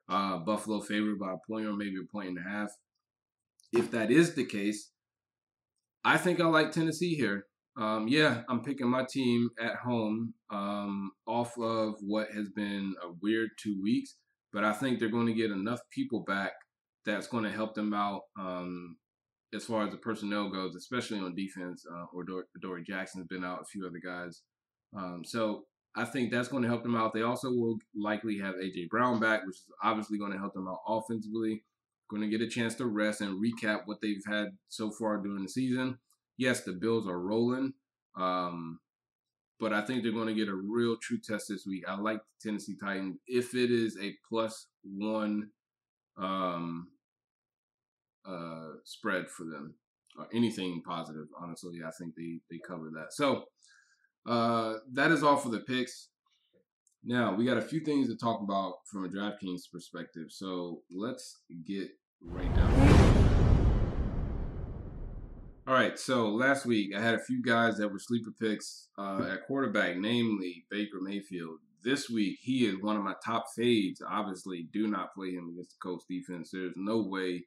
Uh, 0.09 0.39
Buffalo 0.39 0.81
favored 0.81 1.19
by 1.19 1.33
a 1.33 1.51
point 1.51 1.67
or 1.67 1.73
maybe 1.73 1.97
a 1.97 2.13
point 2.13 2.29
and 2.29 2.39
a 2.39 2.49
half. 2.49 2.71
If 3.73 3.91
that 3.93 4.11
is 4.11 4.35
the 4.35 4.45
case, 4.45 4.91
I 6.05 6.19
think 6.19 6.41
I 6.41 6.47
like 6.47 6.73
Tennessee 6.73 7.15
here. 7.15 7.47
Um, 7.77 8.07
yeah, 8.07 8.43
I'm 8.49 8.63
picking 8.63 8.89
my 8.89 9.05
team 9.09 9.51
at 9.61 9.77
home 9.77 10.35
um, 10.51 11.11
off 11.27 11.59
of 11.59 11.95
what 12.01 12.29
has 12.31 12.49
been 12.51 12.95
a 13.03 13.09
weird 13.21 13.51
two 13.61 13.81
weeks, 13.83 14.17
but 14.53 14.63
I 14.63 14.73
think 14.73 14.99
they're 14.99 15.09
going 15.09 15.27
to 15.27 15.35
get 15.35 15.51
enough 15.51 15.81
people 15.91 16.21
back 16.21 16.53
that's 17.05 17.27
going 17.27 17.45
to 17.45 17.51
help 17.51 17.75
them 17.75 17.93
out 17.93 18.23
um, 18.39 18.97
as 19.53 19.65
far 19.65 19.85
as 19.85 19.91
the 19.91 19.97
personnel 19.97 20.51
goes, 20.51 20.77
especially 20.77 21.19
on 21.19 21.35
defense. 21.35 21.85
Uh, 21.91 22.07
or 22.13 22.25
Dory 22.61 22.85
Jackson's 22.85 23.27
been 23.27 23.45
out, 23.45 23.63
a 23.63 23.65
few 23.65 23.87
other 23.87 24.01
guys. 24.05 24.43
Um, 24.97 25.23
so 25.25 25.65
I 25.97 26.05
think 26.05 26.31
that's 26.31 26.49
going 26.49 26.63
to 26.63 26.69
help 26.69 26.83
them 26.83 26.97
out. 26.97 27.13
They 27.13 27.23
also 27.23 27.51
will 27.51 27.79
likely 27.95 28.39
have 28.39 28.57
AJ 28.57 28.89
Brown 28.89 29.21
back, 29.21 29.47
which 29.47 29.57
is 29.57 29.67
obviously 29.83 30.19
going 30.19 30.33
to 30.33 30.39
help 30.39 30.55
them 30.55 30.69
out 30.69 30.81
offensively. 30.87 31.63
Going 32.11 32.23
to 32.23 32.29
get 32.29 32.47
a 32.47 32.51
chance 32.51 32.75
to 32.77 32.87
rest 32.87 33.21
and 33.21 33.43
recap 33.43 33.83
what 33.87 33.99
they've 34.03 34.23
had 34.27 34.49
so 34.69 34.91
far 34.91 35.19
during 35.19 35.45
the 35.45 35.49
season. 35.49 35.99
Yes, 36.37 36.63
the 36.63 36.73
Bills 36.73 37.07
are 37.07 37.21
rolling, 37.21 37.73
um, 38.17 38.81
but 39.61 39.73
I 39.73 39.83
think 39.83 40.03
they're 40.03 40.13
going 40.13 40.27
to 40.27 40.35
get 40.35 40.49
a 40.49 40.55
real 40.55 40.97
true 41.01 41.19
test 41.19 41.47
this 41.49 41.65
week. 41.65 41.85
I 41.89 41.97
like 41.97 42.19
the 42.19 42.49
Tennessee 42.49 42.77
Titans 42.79 43.19
if 43.27 43.55
it 43.55 43.71
is 43.71 43.97
a 44.03 44.15
plus 44.29 44.67
one 44.83 45.51
um, 46.19 46.89
uh, 48.27 48.73
spread 48.85 49.29
for 49.29 49.45
them 49.45 49.75
or 50.19 50.27
anything 50.35 50.83
positive. 50.85 51.27
Honestly, 51.41 51.79
I 51.87 51.91
think 51.99 52.15
they 52.17 52.41
they 52.51 52.59
cover 52.67 52.91
that. 52.95 53.13
So 53.13 53.45
uh, 54.27 54.75
that 54.93 55.11
is 55.11 55.22
all 55.22 55.37
for 55.37 55.51
the 55.51 55.61
picks. 55.61 56.09
Now 57.05 57.35
we 57.35 57.45
got 57.45 57.59
a 57.59 57.62
few 57.62 57.81
things 57.81 58.09
to 58.09 58.16
talk 58.16 58.41
about 58.41 58.75
from 58.87 59.05
a 59.05 59.09
DraftKings 59.09 59.70
perspective. 59.70 60.29
So 60.31 60.83
let's 60.91 61.39
get 61.66 61.89
right 62.22 62.55
down. 62.55 63.14
All 65.66 65.72
right, 65.72 65.99
so 65.99 66.29
last 66.29 66.66
week 66.66 66.95
I 66.95 67.01
had 67.01 67.14
a 67.14 67.25
few 67.25 67.43
guys 67.43 67.79
that 67.79 67.91
were 67.91 67.99
sleeper 67.99 68.33
picks 68.39 68.89
uh, 68.99 69.31
at 69.33 69.47
quarterback, 69.47 69.97
namely 69.97 70.66
Baker 70.70 71.01
Mayfield. 71.01 71.59
This 71.83 72.11
week 72.11 72.39
he 72.43 72.66
is 72.66 72.83
one 72.83 72.97
of 72.97 73.03
my 73.03 73.14
top 73.25 73.47
fades. 73.57 74.03
Obviously, 74.07 74.68
do 74.75 74.89
not 74.89 75.14
play 75.14 75.31
him 75.31 75.49
against 75.51 75.70
the 75.70 75.77
Colts 75.83 76.05
defense. 76.09 76.51
There's 76.53 76.75
no 76.77 77.03
way 77.03 77.45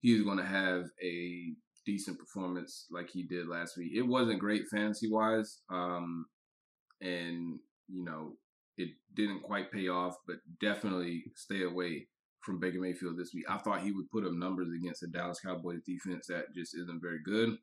he's 0.00 0.22
going 0.22 0.38
to 0.38 0.44
have 0.44 0.86
a 1.02 1.54
decent 1.84 2.18
performance 2.18 2.86
like 2.90 3.10
he 3.10 3.22
did 3.24 3.48
last 3.48 3.76
week. 3.76 3.92
It 3.94 4.02
wasn't 4.02 4.40
great 4.40 4.62
fantasy 4.70 5.10
wise, 5.10 5.60
um, 5.70 6.26
and 7.00 7.58
you 7.88 8.04
know 8.04 8.34
it 8.76 8.90
didn't 9.14 9.42
quite 9.42 9.72
pay 9.72 9.88
off, 9.88 10.16
but 10.26 10.36
definitely 10.60 11.24
stay 11.36 11.62
away 11.62 12.08
from 12.42 12.58
Baker 12.58 12.80
Mayfield 12.80 13.18
this 13.18 13.32
week. 13.34 13.44
I 13.48 13.58
thought 13.58 13.82
he 13.82 13.92
would 13.92 14.10
put 14.10 14.24
up 14.24 14.32
numbers 14.32 14.68
against 14.76 15.00
the 15.00 15.08
Dallas 15.08 15.40
Cowboys 15.40 15.80
defense 15.86 16.26
that 16.28 16.54
just 16.54 16.76
isn't 16.76 17.00
very 17.00 17.20
good. 17.24 17.56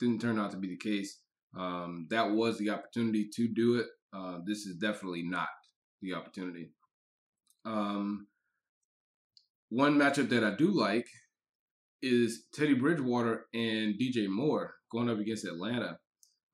Didn't 0.00 0.20
turn 0.20 0.38
out 0.38 0.50
to 0.52 0.56
be 0.56 0.68
the 0.68 0.76
case. 0.76 1.20
Um, 1.56 2.06
that 2.10 2.30
was 2.30 2.58
the 2.58 2.70
opportunity 2.70 3.28
to 3.34 3.48
do 3.48 3.76
it. 3.76 3.86
Uh, 4.14 4.38
this 4.46 4.66
is 4.66 4.76
definitely 4.76 5.22
not 5.22 5.48
the 6.00 6.14
opportunity. 6.14 6.70
Um, 7.64 8.28
one 9.68 9.98
matchup 9.98 10.30
that 10.30 10.44
I 10.44 10.54
do 10.54 10.70
like 10.70 11.06
is 12.02 12.44
Teddy 12.52 12.74
Bridgewater 12.74 13.46
and 13.54 13.94
DJ 13.94 14.28
Moore 14.28 14.74
going 14.92 15.10
up 15.10 15.18
against 15.18 15.44
Atlanta. 15.44 15.98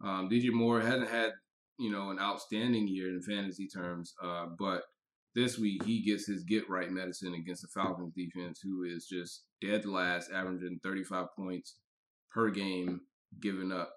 Um, 0.03 0.29
DJ 0.31 0.53
Moore 0.53 0.81
hasn't 0.81 1.11
had 1.11 1.33
you 1.79 1.91
know 1.91 2.11
an 2.11 2.19
outstanding 2.19 2.89
year 2.89 3.09
in 3.09 3.23
fantasy 3.23 3.69
terms, 3.69 4.15
uh, 4.23 4.47
but 4.59 4.83
this 5.35 5.59
week 5.59 5.83
he 5.85 6.03
gets 6.03 6.27
his 6.27 6.45
get 6.45 6.69
right 6.69 6.91
medicine 6.91 7.35
against 7.35 7.63
the 7.63 7.69
Falcons 7.69 8.13
defense, 8.15 8.61
who 8.63 8.85
is 8.85 9.07
just 9.07 9.45
dead 9.61 9.85
last, 9.85 10.31
averaging 10.33 10.79
35 10.83 11.27
points 11.37 11.77
per 12.31 12.51
game 12.51 13.01
given 13.41 13.73
up. 13.73 13.93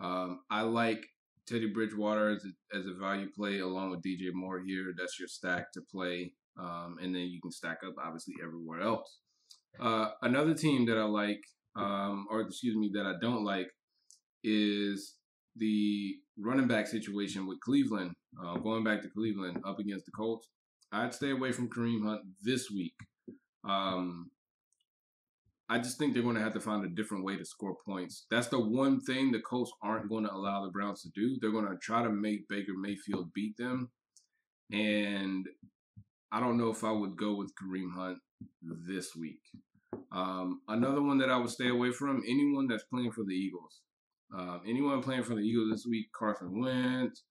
Um, 0.00 0.40
I 0.50 0.62
like 0.62 1.04
Teddy 1.46 1.72
Bridgewater 1.72 2.30
as 2.30 2.44
a, 2.44 2.76
as 2.76 2.86
a 2.86 2.94
value 2.94 3.28
play 3.34 3.60
along 3.60 3.90
with 3.90 4.02
DJ 4.02 4.32
Moore 4.32 4.60
here. 4.64 4.92
That's 4.96 5.18
your 5.18 5.28
stack 5.28 5.72
to 5.72 5.80
play. 5.90 6.34
Um, 6.58 6.96
and 7.00 7.14
then 7.14 7.22
you 7.22 7.40
can 7.40 7.50
stack 7.50 7.78
up 7.86 7.94
obviously 8.02 8.34
everywhere 8.42 8.80
else. 8.80 9.18
Uh, 9.80 10.10
another 10.22 10.54
team 10.54 10.86
that 10.86 10.98
I 10.98 11.04
like, 11.04 11.40
um, 11.76 12.26
or 12.30 12.40
excuse 12.40 12.76
me, 12.76 12.90
that 12.94 13.06
I 13.06 13.14
don't 13.20 13.44
like 13.44 13.68
is 14.44 15.14
the 15.56 16.14
running 16.38 16.68
back 16.68 16.86
situation 16.86 17.46
with 17.46 17.60
Cleveland. 17.60 18.12
Uh, 18.42 18.56
going 18.58 18.84
back 18.84 19.02
to 19.02 19.10
Cleveland 19.10 19.62
up 19.66 19.78
against 19.78 20.06
the 20.06 20.12
Colts, 20.12 20.48
I'd 20.92 21.14
stay 21.14 21.30
away 21.30 21.52
from 21.52 21.68
Kareem 21.68 22.04
Hunt 22.04 22.22
this 22.42 22.70
week. 22.70 22.94
Um, 23.68 24.30
I 25.68 25.78
just 25.78 25.98
think 25.98 26.12
they're 26.12 26.22
going 26.22 26.36
to 26.36 26.42
have 26.42 26.54
to 26.54 26.60
find 26.60 26.84
a 26.84 26.88
different 26.88 27.24
way 27.24 27.36
to 27.36 27.44
score 27.44 27.76
points. 27.86 28.26
That's 28.30 28.48
the 28.48 28.60
one 28.60 29.00
thing 29.00 29.32
the 29.32 29.40
Colts 29.40 29.72
aren't 29.82 30.08
going 30.08 30.24
to 30.24 30.32
allow 30.32 30.62
the 30.62 30.70
Browns 30.70 31.02
to 31.02 31.08
do. 31.14 31.38
They're 31.40 31.50
going 31.50 31.68
to 31.68 31.78
try 31.80 32.02
to 32.02 32.10
make 32.10 32.48
Baker 32.48 32.72
Mayfield 32.78 33.32
beat 33.32 33.56
them. 33.56 33.90
And 34.70 35.46
I 36.30 36.40
don't 36.40 36.58
know 36.58 36.70
if 36.70 36.84
I 36.84 36.90
would 36.90 37.16
go 37.16 37.36
with 37.36 37.52
Kareem 37.54 37.94
Hunt 37.94 38.18
this 38.86 39.14
week. 39.16 39.40
Um, 40.10 40.60
another 40.68 41.02
one 41.02 41.18
that 41.18 41.30
I 41.30 41.36
would 41.36 41.50
stay 41.50 41.68
away 41.68 41.92
from 41.92 42.22
anyone 42.26 42.66
that's 42.66 42.84
playing 42.84 43.12
for 43.12 43.24
the 43.24 43.34
Eagles. 43.34 43.80
Uh, 44.36 44.58
anyone 44.66 45.02
playing 45.02 45.24
for 45.24 45.34
the 45.34 45.42
Eagles 45.42 45.70
this 45.70 45.86
week, 45.86 46.06
Carson 46.18 46.60
Wentz, 46.60 47.22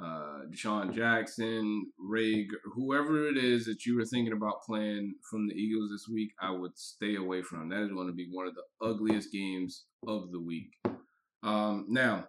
uh, 0.00 0.42
DeSean 0.50 0.94
Jackson, 0.94 1.86
Ray, 1.98 2.46
whoever 2.74 3.26
it 3.28 3.36
is 3.36 3.64
that 3.64 3.86
you 3.86 3.96
were 3.96 4.04
thinking 4.04 4.34
about 4.34 4.62
playing 4.64 5.14
from 5.30 5.48
the 5.48 5.54
Eagles 5.54 5.90
this 5.90 6.06
week, 6.12 6.32
I 6.40 6.50
would 6.50 6.76
stay 6.78 7.16
away 7.16 7.42
from. 7.42 7.68
That 7.68 7.82
is 7.82 7.92
going 7.92 8.08
to 8.08 8.12
be 8.12 8.28
one 8.30 8.46
of 8.46 8.54
the 8.54 8.86
ugliest 8.86 9.32
games 9.32 9.84
of 10.06 10.30
the 10.30 10.40
week. 10.40 10.70
Um, 11.42 11.86
now, 11.88 12.26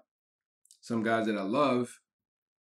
some 0.81 1.03
guys 1.03 1.25
that 1.27 1.37
I 1.37 1.43
love 1.43 1.89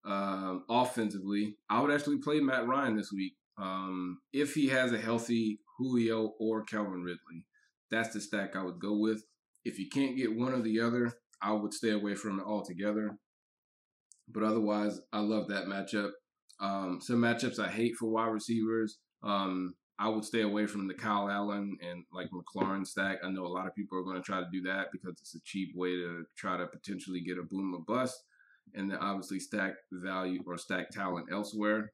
um, 0.05 0.65
offensively, 0.71 1.57
I 1.69 1.81
would 1.81 1.91
actually 1.91 2.19
play 2.19 2.41
Matt 2.41 2.67
Ryan 2.67 2.97
this 2.97 3.11
week 3.13 3.35
um, 3.59 4.19
if 4.33 4.55
he 4.55 4.69
has 4.69 4.93
a 4.93 4.99
healthy 4.99 5.59
Julio 5.79 6.33
or 6.39 6.65
Calvin 6.65 7.03
Ridley. 7.03 7.47
That's 7.91 8.15
the 8.15 8.21
stack 8.21 8.57
I 8.57 8.63
would 8.63 8.81
go 8.81 8.97
with. 8.99 9.25
If 9.65 9.79
you 9.79 9.89
can't 9.89 10.17
get 10.17 10.37
one 10.37 10.53
or 10.53 10.61
the 10.61 10.81
other, 10.81 11.13
I 11.41 11.53
would 11.53 11.73
stay 11.73 11.91
away 11.91 12.15
from 12.15 12.41
it 12.41 12.47
altogether. 12.47 13.19
But 14.29 14.43
otherwise, 14.43 15.01
I 15.13 15.21
love 15.21 15.49
that 15.49 15.67
matchup. 15.67 16.11
Um, 16.61 16.99
some 17.01 17.17
matchups 17.17 17.59
I 17.59 17.69
hate 17.69 17.95
for 17.99 18.11
wide 18.11 18.29
receivers. 18.29 18.99
Um, 19.23 19.75
I 19.99 20.09
would 20.09 20.25
stay 20.25 20.43
away 20.43 20.67
from 20.67 20.89
the 20.89 20.95
Kyle 20.95 21.29
Allen 21.29 21.77
and 21.81 22.05
like 22.13 22.29
McLaurin 22.31 22.87
stack. 22.87 23.19
I 23.23 23.31
know 23.31 23.47
a 23.47 23.49
lot 23.49 23.67
of 23.67 23.75
people 23.75 23.99
are 23.99 24.03
going 24.03 24.17
to 24.17 24.23
try 24.23 24.41
to 24.41 24.49
do 24.53 24.63
that 24.63 24.89
because 24.93 25.17
it's 25.21 25.35
a 25.35 25.41
cheap 25.45 25.71
way 25.75 25.91
to 25.91 26.25
try 26.37 26.57
to 26.57 26.67
potentially 26.67 27.21
get 27.21 27.39
a 27.39 27.43
boom 27.43 27.75
or 27.75 27.85
bust, 27.87 28.25
and 28.75 28.91
then 28.91 28.99
obviously 28.99 29.39
stack 29.39 29.75
value 29.93 30.43
or 30.47 30.59
stack 30.59 30.91
talent 30.91 31.29
elsewhere. 31.31 31.93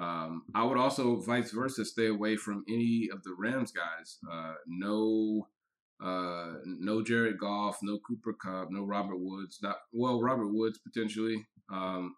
Um, 0.00 0.44
I 0.54 0.64
would 0.64 0.78
also, 0.78 1.16
vice 1.16 1.50
versa, 1.50 1.84
stay 1.84 2.06
away 2.06 2.36
from 2.36 2.64
any 2.68 3.08
of 3.12 3.22
the 3.22 3.34
Rams 3.38 3.72
guys. 3.72 4.18
Uh, 4.30 4.54
no 4.66 5.48
uh, 6.02 6.54
no 6.64 7.02
Jared 7.02 7.38
Goff, 7.38 7.78
no 7.82 7.98
Cooper 8.06 8.32
Kupp, 8.32 8.68
no 8.70 8.84
Robert 8.84 9.18
Woods. 9.18 9.58
Not 9.62 9.76
well, 9.92 10.20
Robert 10.20 10.48
Woods 10.48 10.78
potentially, 10.78 11.46
um, 11.72 12.16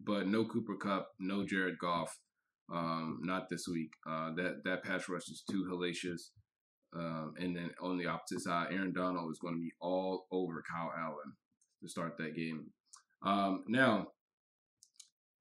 but 0.00 0.28
no 0.28 0.44
Cooper 0.44 0.76
Kupp, 0.76 1.08
no 1.18 1.44
Jared 1.44 1.78
Goff. 1.78 2.16
Um, 2.72 3.20
not 3.22 3.48
this 3.48 3.66
week. 3.68 3.90
Uh, 4.08 4.34
that 4.34 4.62
that 4.64 4.84
pass 4.84 5.08
rush 5.08 5.28
is 5.28 5.42
too 5.50 5.66
hellacious. 5.70 6.30
Um, 6.94 7.34
and 7.38 7.56
then 7.56 7.70
on 7.82 7.98
the 7.98 8.06
opposite 8.06 8.40
side, 8.40 8.68
Aaron 8.70 8.92
Donald 8.92 9.30
is 9.30 9.38
going 9.38 9.54
to 9.54 9.60
be 9.60 9.72
all 9.80 10.26
over 10.30 10.62
Kyle 10.70 10.92
Allen 10.96 11.34
to 11.82 11.88
start 11.88 12.16
that 12.18 12.36
game. 12.36 12.66
Um, 13.24 13.64
now, 13.66 14.08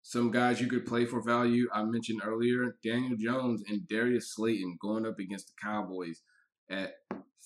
some 0.07 0.29
guys 0.29 0.61
you 0.61 0.67
could 0.67 0.85
play 0.85 1.03
for 1.03 1.19
value. 1.19 1.67
I 1.73 1.83
mentioned 1.83 2.21
earlier 2.23 2.75
Daniel 2.83 3.17
Jones 3.17 3.63
and 3.67 3.87
Darius 3.87 4.35
Slayton 4.35 4.77
going 4.79 5.03
up 5.03 5.17
against 5.17 5.47
the 5.47 5.53
Cowboys 5.59 6.21
at 6.69 6.93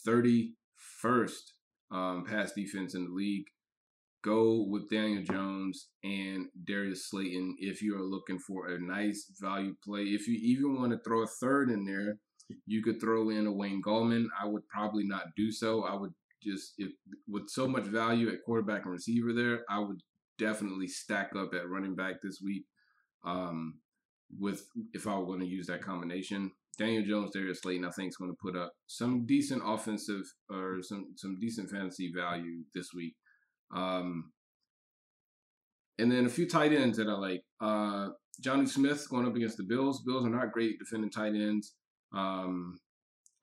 31st 0.05 0.51
um, 1.89 2.25
pass 2.27 2.51
defense 2.51 2.95
in 2.95 3.05
the 3.05 3.13
league. 3.13 3.45
Go 4.25 4.65
with 4.67 4.89
Daniel 4.89 5.23
Jones 5.23 5.87
and 6.03 6.47
Darius 6.67 7.09
Slayton 7.09 7.55
if 7.59 7.81
you 7.81 7.95
are 7.95 8.03
looking 8.03 8.39
for 8.39 8.67
a 8.67 8.77
nice 8.77 9.31
value 9.39 9.73
play. 9.81 10.01
If 10.01 10.27
you 10.27 10.37
even 10.41 10.81
want 10.81 10.91
to 10.91 10.99
throw 10.99 11.23
a 11.23 11.27
third 11.27 11.69
in 11.69 11.85
there, 11.85 12.17
you 12.65 12.83
could 12.83 12.99
throw 12.99 13.29
in 13.29 13.47
a 13.47 13.53
Wayne 13.53 13.81
Gallman. 13.81 14.25
I 14.37 14.45
would 14.45 14.67
probably 14.67 15.05
not 15.05 15.27
do 15.37 15.49
so. 15.53 15.85
I 15.85 15.95
would 15.95 16.11
just 16.43 16.73
if 16.77 16.91
with 17.25 17.47
so 17.47 17.69
much 17.69 17.83
value 17.83 18.27
at 18.27 18.43
quarterback 18.43 18.83
and 18.83 18.91
receiver 18.91 19.31
there, 19.31 19.63
I 19.69 19.79
would 19.79 20.01
definitely 20.39 20.87
stack 20.87 21.31
up 21.35 21.53
at 21.53 21.69
running 21.69 21.95
back 21.95 22.15
this 22.23 22.39
week. 22.43 22.65
Um, 23.23 23.79
with 24.39 24.63
if 24.93 25.07
I 25.07 25.17
were 25.17 25.25
going 25.25 25.41
to 25.41 25.45
use 25.45 25.67
that 25.67 25.83
combination, 25.83 26.51
Daniel 26.77 27.03
Jones, 27.03 27.31
Darius 27.33 27.61
Slayton, 27.61 27.85
I 27.85 27.91
think 27.91 28.09
is 28.09 28.15
going 28.15 28.31
to 28.31 28.37
put 28.41 28.55
up 28.55 28.71
some 28.87 29.25
decent 29.25 29.61
offensive 29.65 30.23
or 30.49 30.79
some 30.81 31.13
some 31.17 31.37
decent 31.39 31.69
fantasy 31.69 32.11
value 32.15 32.63
this 32.73 32.89
week. 32.95 33.15
Um, 33.75 34.31
and 35.99 36.11
then 36.11 36.25
a 36.25 36.29
few 36.29 36.47
tight 36.47 36.71
ends 36.71 36.97
that 36.97 37.09
I 37.09 37.13
like. 37.13 37.41
Uh, 37.61 38.09
Jonnu 38.41 38.69
Smith 38.69 39.05
going 39.09 39.27
up 39.27 39.35
against 39.35 39.57
the 39.57 39.63
Bills. 39.63 40.01
Bills 40.05 40.25
are 40.25 40.29
not 40.29 40.53
great 40.53 40.79
defending 40.79 41.11
tight 41.11 41.35
ends. 41.35 41.73
Um, 42.15 42.79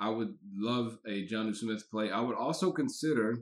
I 0.01 0.09
would 0.09 0.34
love 0.57 0.99
a 1.07 1.26
Jonnu 1.26 1.55
Smith 1.55 1.84
play. 1.90 2.11
I 2.11 2.20
would 2.20 2.36
also 2.36 2.72
consider 2.72 3.36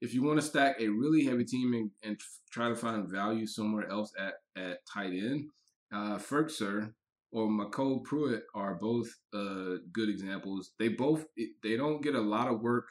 if 0.00 0.14
you 0.14 0.22
want 0.22 0.38
to 0.40 0.46
stack 0.46 0.76
a 0.80 0.88
really 0.88 1.24
heavy 1.24 1.44
team 1.44 1.74
and, 1.74 1.90
and 2.02 2.20
try 2.50 2.68
to 2.68 2.76
find 2.76 3.08
value 3.08 3.46
somewhere 3.46 3.88
else 3.90 4.12
at 4.18 4.34
at 4.56 4.78
tight 4.92 5.12
end. 5.12 5.48
Uh, 5.92 6.18
Firkser 6.18 6.92
or 7.32 7.48
MyCole 7.48 8.04
Pruitt 8.04 8.42
are 8.54 8.74
both 8.74 9.08
uh, 9.34 9.76
good 9.92 10.08
examples. 10.08 10.70
They 10.78 10.88
both 10.88 11.24
they 11.62 11.76
don't 11.76 12.02
get 12.02 12.14
a 12.14 12.20
lot 12.20 12.48
of 12.48 12.60
work 12.60 12.86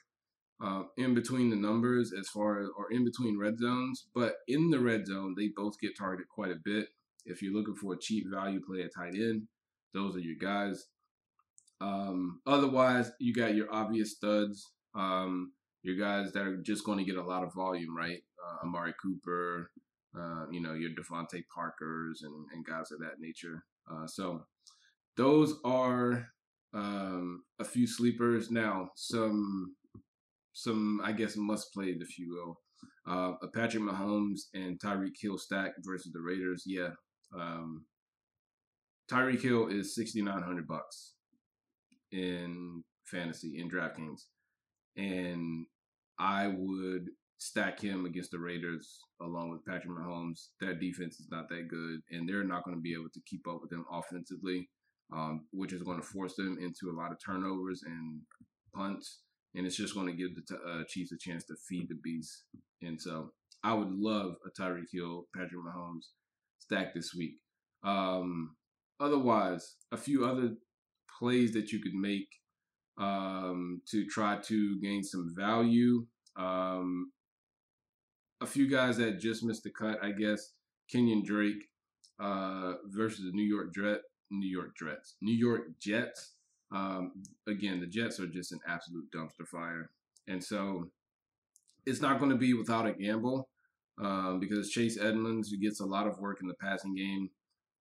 uh, 0.64 0.84
in 0.98 1.14
between 1.14 1.50
the 1.50 1.56
numbers 1.56 2.14
as 2.18 2.28
far 2.30 2.62
as 2.62 2.70
or 2.78 2.92
in 2.92 3.06
between 3.06 3.40
red 3.40 3.58
zones, 3.60 4.08
but 4.14 4.36
in 4.48 4.70
the 4.70 4.80
red 4.80 5.06
zone 5.06 5.36
they 5.38 5.50
both 5.56 5.80
get 5.80 5.98
targeted 5.98 6.28
quite 6.30 6.52
a 6.52 6.60
bit. 6.64 6.88
If 7.26 7.42
you're 7.42 7.54
looking 7.54 7.76
for 7.76 7.94
a 7.94 8.00
cheap 8.00 8.26
value 8.32 8.62
play 8.66 8.84
at 8.84 8.94
tight 8.96 9.14
end, 9.16 9.48
those 9.94 10.16
are 10.16 10.20
your 10.20 10.38
guys. 10.40 10.88
Um, 11.80 12.42
otherwise, 12.48 13.12
you 13.20 13.34
got 13.34 13.54
your 13.54 13.72
obvious 13.72 14.16
studs, 14.16 14.72
um, 14.96 15.52
your 15.88 15.96
guys 15.96 16.34
that 16.34 16.46
are 16.46 16.58
just 16.58 16.84
going 16.84 16.98
to 16.98 17.06
get 17.06 17.16
a 17.16 17.24
lot 17.24 17.44
of 17.44 17.54
volume, 17.54 17.96
right? 17.96 18.20
Uh, 18.46 18.68
Amari 18.68 18.94
Cooper, 19.02 19.72
uh, 20.20 20.46
you 20.52 20.62
know, 20.62 20.74
your 20.74 20.90
DeVante 20.92 21.44
Parkers 21.54 22.24
and, 22.24 22.46
and 22.54 22.66
guys 22.66 22.92
of 22.92 23.00
that 23.00 23.20
nature. 23.20 23.64
Uh, 23.90 24.06
so 24.06 24.46
those 25.16 25.56
are 25.64 26.28
um, 26.74 27.44
a 27.60 27.64
few 27.64 27.88
sleepers. 27.88 28.52
Now, 28.52 28.90
some 28.96 29.76
some 30.52 31.00
I 31.04 31.14
guess 31.14 31.38
must 31.38 31.74
play 31.74 31.86
if 31.86 32.20
you 32.20 32.34
will. 32.34 32.60
Uh, 33.10 33.34
Patrick 33.56 33.84
Mahomes 33.84 34.42
and 34.54 34.78
Tyreek 34.80 35.16
Hill 35.22 35.38
stack 35.38 35.72
versus 35.86 36.12
the 36.12 36.20
Raiders. 36.20 36.64
Yeah, 36.66 36.90
um, 37.34 37.86
Tyreek 39.10 39.42
Hill 39.42 39.70
is 39.70 39.96
sixty 39.96 40.22
nine 40.22 40.44
hundred 40.44 40.68
bucks 40.68 41.14
in 42.12 42.84
fantasy 43.06 43.60
in 43.60 43.70
DraftKings, 43.70 44.24
and 44.98 45.66
I 46.20 46.48
would 46.48 47.10
stack 47.40 47.80
him 47.80 48.06
against 48.06 48.32
the 48.32 48.40
Raiders 48.40 49.00
along 49.22 49.52
with 49.52 49.66
Patrick 49.66 49.90
Mahomes. 49.90 50.48
Their 50.60 50.74
defense 50.74 51.20
is 51.20 51.28
not 51.32 51.50
that 51.50 51.68
good, 51.70 52.02
and 52.12 52.28
they're 52.28 52.44
not 52.44 52.64
going 52.64 52.76
to 52.76 52.82
be 52.82 52.94
able 52.94 53.10
to 53.14 53.22
keep 53.28 53.48
up 53.48 53.62
with 53.62 53.70
them 53.70 53.86
offensively, 53.92 54.70
um, 55.14 55.46
which 55.52 55.74
is 55.74 55.84
going 55.84 56.00
to 56.00 56.06
force 56.06 56.36
them 56.36 56.58
into 56.60 56.92
a 56.92 56.98
lot 56.98 57.12
of 57.12 57.18
turnovers 57.24 57.84
and 57.86 58.22
punts, 58.76 59.22
and 59.56 59.66
it's 59.66 59.78
just 59.78 59.96
going 59.96 60.08
to 60.08 60.14
give 60.14 60.36
the 60.36 60.56
uh, 60.56 60.84
Chiefs 60.88 61.12
a 61.12 61.18
chance 61.18 61.46
to 61.46 61.56
feed 61.70 61.88
the 61.90 62.00
beast. 62.04 62.46
And 62.82 63.00
so, 63.00 63.32
I 63.64 63.74
would 63.74 63.92
love 63.92 64.36
a 64.46 64.62
Tyreek 64.62 64.86
Hill, 64.94 65.26
Patrick 65.36 65.60
Mahomes 65.60 66.06
stack 66.60 66.94
this 66.94 67.14
week. 67.18 67.36
Um, 67.84 68.56
otherwise, 69.00 69.76
a 69.92 69.98
few 69.98 70.26
other 70.26 70.52
plays 71.20 71.54
that 71.54 71.72
you 71.72 71.82
could 71.82 71.94
make 71.94 72.28
um, 72.98 73.82
to 73.88 74.06
try 74.06 74.38
to 74.44 74.80
gain 74.80 75.04
some 75.04 75.34
value. 75.36 76.06
Um, 76.36 77.12
a 78.42 78.46
few 78.46 78.70
guys 78.70 78.98
that 78.98 79.20
just 79.20 79.44
missed 79.44 79.64
the 79.64 79.72
cut, 79.72 80.04
I 80.04 80.12
guess. 80.12 80.52
Kenyon 80.92 81.24
Drake 81.24 81.70
uh, 82.20 82.74
versus 82.86 83.26
the 83.26 83.32
New 83.32 83.44
York 83.44 83.74
Jet, 83.74 84.02
New 84.32 84.48
York 84.48 84.78
Jets, 84.78 85.16
New 85.22 85.36
York 85.36 85.64
Jets. 85.80 86.34
Um, 86.74 87.24
again, 87.48 87.80
the 87.80 87.88
Jets 87.88 88.20
are 88.20 88.28
just 88.28 88.52
an 88.52 88.60
absolute 88.68 89.06
dumpster 89.16 89.48
fire, 89.48 89.90
and 90.28 90.44
so 90.44 90.90
it's 91.86 92.02
not 92.02 92.20
going 92.20 92.32
to 92.32 92.38
be 92.38 92.54
without 92.54 92.86
a 92.86 92.94
gamble 92.94 93.50
um, 94.02 94.40
because 94.40 94.70
Chase 94.70 95.00
Edmonds 95.00 95.54
gets 95.62 95.80
a 95.80 95.86
lot 95.86 96.08
of 96.08 96.20
work 96.20 96.40
in 96.42 96.48
the 96.48 96.54
passing 96.56 96.94
game. 96.94 97.30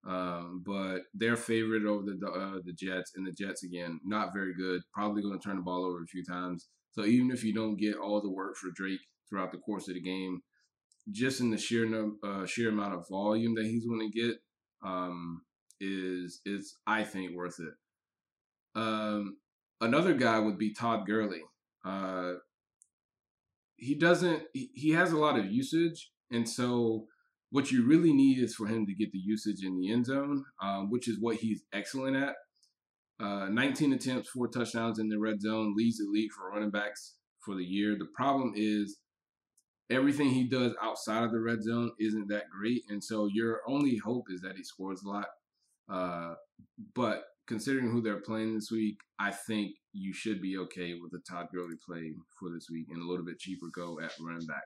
Um, 0.06 0.62
but 0.64 1.00
they're 1.14 1.36
favored 1.36 1.84
over 1.84 2.04
the 2.04 2.26
uh, 2.26 2.60
the 2.64 2.72
Jets, 2.72 3.12
and 3.16 3.26
the 3.26 3.32
Jets 3.32 3.64
again 3.64 4.00
not 4.04 4.32
very 4.32 4.54
good. 4.54 4.82
Probably 4.92 5.22
going 5.22 5.38
to 5.38 5.44
turn 5.44 5.56
the 5.56 5.62
ball 5.62 5.84
over 5.84 6.02
a 6.02 6.06
few 6.06 6.24
times. 6.24 6.68
So 6.92 7.04
even 7.04 7.30
if 7.30 7.42
you 7.42 7.52
don't 7.52 7.76
get 7.76 7.96
all 7.96 8.20
the 8.20 8.30
work 8.30 8.56
for 8.56 8.70
Drake 8.74 9.00
throughout 9.28 9.52
the 9.52 9.58
course 9.58 9.88
of 9.88 9.94
the 9.94 10.00
game, 10.00 10.42
just 11.10 11.40
in 11.40 11.50
the 11.50 11.58
sheer 11.58 11.86
uh, 12.24 12.46
sheer 12.46 12.68
amount 12.68 12.94
of 12.94 13.08
volume 13.08 13.54
that 13.56 13.66
he's 13.66 13.86
going 13.86 14.10
to 14.10 14.20
get, 14.20 14.36
um, 14.84 15.42
is 15.80 16.40
is 16.46 16.76
I 16.86 17.02
think 17.02 17.34
worth 17.34 17.58
it. 17.58 18.80
Um, 18.80 19.38
another 19.80 20.14
guy 20.14 20.38
would 20.38 20.58
be 20.58 20.72
Todd 20.72 21.06
Gurley. 21.06 21.42
Uh, 21.84 22.34
he 23.76 23.94
doesn't. 23.94 24.44
He, 24.52 24.70
he 24.74 24.90
has 24.90 25.12
a 25.12 25.18
lot 25.18 25.38
of 25.38 25.50
usage, 25.50 26.10
and 26.30 26.48
so 26.48 27.06
what 27.56 27.72
you 27.72 27.86
really 27.86 28.12
need 28.12 28.38
is 28.38 28.54
for 28.54 28.66
him 28.66 28.84
to 28.84 28.92
get 28.92 29.10
the 29.12 29.18
usage 29.18 29.64
in 29.64 29.80
the 29.80 29.90
end 29.90 30.04
zone, 30.04 30.44
um, 30.62 30.90
which 30.90 31.08
is 31.08 31.16
what 31.18 31.36
he's 31.36 31.62
excellent 31.72 32.14
at. 32.14 32.34
Uh, 33.18 33.48
19 33.48 33.94
attempts, 33.94 34.28
four 34.28 34.46
touchdowns 34.46 34.98
in 34.98 35.08
the 35.08 35.18
red 35.18 35.40
zone, 35.40 35.72
leads 35.74 35.96
the 35.96 36.04
league 36.12 36.30
for 36.32 36.50
running 36.50 36.70
backs 36.70 37.14
for 37.42 37.54
the 37.54 37.64
year. 37.64 37.96
The 37.98 38.10
problem 38.14 38.52
is 38.54 38.98
everything 39.88 40.28
he 40.28 40.46
does 40.46 40.74
outside 40.82 41.22
of 41.22 41.32
the 41.32 41.40
red 41.40 41.62
zone 41.62 41.92
isn't 41.98 42.28
that 42.28 42.44
great, 42.50 42.82
and 42.90 43.02
so 43.02 43.26
your 43.32 43.62
only 43.66 43.96
hope 43.96 44.26
is 44.28 44.42
that 44.42 44.58
he 44.58 44.62
scores 44.62 45.02
a 45.02 45.08
lot. 45.08 45.28
Uh, 45.90 46.34
but 46.94 47.22
considering 47.46 47.90
who 47.90 48.02
they're 48.02 48.20
playing 48.20 48.54
this 48.54 48.70
week, 48.70 48.98
I 49.18 49.30
think 49.30 49.72
you 49.94 50.12
should 50.12 50.42
be 50.42 50.58
okay 50.58 50.92
with 51.00 51.10
the 51.10 51.20
Todd 51.26 51.46
Gurley 51.54 51.76
play 51.86 52.12
for 52.38 52.50
this 52.50 52.66
week 52.70 52.88
and 52.90 53.00
a 53.00 53.06
little 53.06 53.24
bit 53.24 53.38
cheaper 53.38 53.68
go 53.74 53.98
at 53.98 54.12
running 54.20 54.46
back. 54.46 54.64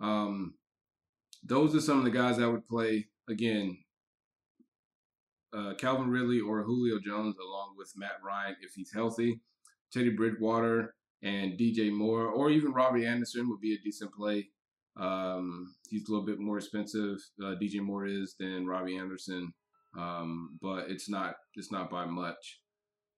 Um, 0.00 0.54
those 1.42 1.74
are 1.74 1.80
some 1.80 1.98
of 1.98 2.04
the 2.04 2.10
guys 2.10 2.38
I 2.38 2.46
would 2.46 2.66
play. 2.68 3.06
Again, 3.28 3.78
uh, 5.56 5.74
Calvin 5.74 6.10
Ridley 6.10 6.40
or 6.40 6.62
Julio 6.62 6.98
Jones, 6.98 7.36
along 7.38 7.74
with 7.76 7.92
Matt 7.96 8.18
Ryan 8.24 8.56
if 8.62 8.72
he's 8.74 8.92
healthy. 8.92 9.40
Teddy 9.92 10.10
Bridgewater 10.10 10.94
and 11.22 11.58
DJ 11.58 11.92
Moore, 11.92 12.26
or 12.26 12.50
even 12.50 12.72
Robbie 12.72 13.06
Anderson 13.06 13.48
would 13.48 13.60
be 13.60 13.74
a 13.74 13.84
decent 13.84 14.12
play. 14.12 14.48
Um, 14.98 15.74
he's 15.88 16.08
a 16.08 16.10
little 16.10 16.26
bit 16.26 16.38
more 16.38 16.58
expensive. 16.58 17.18
Uh, 17.42 17.54
DJ 17.60 17.80
Moore 17.80 18.06
is 18.06 18.34
than 18.38 18.66
Robbie 18.66 18.96
Anderson, 18.96 19.52
um, 19.98 20.58
but 20.60 20.90
it's 20.90 21.08
not 21.08 21.34
it's 21.54 21.70
not 21.70 21.90
by 21.90 22.06
much. 22.06 22.60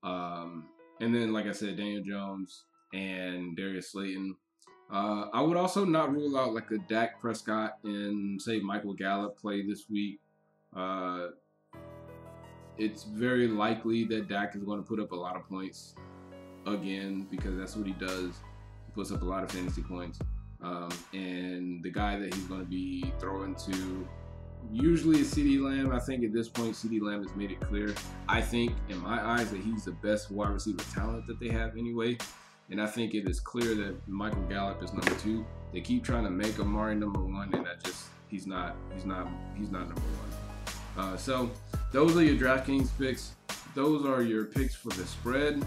Um, 0.03 0.68
and 1.01 1.14
then, 1.14 1.33
like 1.33 1.47
I 1.47 1.53
said, 1.53 1.77
Daniel 1.77 2.03
Jones 2.05 2.64
and 2.93 3.57
Darius 3.57 3.93
Slayton. 3.93 4.37
Uh, 4.95 5.27
I 5.33 5.41
would 5.41 5.57
also 5.57 5.85
not 5.85 6.13
rule 6.13 6.39
out 6.39 6.55
like 6.55 6.71
a 6.71 6.79
Dak 6.79 7.21
Prescott 7.21 7.79
and 7.83 8.41
say 8.41 8.61
Michael 8.61 8.93
Gallup 8.93 9.37
play 9.37 9.67
this 9.67 9.91
week. 9.91 10.21
Uh, 10.75 11.31
it's 12.79 13.03
very 13.03 13.49
likely 13.49 14.05
that 14.05 14.29
Dak 14.29 14.55
is 14.55 14.63
going 14.63 14.81
to 14.81 14.89
put 14.89 15.01
up 15.01 15.11
a 15.11 15.17
lot 15.17 15.35
of 15.35 15.49
points 15.49 15.97
again 16.65 17.27
because 17.29 17.59
that's 17.59 17.75
what 17.75 17.89
he 17.89 17.93
does. 17.95 18.37
He 18.87 18.93
puts 18.95 19.11
up 19.11 19.23
a 19.23 19.25
lot 19.25 19.43
of 19.43 19.51
fantasy 19.51 19.83
points. 19.83 20.21
Um, 20.63 20.91
and 21.13 21.83
the 21.83 21.91
guy 21.91 22.17
that 22.17 22.33
he's 22.33 22.45
going 22.45 22.61
to 22.61 22.67
be 22.67 23.13
throwing 23.19 23.57
to 23.57 24.09
usually 24.71 25.23
is 25.23 25.35
CeeDee 25.35 25.61
Lamb. 25.61 25.93
I 25.93 25.99
think 25.99 26.23
at 26.23 26.33
this 26.33 26.49
point, 26.49 26.75
CeeDee 26.75 27.03
Lamb 27.03 27.25
has 27.27 27.35
made 27.35 27.51
it 27.51 27.61
clear. 27.61 27.93
I 28.29 28.41
think, 28.41 28.73
in 28.89 28.99
my 28.99 29.21
eyes, 29.21 29.51
that 29.51 29.61
he's 29.61 29.87
the 29.87 29.93
best 29.93 30.31
wide 30.31 30.51
receiver 30.51 30.85
talent 30.95 31.27
that 31.27 31.41
they 31.41 31.49
have 31.49 31.77
anyway. 31.77 32.17
And 32.71 32.81
I 32.81 32.87
think 32.87 33.15
it 33.15 33.29
is 33.29 33.41
clear 33.41 33.75
that 33.75 33.97
Michael 34.09 34.43
Gallup 34.43 34.83
is 34.83 34.93
number 34.93 35.15
two. 35.21 35.45
They 35.73 35.81
keep 35.81 36.05
trying 36.05 36.25
to 36.25 36.31
make 36.31 36.59
Amari 36.59 36.95
number 36.95 37.21
one, 37.21 37.53
and 37.53 37.67
I 37.67 37.75
just 37.85 38.07
he's 38.29 38.47
not 38.47 38.77
he's 38.95 39.05
not 39.05 39.29
he's 39.57 39.71
not 39.71 39.87
number 39.87 40.01
one. 40.01 41.05
Uh, 41.05 41.17
so 41.17 41.51
those 41.93 42.17
are 42.17 42.23
your 42.23 42.37
DraftKings 42.37 42.89
picks. 42.99 43.35
Those 43.75 44.07
are 44.07 44.23
your 44.23 44.45
picks 44.45 44.75
for 44.75 44.91
the 44.91 45.05
spread. 45.05 45.65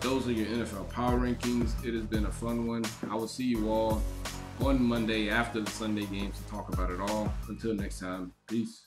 Those 0.00 0.26
are 0.28 0.32
your 0.32 0.46
NFL 0.46 0.90
power 0.90 1.18
rankings. 1.18 1.72
It 1.86 1.94
has 1.94 2.04
been 2.04 2.26
a 2.26 2.32
fun 2.32 2.66
one. 2.66 2.84
I 3.10 3.14
will 3.14 3.28
see 3.28 3.44
you 3.44 3.70
all 3.70 4.02
on 4.60 4.82
Monday 4.82 5.28
after 5.28 5.60
the 5.60 5.70
Sunday 5.70 6.06
games 6.06 6.38
to 6.38 6.44
talk 6.50 6.72
about 6.72 6.90
it 6.90 7.00
all. 7.00 7.32
Until 7.48 7.74
next 7.74 8.00
time, 8.00 8.32
peace. 8.46 8.86